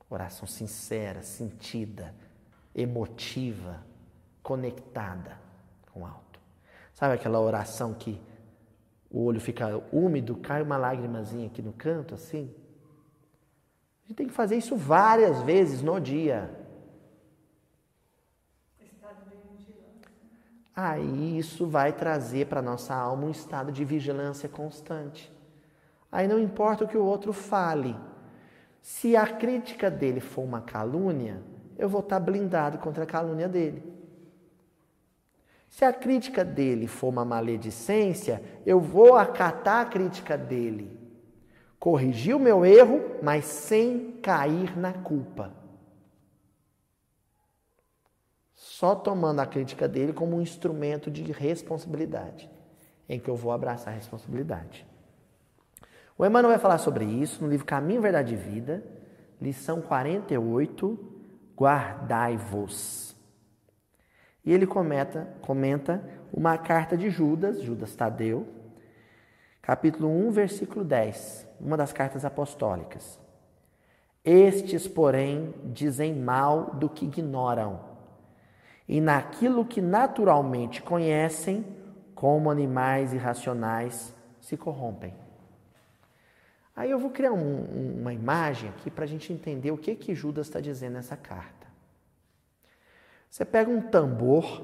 Oração 0.09 0.47
sincera, 0.47 1.21
sentida, 1.21 2.13
emotiva, 2.73 3.83
conectada 4.41 5.37
com 5.91 6.05
algo. 6.05 6.25
Sabe 6.95 7.13
aquela 7.13 7.39
oração 7.39 7.93
que 7.93 8.19
o 9.11 9.23
olho 9.25 9.39
fica 9.39 9.83
úmido, 9.91 10.37
cai 10.37 10.61
uma 10.61 10.77
lágrimazinha 10.77 11.47
aqui 11.47 11.61
no 11.61 11.73
canto, 11.73 12.15
assim? 12.15 12.53
A 14.03 14.07
gente 14.07 14.17
tem 14.17 14.27
que 14.27 14.33
fazer 14.33 14.55
isso 14.55 14.75
várias 14.75 15.41
vezes 15.41 15.81
no 15.81 15.99
dia. 15.99 16.49
Aí 20.75 21.37
isso 21.37 21.65
vai 21.65 21.93
trazer 21.93 22.47
para 22.47 22.61
nossa 22.61 22.93
alma 22.93 23.27
um 23.27 23.31
estado 23.31 23.71
de 23.71 23.85
vigilância 23.85 24.49
constante. 24.49 25.31
Aí 26.11 26.27
não 26.27 26.37
importa 26.37 26.83
o 26.83 26.87
que 26.87 26.97
o 26.97 27.05
outro 27.05 27.31
fale. 27.31 27.95
Se 28.81 29.15
a 29.15 29.25
crítica 29.25 29.89
dele 29.89 30.19
for 30.19 30.41
uma 30.41 30.61
calúnia, 30.61 31.41
eu 31.77 31.87
vou 31.87 32.01
estar 32.01 32.19
blindado 32.19 32.77
contra 32.77 33.03
a 33.03 33.07
calúnia 33.07 33.47
dele. 33.47 33.83
Se 35.69 35.83
a 35.83 35.91
crítica 35.91 36.43
dele 36.43 36.87
for 36.87 37.09
uma 37.09 37.25
maledicência, 37.25 38.41
eu 38.65 38.79
vou 38.79 39.15
acatar 39.15 39.81
a 39.81 39.89
crítica 39.89 40.37
dele, 40.37 40.97
corrigir 41.79 42.35
o 42.35 42.39
meu 42.39 42.65
erro, 42.65 43.01
mas 43.21 43.45
sem 43.45 44.11
cair 44.21 44.77
na 44.77 44.93
culpa. 44.93 45.64
Só 48.77 48.93
tomando 48.93 49.39
a 49.39 49.45
crítica 49.45 49.87
dele 49.87 50.11
como 50.11 50.35
um 50.35 50.41
instrumento 50.41 51.09
de 51.09 51.23
responsabilidade, 51.31 52.51
em 53.07 53.17
que 53.17 53.29
eu 53.29 53.35
vou 53.37 53.53
abraçar 53.53 53.93
a 53.93 53.95
responsabilidade. 53.95 54.85
O 56.17 56.25
Emmanuel 56.25 56.51
vai 56.51 56.59
falar 56.59 56.77
sobre 56.77 57.05
isso 57.05 57.41
no 57.41 57.49
livro 57.49 57.65
Caminho, 57.65 58.01
Verdade 58.01 58.33
e 58.33 58.35
Vida, 58.37 58.83
lição 59.41 59.81
48, 59.81 60.99
Guardai-vos. 61.57 63.15
E 64.43 64.51
ele 64.51 64.67
comenta, 64.67 65.25
comenta 65.41 66.03
uma 66.33 66.57
carta 66.57 66.97
de 66.97 67.09
Judas, 67.09 67.61
Judas 67.61 67.95
Tadeu, 67.95 68.45
capítulo 69.61 70.09
1, 70.09 70.31
versículo 70.31 70.83
10, 70.83 71.47
uma 71.61 71.77
das 71.77 71.93
cartas 71.93 72.25
apostólicas. 72.25 73.21
Estes, 74.21 74.85
porém, 74.85 75.53
dizem 75.63 76.13
mal 76.13 76.71
do 76.73 76.89
que 76.89 77.05
ignoram, 77.05 77.94
e 78.87 79.01
naquilo 79.01 79.65
que 79.65 79.81
naturalmente 79.81 80.81
conhecem, 80.81 81.65
como 82.13 82.49
animais 82.49 83.13
irracionais, 83.13 84.13
se 84.39 84.55
corrompem. 84.55 85.13
Aí 86.75 86.91
eu 86.91 86.99
vou 86.99 87.09
criar 87.09 87.31
um, 87.31 87.99
uma 87.99 88.13
imagem 88.13 88.69
aqui 88.69 88.91
para 88.91 89.05
a 89.05 89.07
gente 89.07 89.31
entender 89.31 89.71
o 89.71 89.77
que, 89.77 89.95
que 89.95 90.13
Judas 90.13 90.47
está 90.47 90.59
dizendo 90.59 90.93
nessa 90.93 91.15
carta. 91.15 91.65
Você 93.29 93.43
pega 93.43 93.69
um 93.69 93.81
tambor 93.81 94.63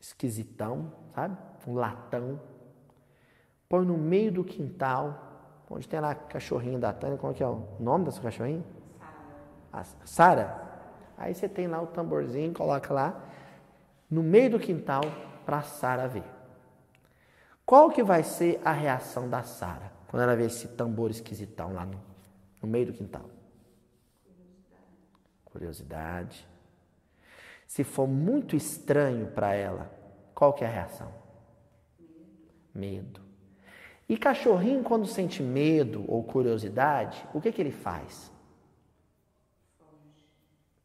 esquisitão, 0.00 0.92
sabe? 1.14 1.36
Um 1.66 1.74
latão, 1.74 2.40
põe 3.68 3.86
no 3.86 3.96
meio 3.96 4.32
do 4.32 4.44
quintal, 4.44 5.62
onde 5.70 5.88
tem 5.88 6.00
lá 6.00 6.10
a 6.10 6.14
cachorrinha 6.14 6.78
da 6.78 6.92
Tânia, 6.92 7.16
como 7.16 7.32
é 7.32 7.36
que 7.36 7.42
é 7.42 7.46
o 7.46 7.66
nome 7.78 8.04
dessa 8.04 8.20
cachorrinha? 8.20 8.64
Sara. 9.72 9.96
Sara. 10.04 10.71
Aí 11.22 11.36
você 11.36 11.48
tem 11.48 11.68
lá 11.68 11.80
o 11.80 11.86
tamborzinho, 11.86 12.52
coloca 12.52 12.92
lá 12.92 13.28
no 14.10 14.24
meio 14.24 14.50
do 14.50 14.58
quintal 14.58 15.02
para 15.46 15.58
a 15.58 15.62
Sara 15.62 16.08
ver. 16.08 16.24
Qual 17.64 17.90
que 17.90 18.02
vai 18.02 18.24
ser 18.24 18.60
a 18.64 18.72
reação 18.72 19.30
da 19.30 19.44
Sara 19.44 19.92
quando 20.08 20.24
ela 20.24 20.34
vê 20.34 20.46
esse 20.46 20.66
tambor 20.68 21.12
esquisitão 21.12 21.74
lá 21.74 21.86
no, 21.86 22.00
no 22.60 22.68
meio 22.68 22.86
do 22.86 22.92
quintal? 22.92 23.30
Curiosidade. 25.44 25.44
Curiosidade. 25.44 26.48
Se 27.68 27.84
for 27.84 28.08
muito 28.08 28.56
estranho 28.56 29.28
para 29.28 29.54
ela, 29.54 29.92
qual 30.34 30.52
que 30.52 30.64
é 30.64 30.66
a 30.66 30.70
reação? 30.70 31.14
Medo. 32.74 33.20
E 34.08 34.18
cachorrinho, 34.18 34.82
quando 34.82 35.06
sente 35.06 35.40
medo 35.40 36.04
ou 36.08 36.24
curiosidade, 36.24 37.24
o 37.32 37.40
que, 37.40 37.52
que 37.52 37.62
ele 37.62 37.70
faz? 37.70 38.32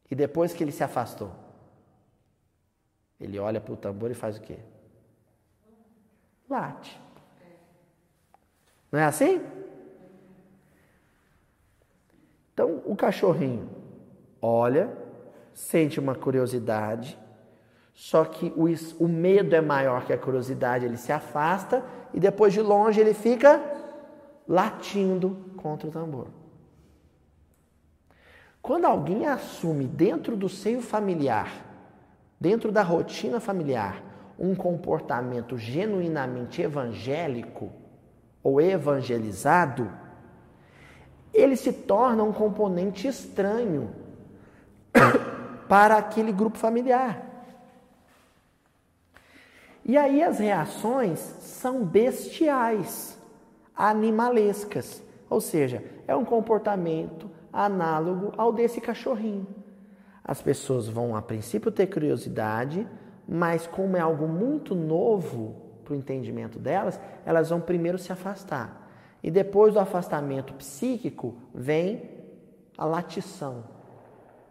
E 0.09 0.15
depois 0.15 0.53
que 0.53 0.63
ele 0.63 0.71
se 0.71 0.83
afastou? 0.83 1.31
Ele 3.19 3.39
olha 3.39 3.59
para 3.59 3.73
o 3.73 3.77
tambor 3.77 4.11
e 4.11 4.13
faz 4.13 4.37
o 4.37 4.41
quê? 4.41 4.57
Late. 6.49 6.99
Não 8.91 8.99
é 8.99 9.03
assim? 9.03 9.41
Então, 12.53 12.81
o 12.85 12.95
cachorrinho 12.95 13.69
olha, 14.41 14.95
sente 15.53 15.99
uma 15.99 16.15
curiosidade, 16.15 17.17
só 17.93 18.23
que 18.23 18.53
o, 18.55 18.65
o 19.03 19.07
medo 19.07 19.55
é 19.55 19.61
maior 19.61 20.05
que 20.05 20.13
a 20.13 20.17
curiosidade, 20.17 20.85
ele 20.85 20.97
se 20.97 21.11
afasta 21.11 21.83
e 22.13 22.19
depois 22.19 22.53
de 22.53 22.61
longe 22.61 22.99
ele 22.99 23.13
fica 23.13 23.61
latindo 24.47 25.35
contra 25.57 25.87
o 25.87 25.91
tambor. 25.91 26.27
Quando 28.67 28.83
alguém 28.83 29.25
assume 29.25 29.85
dentro 29.85 30.35
do 30.35 30.49
seio 30.49 30.81
familiar, 30.81 31.65
dentro 32.37 32.69
da 32.69 32.83
rotina 32.83 33.39
familiar, 33.39 34.03
um 34.37 34.53
comportamento 34.53 35.57
genuinamente 35.57 36.61
evangélico 36.61 37.71
ou 38.43 38.59
evangelizado, 38.59 39.89
ele 41.33 41.55
se 41.55 41.71
torna 41.71 42.23
um 42.23 42.33
componente 42.33 43.07
estranho 43.07 43.89
para 45.69 45.95
aquele 45.95 46.33
grupo 46.33 46.57
familiar. 46.57 47.25
E 49.85 49.95
aí 49.97 50.21
as 50.21 50.39
reações 50.39 51.19
são 51.39 51.85
bestiais, 51.85 53.17
animalescas, 53.73 55.01
ou 55.29 55.39
seja, 55.39 55.81
é 56.05 56.13
um 56.13 56.25
comportamento 56.25 57.26
análogo 57.57 58.31
ao 58.37 58.53
desse 58.53 58.79
cachorrinho. 58.79 59.47
As 60.23 60.41
pessoas 60.41 60.87
vão 60.87 61.15
a 61.15 61.21
princípio 61.21 61.71
ter 61.71 61.87
curiosidade, 61.87 62.87
mas 63.27 63.65
como 63.65 63.97
é 63.97 63.99
algo 63.99 64.27
muito 64.27 64.75
novo 64.75 65.55
para 65.83 65.93
o 65.93 65.97
entendimento 65.97 66.59
delas, 66.59 66.99
elas 67.25 67.49
vão 67.49 67.59
primeiro 67.59 67.97
se 67.97 68.11
afastar. 68.11 68.87
E 69.23 69.31
depois 69.31 69.73
do 69.73 69.79
afastamento 69.79 70.53
psíquico 70.53 71.35
vem 71.53 72.09
a 72.77 72.85
latição, 72.85 73.63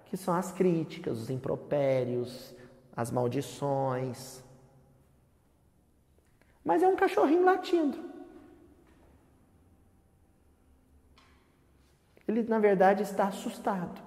que 0.06 0.16
são 0.16 0.34
as 0.34 0.50
críticas, 0.50 1.20
os 1.20 1.30
impropérios, 1.30 2.54
as 2.96 3.10
maldições. 3.10 4.42
Mas 6.64 6.82
é 6.82 6.88
um 6.88 6.96
cachorrinho 6.96 7.44
latindo. 7.44 8.15
Ele, 12.26 12.42
na 12.42 12.58
verdade, 12.58 13.02
está 13.02 13.28
assustado, 13.28 14.00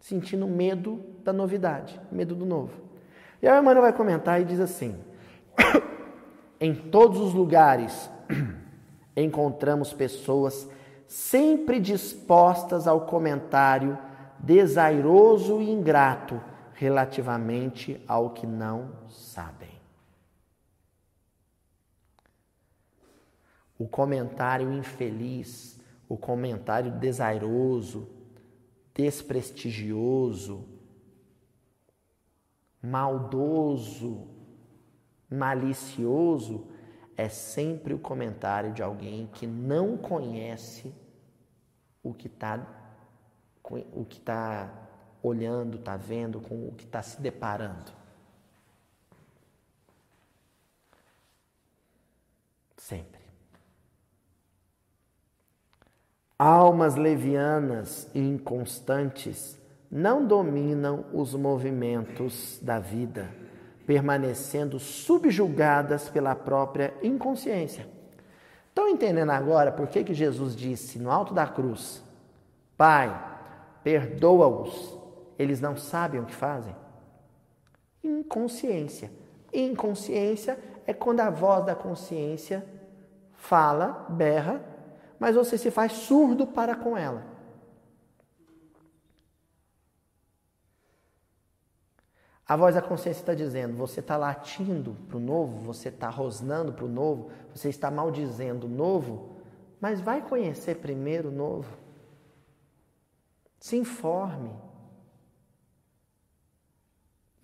sentindo 0.00 0.46
medo 0.46 1.00
da 1.22 1.32
novidade, 1.32 2.00
medo 2.10 2.34
do 2.34 2.44
novo. 2.44 2.72
E 3.40 3.48
a 3.48 3.58
Emmanuel 3.58 3.82
vai 3.82 3.92
comentar 3.92 4.40
e 4.40 4.44
diz 4.44 4.60
assim: 4.60 4.98
em 6.60 6.74
todos 6.74 7.20
os 7.20 7.34
lugares 7.34 8.10
encontramos 9.16 9.92
pessoas 9.92 10.68
sempre 11.06 11.78
dispostas 11.78 12.86
ao 12.86 13.02
comentário 13.02 13.98
desairoso 14.38 15.60
e 15.60 15.70
ingrato 15.70 16.40
relativamente 16.74 18.02
ao 18.08 18.30
que 18.30 18.46
não 18.46 18.90
sabem. 19.08 19.70
O 23.78 23.86
comentário 23.86 24.72
infeliz, 24.72 25.78
o 26.12 26.18
comentário 26.18 26.92
desairoso, 26.92 28.06
desprestigioso, 28.94 30.68
maldoso, 32.82 34.28
malicioso, 35.30 36.66
é 37.16 37.30
sempre 37.30 37.94
o 37.94 37.98
comentário 37.98 38.74
de 38.74 38.82
alguém 38.82 39.26
que 39.28 39.46
não 39.46 39.96
conhece 39.96 40.94
o 42.02 42.12
que 42.12 42.26
está 42.26 42.80
o 43.64 44.04
que 44.04 44.18
está 44.18 44.70
olhando, 45.22 45.78
está 45.78 45.96
vendo, 45.96 46.42
com 46.42 46.68
o 46.68 46.72
que 46.72 46.84
está 46.84 47.02
se 47.02 47.22
deparando. 47.22 47.90
Sempre. 52.76 53.21
Almas 56.44 56.96
levianas 56.96 58.10
e 58.12 58.18
inconstantes 58.18 59.56
não 59.88 60.26
dominam 60.26 61.04
os 61.12 61.36
movimentos 61.36 62.58
da 62.60 62.80
vida, 62.80 63.30
permanecendo 63.86 64.80
subjugadas 64.80 66.08
pela 66.08 66.34
própria 66.34 66.92
inconsciência. 67.00 67.86
Estão 68.66 68.88
entendendo 68.88 69.30
agora 69.30 69.70
por 69.70 69.86
que, 69.86 70.02
que 70.02 70.12
Jesus 70.12 70.56
disse 70.56 70.98
no 70.98 71.12
alto 71.12 71.32
da 71.32 71.46
cruz: 71.46 72.02
Pai, 72.76 73.16
perdoa-os, 73.84 74.98
eles 75.38 75.60
não 75.60 75.76
sabem 75.76 76.20
o 76.20 76.26
que 76.26 76.34
fazem. 76.34 76.74
Inconsciência. 78.02 79.12
Inconsciência 79.52 80.58
é 80.88 80.92
quando 80.92 81.20
a 81.20 81.30
voz 81.30 81.64
da 81.64 81.76
consciência 81.76 82.66
fala, 83.36 84.06
berra, 84.08 84.71
mas 85.22 85.36
você 85.36 85.56
se 85.56 85.70
faz 85.70 85.92
surdo 85.92 86.48
para 86.48 86.74
com 86.74 86.96
ela. 86.96 87.24
A 92.44 92.56
voz 92.56 92.74
da 92.74 92.82
consciência 92.82 93.20
está 93.20 93.32
dizendo: 93.32 93.76
você 93.76 94.00
está 94.00 94.16
latindo 94.16 94.96
para 95.06 95.16
o 95.16 95.20
novo, 95.20 95.60
você 95.60 95.90
está 95.90 96.08
rosnando 96.08 96.72
para 96.72 96.84
o 96.84 96.88
novo, 96.88 97.30
você 97.54 97.68
está 97.68 97.88
maldizendo 97.88 98.66
o 98.66 98.68
novo, 98.68 99.36
mas 99.80 100.00
vai 100.00 100.20
conhecer 100.20 100.78
primeiro 100.78 101.28
o 101.28 101.32
novo. 101.32 101.78
Se 103.60 103.76
informe. 103.76 104.50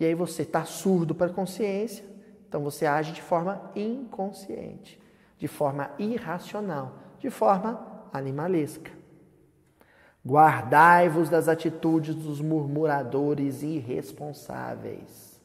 E 0.00 0.04
aí 0.04 0.16
você 0.16 0.42
está 0.42 0.64
surdo 0.64 1.14
para 1.14 1.30
a 1.30 1.34
consciência, 1.34 2.04
então 2.48 2.60
você 2.60 2.86
age 2.86 3.12
de 3.12 3.22
forma 3.22 3.70
inconsciente, 3.76 5.00
de 5.38 5.46
forma 5.46 5.92
irracional, 5.96 7.06
de 7.18 7.30
forma 7.30 7.80
animalesca. 8.12 8.90
Guardai-vos 10.26 11.28
das 11.28 11.48
atitudes 11.48 12.14
dos 12.14 12.40
murmuradores 12.40 13.62
irresponsáveis. 13.62 15.40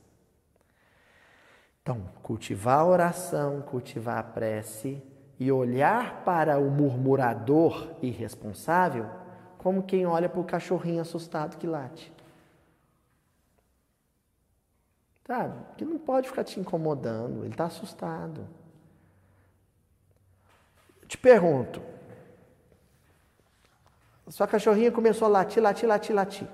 Então, 1.81 2.01
cultivar 2.21 2.79
a 2.79 2.85
oração, 2.85 3.61
cultivar 3.61 4.17
a 4.17 4.23
prece 4.23 5.01
e 5.39 5.51
olhar 5.51 6.23
para 6.23 6.57
o 6.57 6.69
murmurador 6.69 7.89
irresponsável 8.01 9.09
como 9.57 9.83
quem 9.83 10.05
olha 10.05 10.27
para 10.27 10.41
o 10.41 10.43
cachorrinho 10.43 11.01
assustado 11.01 11.57
que 11.57 11.65
late. 11.65 12.11
Sabe? 15.25 15.57
Que 15.77 15.85
não 15.85 15.97
pode 15.97 16.27
ficar 16.27 16.43
te 16.43 16.59
incomodando, 16.59 17.45
ele 17.45 17.53
está 17.53 17.65
assustado. 17.65 18.45
Te 21.13 21.17
pergunto, 21.19 21.79
sua 24.29 24.47
cachorrinha 24.47 24.91
começou 24.91 25.27
a 25.27 25.29
latir, 25.29 25.61
latir, 25.61 25.87
latir, 25.87 26.15
latir. 26.15 26.47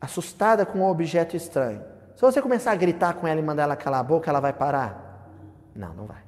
Assustada 0.00 0.66
com 0.66 0.80
um 0.80 0.84
objeto 0.84 1.36
estranho. 1.36 1.80
Se 2.16 2.22
você 2.22 2.42
começar 2.42 2.72
a 2.72 2.74
gritar 2.74 3.14
com 3.14 3.24
ela 3.24 3.38
e 3.38 3.42
mandar 3.42 3.62
ela 3.62 3.76
calar 3.76 4.00
a 4.00 4.02
boca, 4.02 4.28
ela 4.28 4.40
vai 4.40 4.52
parar? 4.52 5.30
Não, 5.76 5.94
não 5.94 6.06
vai. 6.06 6.24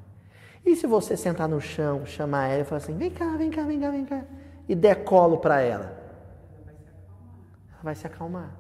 E 0.64 0.76
se 0.76 0.86
você 0.86 1.16
sentar 1.16 1.48
no 1.48 1.60
chão, 1.60 2.06
chamar 2.06 2.46
ela 2.46 2.62
e 2.62 2.64
falar 2.64 2.76
assim: 2.76 2.96
vem 2.96 3.10
cá, 3.10 3.36
vem 3.36 3.50
cá, 3.50 3.64
vem 3.64 3.80
cá, 3.80 3.90
vem 3.90 4.04
cá, 4.04 4.22
e 4.68 4.76
der 4.76 5.02
colo 5.02 5.38
para 5.38 5.60
ela? 5.60 5.86
Ela 7.72 7.82
vai 7.82 7.96
se 7.96 8.06
acalmar. 8.06 8.52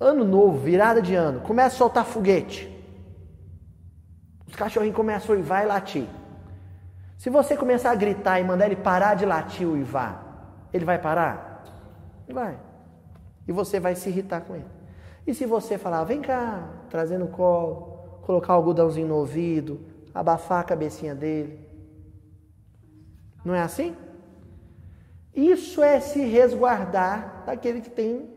Ano 0.00 0.24
novo, 0.24 0.58
virada 0.58 1.00
de 1.00 1.14
ano, 1.14 1.42
começa 1.42 1.76
a 1.76 1.78
soltar 1.78 2.04
foguete. 2.04 2.71
Os 4.52 4.56
cachorrinhos 4.56 4.94
começam 4.94 5.34
a 5.34 5.38
ir 5.38 5.42
e 5.42 5.66
latir. 5.66 6.06
Se 7.16 7.30
você 7.30 7.56
começar 7.56 7.90
a 7.90 7.94
gritar 7.94 8.38
e 8.38 8.44
mandar 8.44 8.66
ele 8.66 8.76
parar 8.76 9.14
de 9.14 9.24
latir 9.24 9.66
o 9.66 9.78
Ivá, 9.78 10.22
ele 10.74 10.84
vai 10.84 10.98
parar? 10.98 11.64
Vai. 12.28 12.58
E 13.48 13.52
você 13.52 13.80
vai 13.80 13.94
se 13.94 14.10
irritar 14.10 14.42
com 14.42 14.54
ele. 14.54 14.66
E 15.26 15.34
se 15.34 15.46
você 15.46 15.78
falar, 15.78 16.04
vem 16.04 16.20
cá, 16.20 16.68
trazendo 16.90 17.26
colo, 17.28 18.20
colocar 18.26 18.52
o 18.52 18.56
algodãozinho 18.56 19.08
no 19.08 19.14
ouvido, 19.14 19.80
abafar 20.14 20.60
a 20.60 20.64
cabecinha 20.64 21.14
dele. 21.14 21.58
Não 23.42 23.54
é 23.54 23.62
assim? 23.62 23.96
Isso 25.34 25.82
é 25.82 25.98
se 25.98 26.26
resguardar 26.26 27.44
daquele 27.46 27.80
que 27.80 27.88
tem 27.88 28.28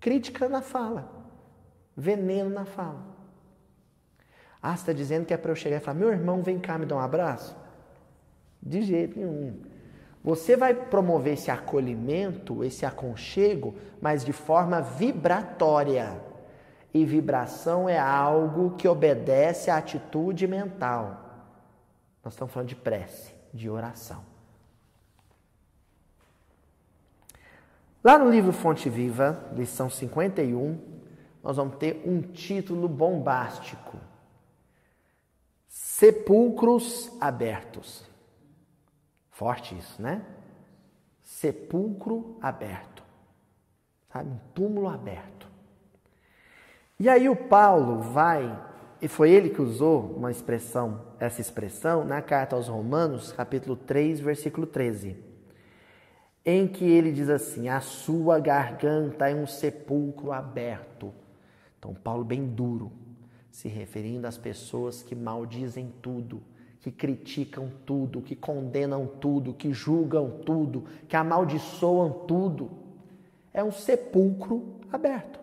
crítica 0.00 0.48
na 0.48 0.62
fala, 0.62 1.06
veneno 1.94 2.48
na 2.48 2.64
fala. 2.64 3.07
Ah, 4.62 4.76
você 4.76 4.82
está 4.82 4.92
dizendo 4.92 5.24
que 5.24 5.32
é 5.32 5.36
para 5.36 5.50
eu 5.50 5.56
chegar 5.56 5.76
e 5.76 5.80
falar: 5.80 5.98
meu 5.98 6.10
irmão, 6.10 6.42
vem 6.42 6.58
cá 6.58 6.78
me 6.78 6.86
dar 6.86 6.96
um 6.96 7.00
abraço? 7.00 7.56
De 8.62 8.82
jeito 8.82 9.18
nenhum. 9.18 9.60
Você 10.22 10.56
vai 10.56 10.74
promover 10.74 11.34
esse 11.34 11.50
acolhimento, 11.50 12.64
esse 12.64 12.84
aconchego, 12.84 13.76
mas 14.00 14.24
de 14.24 14.32
forma 14.32 14.80
vibratória. 14.80 16.20
E 16.92 17.04
vibração 17.04 17.88
é 17.88 17.98
algo 17.98 18.76
que 18.76 18.88
obedece 18.88 19.70
à 19.70 19.76
atitude 19.76 20.46
mental. 20.46 21.28
Nós 22.24 22.34
estamos 22.34 22.52
falando 22.52 22.68
de 22.68 22.76
prece, 22.76 23.32
de 23.54 23.70
oração. 23.70 24.22
Lá 28.02 28.18
no 28.18 28.30
livro 28.30 28.52
Fonte 28.52 28.88
Viva, 28.88 29.38
lição 29.54 29.90
51, 29.90 30.78
nós 31.42 31.56
vamos 31.56 31.76
ter 31.76 32.02
um 32.06 32.20
título 32.20 32.88
bombástico: 32.88 33.98
Sepulcros 35.98 37.10
Abertos. 37.20 38.04
Forte 39.32 39.76
isso, 39.76 40.00
né? 40.00 40.24
Sepulcro 41.24 42.38
aberto. 42.40 43.02
Sabe? 44.12 44.30
Um 44.30 44.38
túmulo 44.54 44.88
aberto. 44.88 45.48
E 47.00 47.08
aí 47.08 47.28
o 47.28 47.34
Paulo 47.34 48.00
vai, 48.00 48.64
e 49.02 49.08
foi 49.08 49.32
ele 49.32 49.50
que 49.50 49.60
usou 49.60 50.14
uma 50.16 50.30
expressão, 50.30 51.04
essa 51.18 51.40
expressão, 51.40 52.04
na 52.04 52.22
carta 52.22 52.54
aos 52.54 52.68
Romanos, 52.68 53.32
capítulo 53.32 53.74
3, 53.74 54.20
versículo 54.20 54.68
13, 54.68 55.16
em 56.46 56.68
que 56.68 56.84
ele 56.84 57.10
diz 57.10 57.28
assim: 57.28 57.68
A 57.68 57.80
sua 57.80 58.38
garganta 58.38 59.28
é 59.28 59.34
um 59.34 59.48
sepulcro 59.48 60.30
aberto. 60.30 61.12
Então, 61.76 61.92
Paulo, 61.92 62.22
bem 62.22 62.46
duro, 62.46 62.92
se 63.58 63.66
referindo 63.66 64.26
às 64.26 64.38
pessoas 64.38 65.02
que 65.02 65.16
maldizem 65.16 65.92
tudo 66.00 66.40
que 66.80 66.92
criticam 66.92 67.72
tudo, 67.84 68.22
que 68.22 68.36
condenam 68.36 69.06
tudo, 69.06 69.52
que 69.52 69.72
julgam 69.72 70.30
tudo, 70.44 70.84
que 71.08 71.16
amaldiçoam 71.16 72.24
tudo. 72.26 72.70
É 73.52 73.62
um 73.64 73.72
sepulcro 73.72 74.78
aberto. 74.92 75.40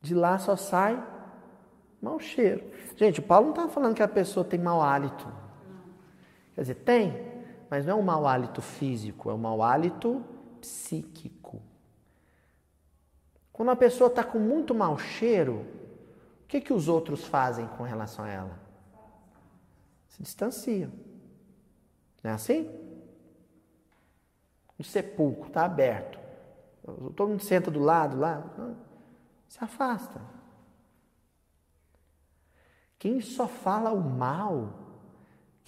De 0.00 0.14
lá 0.14 0.38
só 0.38 0.56
sai 0.56 1.00
mau 2.02 2.18
cheiro. 2.18 2.64
Gente, 2.96 3.20
o 3.20 3.22
Paulo 3.22 3.46
não 3.46 3.54
está 3.54 3.68
falando 3.68 3.94
que 3.94 4.02
a 4.02 4.08
pessoa 4.08 4.44
tem 4.44 4.58
mau 4.58 4.82
hálito. 4.82 5.28
Quer 6.54 6.62
dizer, 6.62 6.74
tem, 6.74 7.32
mas 7.70 7.86
não 7.86 7.92
é 7.92 8.00
um 8.00 8.02
mau 8.02 8.26
hálito 8.26 8.60
físico, 8.60 9.30
é 9.30 9.34
um 9.34 9.38
mau 9.38 9.62
hálito 9.62 10.24
psíquico. 10.60 11.39
Quando 13.60 13.72
a 13.72 13.76
pessoa 13.76 14.08
está 14.08 14.24
com 14.24 14.38
muito 14.38 14.74
mau 14.74 14.96
cheiro, 14.96 15.66
que, 16.48 16.62
que 16.62 16.72
os 16.72 16.88
outros 16.88 17.26
fazem 17.26 17.66
com 17.76 17.82
relação 17.82 18.24
a 18.24 18.28
ela? 18.30 18.58
Se 20.08 20.22
distanciam. 20.22 20.90
Não 22.24 22.30
é 22.30 22.32
assim? 22.32 22.70
O 24.78 24.82
sepulcro 24.82 25.48
está 25.48 25.66
aberto. 25.66 26.18
Todo 27.14 27.28
mundo 27.28 27.42
senta 27.42 27.70
do 27.70 27.80
lado 27.80 28.18
lá. 28.18 28.42
Se 29.46 29.62
afasta. 29.62 30.22
Quem 32.98 33.20
só 33.20 33.46
fala 33.46 33.92
o 33.92 34.00
mal, 34.00 34.79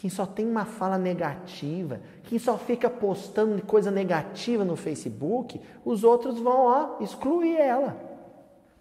quem 0.02 0.10
só 0.10 0.26
tem 0.26 0.44
uma 0.44 0.64
fala 0.64 0.98
negativa, 0.98 2.00
quem 2.24 2.36
só 2.36 2.58
fica 2.58 2.90
postando 2.90 3.62
coisa 3.62 3.88
negativa 3.88 4.64
no 4.64 4.74
Facebook, 4.74 5.60
os 5.84 6.02
outros 6.02 6.40
vão 6.40 6.66
ó, 6.66 6.96
excluir 7.00 7.54
ela. 7.54 7.96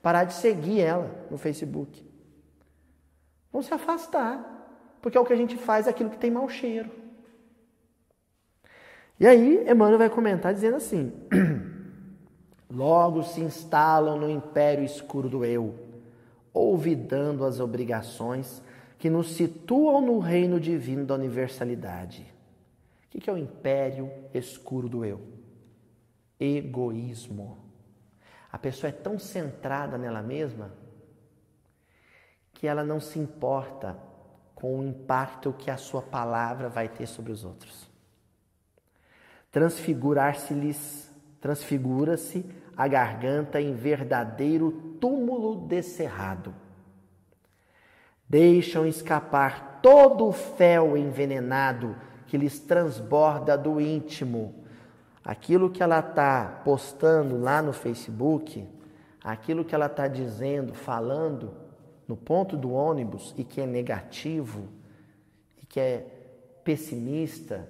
Parar 0.02 0.24
de 0.24 0.34
seguir 0.34 0.82
ela 0.82 1.28
no 1.30 1.38
Facebook. 1.38 2.04
Vão 3.54 3.62
se 3.62 3.72
afastar. 3.72 4.98
Porque 5.00 5.16
é 5.16 5.22
o 5.22 5.24
que 5.24 5.32
a 5.32 5.36
gente 5.36 5.58
faz 5.58 5.88
aquilo 5.88 6.10
que 6.10 6.18
tem 6.18 6.32
mau 6.32 6.50
cheiro. 6.50 6.90
E 9.20 9.28
aí, 9.28 9.64
Emmanuel 9.70 10.00
vai 10.00 10.10
comentar 10.10 10.52
dizendo 10.52 10.78
assim: 10.78 11.14
Logo 12.68 13.22
se 13.22 13.42
instalam 13.42 14.18
no 14.18 14.28
império 14.28 14.84
escuro 14.84 15.30
do 15.30 15.46
eu, 15.46 15.76
olvidando 16.52 17.46
as 17.46 17.60
obrigações 17.60 18.64
que 19.02 19.10
nos 19.10 19.32
situam 19.32 20.00
no 20.00 20.20
reino 20.20 20.60
divino 20.60 21.04
da 21.08 21.16
universalidade. 21.16 22.32
O 23.08 23.20
que 23.20 23.28
é 23.28 23.34
o 23.34 23.38
império 23.38 24.12
escuro 24.32 24.88
do 24.88 25.04
eu? 25.04 25.20
Egoísmo. 26.40 27.58
A 28.52 28.60
pessoa 28.60 28.90
é 28.90 28.92
tão 28.94 29.18
centrada 29.18 29.98
nela 29.98 30.22
mesma 30.22 30.72
que 32.54 32.68
ela 32.68 32.84
não 32.84 33.00
se 33.00 33.18
importa 33.18 33.98
com 34.54 34.78
o 34.80 34.84
impacto 34.84 35.52
que 35.52 35.72
a 35.72 35.78
sua 35.78 36.04
palavra 36.04 36.70
vai 36.70 36.88
ter 36.88 37.08
sobre 37.08 37.32
os 37.32 37.44
outros. 37.44 37.90
Transfigurar-se-lhes, 39.52 41.12
transfigura-se 41.40 42.46
a 42.78 42.88
garganta 42.88 43.60
em 43.60 43.74
verdadeiro 43.74 44.72
túmulo 45.02 45.66
descerrado. 45.66 46.54
Deixam 48.32 48.88
escapar 48.88 49.80
todo 49.82 50.26
o 50.26 50.32
fel 50.32 50.96
envenenado 50.96 51.96
que 52.28 52.38
lhes 52.38 52.60
transborda 52.60 53.58
do 53.58 53.82
íntimo 53.82 54.62
aquilo 55.24 55.70
que 55.70 55.84
ela 55.84 56.00
está 56.00 56.62
postando 56.64 57.38
lá 57.38 57.62
no 57.62 57.74
Facebook, 57.74 58.68
aquilo 59.24 59.64
que 59.64 59.76
ela 59.76 59.86
está 59.86 60.08
dizendo, 60.08 60.74
falando 60.74 61.54
no 62.08 62.18
ponto 62.18 62.58
do 62.58 62.72
ônibus 62.72 63.34
e 63.38 63.44
que 63.44 63.62
é 63.62 63.66
negativo, 63.66 64.68
e 65.62 65.66
que 65.66 65.80
é 65.80 66.06
pessimista, 66.64 67.68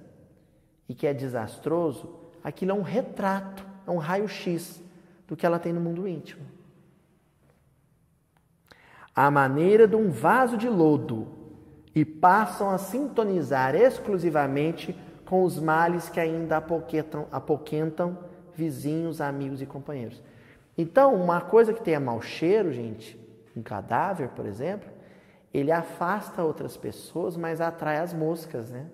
e 0.87 0.93
que 0.93 1.07
é 1.07 1.13
desastroso, 1.13 2.09
aquilo 2.43 2.71
é 2.71 2.73
um 2.73 2.81
retrato, 2.81 3.65
é 3.87 3.91
um 3.91 3.97
raio-x 3.97 4.81
do 5.27 5.35
que 5.35 5.45
ela 5.45 5.59
tem 5.59 5.73
no 5.73 5.81
mundo 5.81 6.07
íntimo. 6.07 6.45
A 9.15 9.29
maneira 9.29 9.87
de 9.87 9.95
um 9.95 10.09
vaso 10.09 10.57
de 10.57 10.69
lodo 10.69 11.27
e 11.93 12.05
passam 12.05 12.69
a 12.69 12.77
sintonizar 12.77 13.75
exclusivamente 13.75 14.97
com 15.25 15.43
os 15.43 15.59
males 15.59 16.09
que 16.09 16.19
ainda 16.19 16.57
apoquentam, 16.57 17.27
apoquentam 17.31 18.17
vizinhos, 18.53 19.21
amigos 19.21 19.61
e 19.61 19.65
companheiros. 19.65 20.21
Então, 20.77 21.15
uma 21.15 21.41
coisa 21.41 21.73
que 21.73 21.83
tenha 21.83 21.99
mau 21.99 22.21
cheiro, 22.21 22.71
gente, 22.71 23.19
um 23.55 23.61
cadáver, 23.61 24.29
por 24.29 24.45
exemplo, 24.45 24.89
ele 25.53 25.71
afasta 25.71 26.43
outras 26.43 26.77
pessoas, 26.77 27.35
mas 27.35 27.59
atrai 27.59 27.97
as 27.97 28.13
moscas, 28.13 28.69
né? 28.69 28.87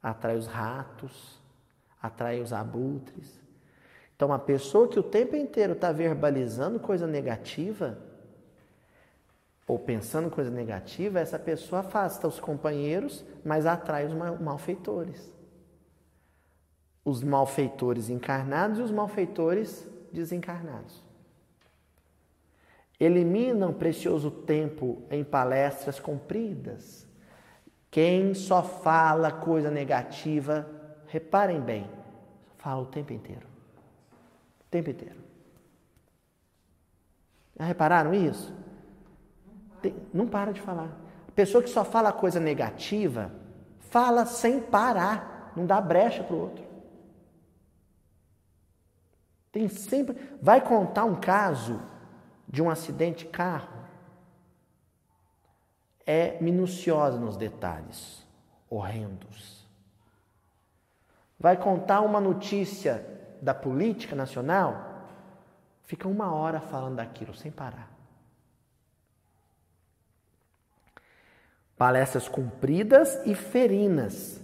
Atrai 0.00 0.36
os 0.36 0.46
ratos, 0.46 1.40
atrai 2.00 2.40
os 2.40 2.52
abutres. 2.52 3.40
Então, 4.14 4.28
uma 4.28 4.38
pessoa 4.38 4.86
que 4.86 4.98
o 4.98 5.02
tempo 5.02 5.34
inteiro 5.34 5.72
está 5.72 5.90
verbalizando 5.90 6.78
coisa 6.78 7.06
negativa, 7.06 7.98
ou 9.66 9.78
pensando 9.78 10.30
coisa 10.30 10.50
negativa, 10.50 11.20
essa 11.20 11.38
pessoa 11.38 11.80
afasta 11.80 12.26
os 12.26 12.40
companheiros, 12.40 13.24
mas 13.44 13.66
atrai 13.66 14.06
os 14.06 14.12
malfeitores. 14.40 15.32
Os 17.04 17.22
malfeitores 17.22 18.08
encarnados 18.08 18.78
e 18.78 18.82
os 18.82 18.90
malfeitores 18.90 19.88
desencarnados. 20.12 21.02
Eliminam 22.98 23.72
precioso 23.72 24.30
tempo 24.30 25.02
em 25.10 25.24
palestras 25.24 25.98
compridas. 25.98 27.08
Quem 27.90 28.34
só 28.34 28.62
fala 28.62 29.32
coisa 29.32 29.70
negativa, 29.70 30.68
reparem 31.08 31.60
bem, 31.60 31.90
fala 32.58 32.82
o 32.82 32.86
tempo 32.86 33.12
inteiro. 33.12 33.46
O 34.60 34.70
tempo 34.70 34.90
inteiro. 34.90 35.20
Já 37.58 37.64
repararam 37.64 38.14
isso? 38.14 38.61
Tem, 39.82 39.94
não 40.14 40.26
para 40.26 40.52
de 40.52 40.60
falar. 40.60 40.96
A 41.28 41.32
pessoa 41.32 41.62
que 41.62 41.68
só 41.68 41.84
fala 41.84 42.12
coisa 42.12 42.38
negativa, 42.38 43.32
fala 43.80 44.24
sem 44.24 44.60
parar, 44.60 45.52
não 45.56 45.66
dá 45.66 45.80
brecha 45.80 46.22
para 46.22 46.36
o 46.36 46.40
outro. 46.40 46.64
Tem 49.50 49.68
sempre. 49.68 50.16
Vai 50.40 50.62
contar 50.62 51.04
um 51.04 51.16
caso 51.16 51.82
de 52.48 52.62
um 52.62 52.70
acidente 52.70 53.26
de 53.26 53.30
carro. 53.30 53.82
É 56.06 56.40
minuciosa 56.40 57.18
nos 57.18 57.36
detalhes, 57.36 58.26
horrendos. 58.68 59.66
Vai 61.38 61.56
contar 61.56 62.00
uma 62.00 62.20
notícia 62.20 63.06
da 63.40 63.52
política 63.52 64.14
nacional, 64.14 65.06
fica 65.82 66.08
uma 66.08 66.32
hora 66.32 66.60
falando 66.60 66.96
daquilo 66.96 67.34
sem 67.34 67.50
parar. 67.50 67.91
Palestras 71.82 72.28
compridas 72.28 73.18
e 73.26 73.34
ferinas, 73.34 74.40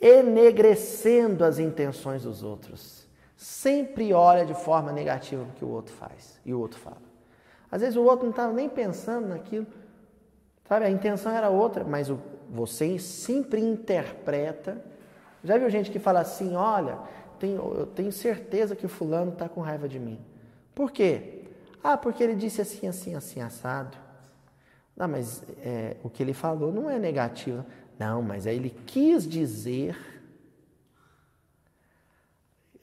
enegrecendo 0.00 1.44
as 1.44 1.58
intenções 1.58 2.22
dos 2.22 2.44
outros. 2.44 3.04
Sempre 3.36 4.14
olha 4.14 4.46
de 4.46 4.54
forma 4.54 4.92
negativa 4.92 5.42
o 5.42 5.52
que 5.58 5.64
o 5.64 5.68
outro 5.68 5.92
faz 5.92 6.38
e 6.46 6.54
o 6.54 6.60
outro 6.60 6.78
fala. 6.78 7.02
Às 7.68 7.80
vezes 7.80 7.96
o 7.96 8.04
outro 8.04 8.26
não 8.26 8.30
estava 8.30 8.52
nem 8.52 8.68
pensando 8.68 9.26
naquilo, 9.26 9.66
sabe? 10.68 10.84
A 10.84 10.90
intenção 10.90 11.32
era 11.32 11.50
outra, 11.50 11.82
mas 11.82 12.08
o, 12.08 12.20
você 12.48 12.96
sempre 12.96 13.60
interpreta. 13.60 14.80
Já 15.42 15.58
viu 15.58 15.68
gente 15.68 15.90
que 15.90 15.98
fala 15.98 16.20
assim: 16.20 16.54
olha, 16.54 16.96
tenho, 17.40 17.74
eu 17.74 17.86
tenho 17.86 18.12
certeza 18.12 18.76
que 18.76 18.86
o 18.86 18.88
fulano 18.88 19.32
está 19.32 19.48
com 19.48 19.60
raiva 19.60 19.88
de 19.88 19.98
mim. 19.98 20.20
Por 20.76 20.92
quê? 20.92 21.42
Ah, 21.82 21.96
porque 21.96 22.22
ele 22.22 22.36
disse 22.36 22.60
assim, 22.60 22.86
assim, 22.86 23.16
assim, 23.16 23.40
assado. 23.40 24.01
Não, 24.96 25.08
mas 25.08 25.42
é, 25.58 25.96
o 26.02 26.10
que 26.10 26.22
ele 26.22 26.34
falou 26.34 26.72
não 26.72 26.88
é 26.88 26.98
negativo. 26.98 27.64
Não, 27.98 28.22
mas 28.22 28.46
aí 28.46 28.56
ele 28.56 28.70
quis 28.86 29.28
dizer. 29.28 29.96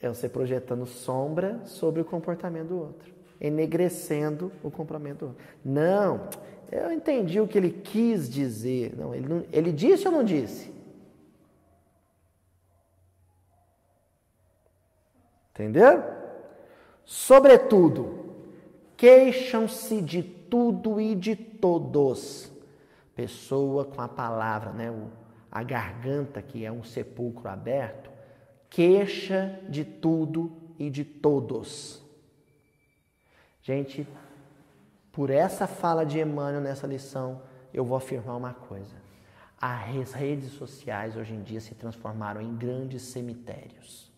É 0.00 0.08
você 0.08 0.28
projetando 0.28 0.86
sombra 0.86 1.60
sobre 1.66 2.00
o 2.00 2.04
comportamento 2.04 2.68
do 2.68 2.78
outro, 2.78 3.12
enegrecendo 3.38 4.50
o 4.62 4.70
comportamento 4.70 5.18
do 5.18 5.26
outro. 5.26 5.44
Não, 5.62 6.28
eu 6.72 6.90
entendi 6.90 7.38
o 7.38 7.46
que 7.46 7.58
ele 7.58 7.70
quis 7.70 8.28
dizer. 8.28 8.96
Não, 8.96 9.14
ele, 9.14 9.28
não, 9.28 9.44
ele 9.52 9.72
disse 9.72 10.06
ou 10.06 10.12
não 10.12 10.24
disse? 10.24 10.72
Entendeu? 15.52 16.02
Sobretudo, 17.04 18.36
queixam-se 18.96 20.00
de 20.00 20.22
tudo 20.50 21.00
e 21.00 21.14
de 21.14 21.36
todos. 21.36 22.52
Pessoa 23.14 23.84
com 23.84 24.00
a 24.00 24.08
palavra, 24.08 24.72
né? 24.72 24.92
A 25.50 25.62
garganta, 25.62 26.42
que 26.42 26.64
é 26.64 26.70
um 26.70 26.82
sepulcro 26.82 27.48
aberto, 27.48 28.10
queixa 28.68 29.60
de 29.68 29.84
tudo 29.84 30.52
e 30.78 30.90
de 30.90 31.04
todos. 31.04 32.02
Gente, 33.62 34.06
por 35.12 35.30
essa 35.30 35.66
fala 35.66 36.04
de 36.04 36.18
Emmanuel 36.18 36.60
nessa 36.60 36.86
lição, 36.86 37.42
eu 37.72 37.84
vou 37.84 37.96
afirmar 37.96 38.36
uma 38.36 38.54
coisa. 38.54 38.94
As 39.60 40.12
redes 40.12 40.52
sociais 40.52 41.16
hoje 41.16 41.34
em 41.34 41.42
dia 41.42 41.60
se 41.60 41.74
transformaram 41.74 42.40
em 42.40 42.56
grandes 42.56 43.02
cemitérios, 43.02 44.10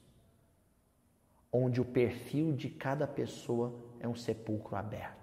onde 1.50 1.80
o 1.80 1.84
perfil 1.84 2.52
de 2.52 2.68
cada 2.68 3.06
pessoa 3.06 3.74
é 3.98 4.06
um 4.06 4.14
sepulcro 4.14 4.76
aberto 4.76 5.21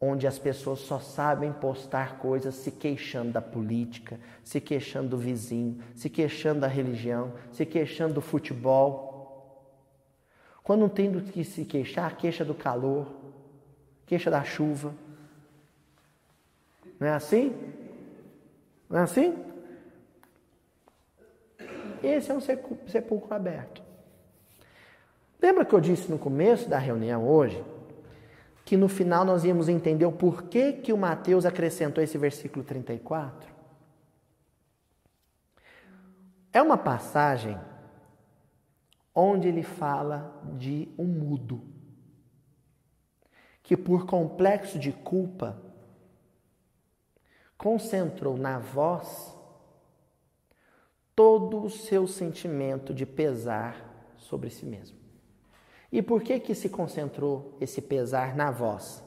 onde 0.00 0.26
as 0.26 0.38
pessoas 0.38 0.78
só 0.80 0.98
sabem 0.98 1.52
postar 1.52 2.18
coisas 2.18 2.54
se 2.54 2.70
queixando 2.70 3.32
da 3.32 3.42
política, 3.42 4.18
se 4.42 4.58
queixando 4.58 5.10
do 5.10 5.18
vizinho, 5.18 5.82
se 5.94 6.08
queixando 6.08 6.60
da 6.60 6.66
religião, 6.66 7.34
se 7.52 7.66
queixando 7.66 8.14
do 8.14 8.22
futebol. 8.22 9.62
Quando 10.62 10.80
não 10.80 10.88
tem 10.88 11.10
do 11.10 11.20
que 11.20 11.44
se 11.44 11.66
queixar, 11.66 12.16
queixa 12.16 12.44
do 12.44 12.54
calor, 12.54 13.08
queixa 14.06 14.30
da 14.30 14.42
chuva. 14.42 14.94
Não 16.98 17.06
é 17.06 17.12
assim? 17.12 17.54
Não 18.88 19.00
é 19.00 19.02
assim? 19.02 19.36
Esse 22.02 22.30
é 22.30 22.34
um 22.34 22.40
sepulcro 22.40 23.34
aberto. 23.34 23.82
Lembra 25.40 25.64
que 25.64 25.74
eu 25.74 25.80
disse 25.80 26.10
no 26.10 26.18
começo 26.18 26.68
da 26.68 26.78
reunião 26.78 27.28
hoje? 27.28 27.62
Que 28.70 28.76
no 28.76 28.88
final 28.88 29.24
nós 29.24 29.42
íamos 29.42 29.68
entender 29.68 30.06
o 30.06 30.12
porquê 30.12 30.72
que 30.72 30.92
o 30.92 30.96
Mateus 30.96 31.44
acrescentou 31.44 32.04
esse 32.04 32.16
versículo 32.16 32.64
34? 32.64 33.52
É 36.52 36.62
uma 36.62 36.78
passagem 36.78 37.58
onde 39.12 39.48
ele 39.48 39.64
fala 39.64 40.40
de 40.56 40.88
um 40.96 41.04
mudo 41.04 41.64
que 43.60 43.76
por 43.76 44.06
complexo 44.06 44.78
de 44.78 44.92
culpa 44.92 45.60
concentrou 47.58 48.36
na 48.36 48.60
voz 48.60 49.36
todo 51.16 51.64
o 51.64 51.68
seu 51.68 52.06
sentimento 52.06 52.94
de 52.94 53.04
pesar 53.04 54.14
sobre 54.16 54.48
si 54.48 54.64
mesmo. 54.64 54.99
E 55.92 56.00
por 56.00 56.22
que 56.22 56.38
que 56.38 56.54
se 56.54 56.68
concentrou 56.68 57.56
esse 57.60 57.82
pesar 57.82 58.36
na 58.36 58.50
voz? 58.50 59.02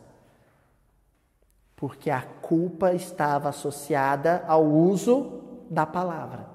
Porque 1.76 2.10
a 2.10 2.22
culpa 2.22 2.94
estava 2.94 3.50
associada 3.50 4.44
ao 4.48 4.66
uso 4.66 5.42
da 5.70 5.86
palavra. 5.86 6.48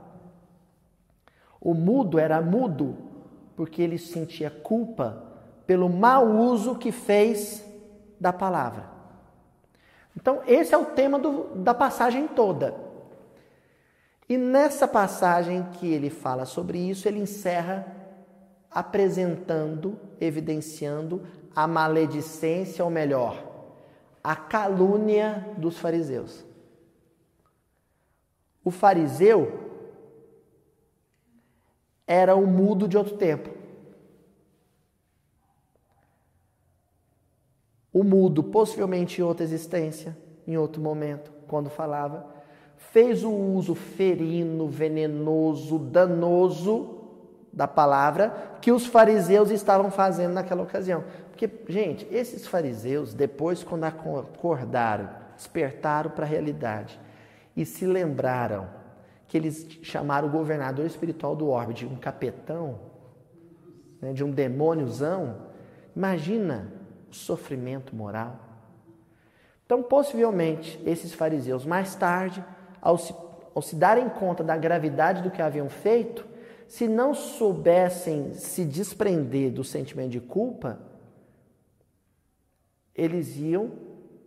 O 1.61 1.75
mudo 1.75 2.19
era 2.19 2.41
mudo 2.41 2.97
porque 3.57 3.83
ele 3.83 3.99
sentia 3.99 4.51
culpa 4.51 5.25
pelo 5.67 5.89
mau 5.89 6.27
uso 6.29 6.77
que 6.77 6.93
fez 6.93 7.65
da 8.21 8.33
palavra. 8.33 8.89
Então, 10.17 10.43
esse 10.47 10.75
é 10.75 10.79
o 10.79 10.85
tema 10.85 11.19
do, 11.19 11.55
da 11.57 11.75
passagem 11.75 12.27
toda. 12.29 12.75
E 14.29 14.37
nessa 14.37 14.87
passagem 14.87 15.65
que 15.73 15.87
ele 15.87 16.11
fala 16.11 16.45
sobre 16.45 16.79
isso, 16.79 17.09
ele 17.09 17.21
encerra 17.21 17.87
apresentando, 18.71 19.99
evidenciando 20.21 21.23
a 21.55 21.67
maledicência, 21.67 22.85
ou 22.85 22.91
melhor, 22.91 23.45
a 24.23 24.37
calúnia 24.37 25.55
dos 25.57 25.79
fariseus. 25.79 26.45
O 28.65 28.71
fariseu 28.71 29.69
era 32.07 32.35
o 32.37 32.47
mudo 32.47 32.87
de 32.87 32.97
outro 32.97 33.17
tempo. 33.17 33.51
O 37.93 38.05
mudo, 38.05 38.45
possivelmente 38.45 39.21
em 39.21 39.25
outra 39.25 39.45
existência, 39.45 40.17
em 40.47 40.57
outro 40.57 40.81
momento, 40.81 41.33
quando 41.49 41.71
falava, 41.71 42.27
fez 42.77 43.25
o 43.25 43.31
uso 43.31 43.75
ferino, 43.75 44.69
venenoso, 44.69 45.79
danoso 45.79 46.98
da 47.59 47.67
palavra 47.67 48.57
que 48.61 48.71
os 48.71 48.87
fariseus 48.87 49.51
estavam 49.51 49.91
fazendo 49.91 50.33
naquela 50.33 50.63
ocasião. 50.63 51.03
Porque, 51.33 51.51
gente, 51.69 52.07
esses 52.09 52.47
fariseus, 52.47 53.13
depois, 53.13 53.65
quando 53.65 53.83
acordaram, 53.83 55.09
despertaram 55.35 56.09
para 56.09 56.25
a 56.25 56.29
realidade 56.29 57.01
e 57.57 57.67
se 57.67 57.85
lembraram 57.85 58.69
que 59.27 59.37
eles 59.37 59.67
chamaram 59.83 60.29
o 60.29 60.31
governador 60.31 60.87
espiritual 60.87 61.35
do 61.35 61.49
orbe 61.49 61.75
de 61.75 61.85
um 61.85 61.97
capetão, 61.97 62.79
né, 64.01 64.13
de 64.13 64.23
um 64.23 64.31
demôniozão, 64.31 65.39
imagina 65.97 66.73
o 67.11 67.15
sofrimento 67.15 67.93
moral. 67.93 68.37
Então, 69.67 69.83
possivelmente, 69.83 70.81
esses 70.87 71.13
fariseus, 71.13 71.67
mais 71.67 71.97
tarde, 71.97 72.43
ao 72.81 72.97
se, 72.97 73.13
ao 73.53 73.61
se 73.61 73.75
darem 73.75 74.09
conta 74.09 74.45
da 74.45 74.57
gravidade 74.57 75.23
do 75.23 75.31
que 75.33 75.43
haviam 75.43 75.69
feito, 75.69 76.28
se 76.69 76.87
não 76.87 77.15
soubessem 77.15 78.35
se 78.35 78.63
desprender 78.63 79.51
do 79.51 79.65
sentimento 79.65 80.11
de 80.11 80.21
culpa, 80.21 80.79
eles 82.95 83.37
iam 83.39 83.73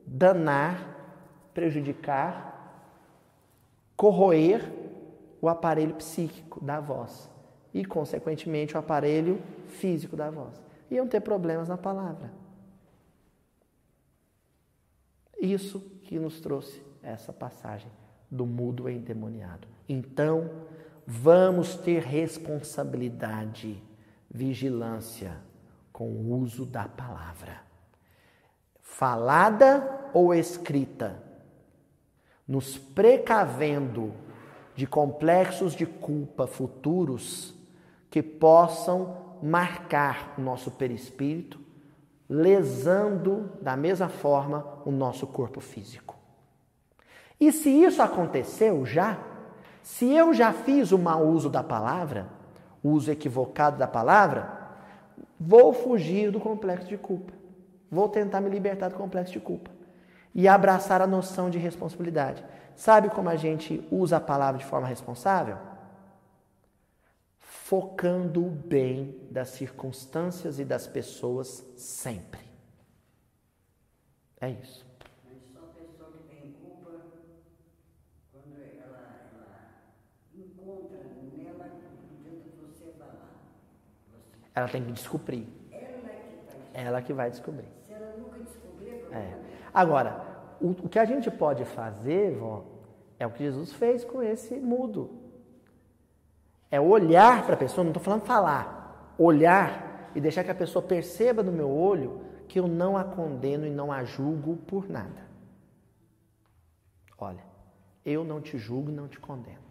danar, 0.05 1.49
prejudicar, 1.53 2.51
corroer 3.95 4.73
o 5.39 5.47
aparelho 5.47 5.93
psíquico 5.93 6.59
da 6.63 6.79
voz 6.79 7.29
e, 7.71 7.85
consequentemente, 7.85 8.75
o 8.75 8.79
aparelho 8.79 9.39
físico 9.67 10.15
da 10.15 10.31
voz. 10.31 10.59
Iam 10.89 11.07
ter 11.07 11.21
problemas 11.21 11.69
na 11.69 11.77
palavra. 11.77 12.33
Isso 15.39 15.79
que 16.03 16.17
nos 16.17 16.41
trouxe 16.41 16.81
essa 17.03 17.31
passagem 17.31 17.91
do 18.31 18.47
mudo 18.47 18.89
endemoniado. 18.89 19.67
Então, 19.87 20.49
vamos 21.05 21.75
ter 21.75 22.03
responsabilidade, 22.03 23.81
vigilância 24.29 25.37
com 25.91 26.09
o 26.09 26.39
uso 26.39 26.65
da 26.65 26.87
palavra. 26.87 27.61
Falada 28.81 30.09
ou 30.13 30.33
escrita, 30.33 31.21
nos 32.47 32.77
precavendo 32.77 34.13
de 34.75 34.85
complexos 34.87 35.73
de 35.73 35.85
culpa 35.85 36.47
futuros 36.47 37.53
que 38.09 38.21
possam 38.21 39.17
marcar 39.41 40.35
o 40.37 40.41
nosso 40.41 40.71
perispírito, 40.71 41.59
lesando 42.29 43.51
da 43.61 43.75
mesma 43.75 44.07
forma 44.07 44.79
o 44.85 44.91
nosso 44.91 45.27
corpo 45.27 45.59
físico. 45.59 46.15
E 47.39 47.51
se 47.51 47.69
isso 47.69 48.01
aconteceu 48.01 48.85
já, 48.85 49.17
se 49.83 50.11
eu 50.13 50.33
já 50.33 50.53
fiz 50.53 50.91
o 50.91 50.97
mau 50.97 51.27
uso 51.27 51.49
da 51.49 51.63
palavra, 51.63 52.27
o 52.83 52.89
uso 52.89 53.11
equivocado 53.11 53.77
da 53.77 53.87
palavra, 53.87 54.59
vou 55.39 55.73
fugir 55.73 56.31
do 56.31 56.39
complexo 56.39 56.87
de 56.87 56.97
culpa. 56.97 57.33
Vou 57.89 58.07
tentar 58.07 58.41
me 58.41 58.49
libertar 58.49 58.89
do 58.89 58.95
complexo 58.95 59.33
de 59.33 59.39
culpa 59.39 59.69
e 60.33 60.47
abraçar 60.47 61.01
a 61.01 61.07
noção 61.07 61.49
de 61.49 61.57
responsabilidade. 61.57 62.43
Sabe 62.75 63.09
como 63.09 63.29
a 63.29 63.35
gente 63.35 63.85
usa 63.91 64.17
a 64.17 64.21
palavra 64.21 64.59
de 64.59 64.65
forma 64.65 64.87
responsável? 64.87 65.57
Focando 67.37 68.45
o 68.45 68.49
bem 68.49 69.15
das 69.29 69.49
circunstâncias 69.49 70.59
e 70.59 70.65
das 70.65 70.87
pessoas 70.87 71.65
sempre. 71.75 72.41
É 74.39 74.49
isso. 74.49 74.90
Ela 84.53 84.67
tem 84.67 84.83
que 84.83 84.91
descobrir. 84.91 85.47
Ela 86.73 87.01
que 87.01 87.13
vai 87.13 87.29
descobrir. 87.29 87.67
Se 87.85 87.93
ela 87.93 88.13
nunca 88.17 88.39
descobrir, 88.39 89.05
é. 89.11 89.33
Agora, 89.73 90.25
o, 90.59 90.69
o 90.69 90.89
que 90.89 90.99
a 90.99 91.05
gente 91.05 91.29
pode 91.29 91.65
fazer, 91.65 92.35
vó, 92.35 92.63
é 93.19 93.25
o 93.27 93.31
que 93.31 93.43
Jesus 93.43 93.73
fez 93.73 94.03
com 94.03 94.21
esse 94.21 94.55
mudo. 94.55 95.09
É 96.69 96.79
olhar 96.79 97.45
para 97.45 97.55
a 97.55 97.57
pessoa, 97.57 97.83
não 97.83 97.91
estou 97.91 98.03
falando 98.03 98.23
falar, 98.23 99.13
olhar 99.17 100.11
e 100.15 100.21
deixar 100.21 100.43
que 100.43 100.51
a 100.51 100.55
pessoa 100.55 100.81
perceba 100.81 101.43
no 101.43 101.51
meu 101.51 101.69
olho 101.69 102.21
que 102.47 102.59
eu 102.59 102.67
não 102.67 102.97
a 102.97 103.03
condeno 103.03 103.65
e 103.65 103.69
não 103.69 103.91
a 103.91 104.03
julgo 104.03 104.57
por 104.57 104.89
nada. 104.89 105.29
Olha, 107.17 107.43
eu 108.05 108.23
não 108.23 108.41
te 108.41 108.57
julgo 108.57 108.89
e 108.89 108.93
não 108.93 109.07
te 109.07 109.19
condeno. 109.19 109.70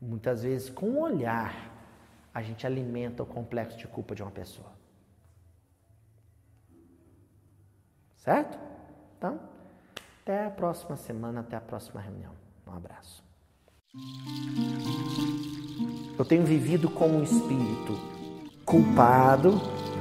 Muitas 0.00 0.42
vezes, 0.42 0.70
com 0.70 0.86
o 0.86 1.00
olhar, 1.00 1.70
a 2.32 2.42
gente 2.42 2.66
alimenta 2.66 3.22
o 3.22 3.26
complexo 3.26 3.76
de 3.76 3.86
culpa 3.86 4.14
de 4.14 4.22
uma 4.22 4.30
pessoa. 4.30 4.72
Certo? 8.16 8.58
Então, 9.18 9.38
até 10.22 10.46
a 10.46 10.50
próxima 10.50 10.96
semana, 10.96 11.40
até 11.40 11.56
a 11.56 11.60
próxima 11.60 12.00
reunião. 12.00 12.32
Um 12.66 12.72
abraço. 12.72 13.24
Eu 16.18 16.24
tenho 16.24 16.44
vivido 16.44 16.88
como 16.88 17.18
um 17.18 17.22
espírito 17.22 17.98
culpado, 18.64 19.52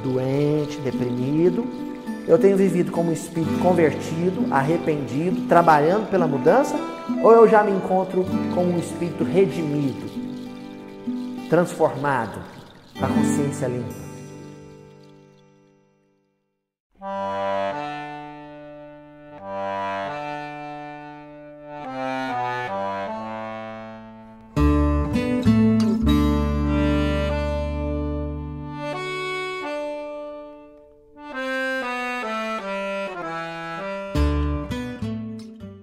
doente, 0.03 0.79
deprimido. 0.81 1.88
Eu 2.29 2.37
tenho 2.37 2.55
vivido 2.55 2.91
como 2.91 3.11
espírito 3.11 3.57
convertido, 3.57 4.53
arrependido, 4.53 5.47
trabalhando 5.47 6.07
pela 6.11 6.27
mudança 6.27 6.79
ou 7.23 7.31
eu 7.31 7.47
já 7.47 7.63
me 7.63 7.71
encontro 7.71 8.23
com 8.53 8.65
um 8.65 8.77
espírito 8.77 9.23
redimido, 9.23 10.05
transformado, 11.49 12.39
com 12.99 13.03
a 13.03 13.07
consciência 13.07 13.65
limpa? 13.65 13.98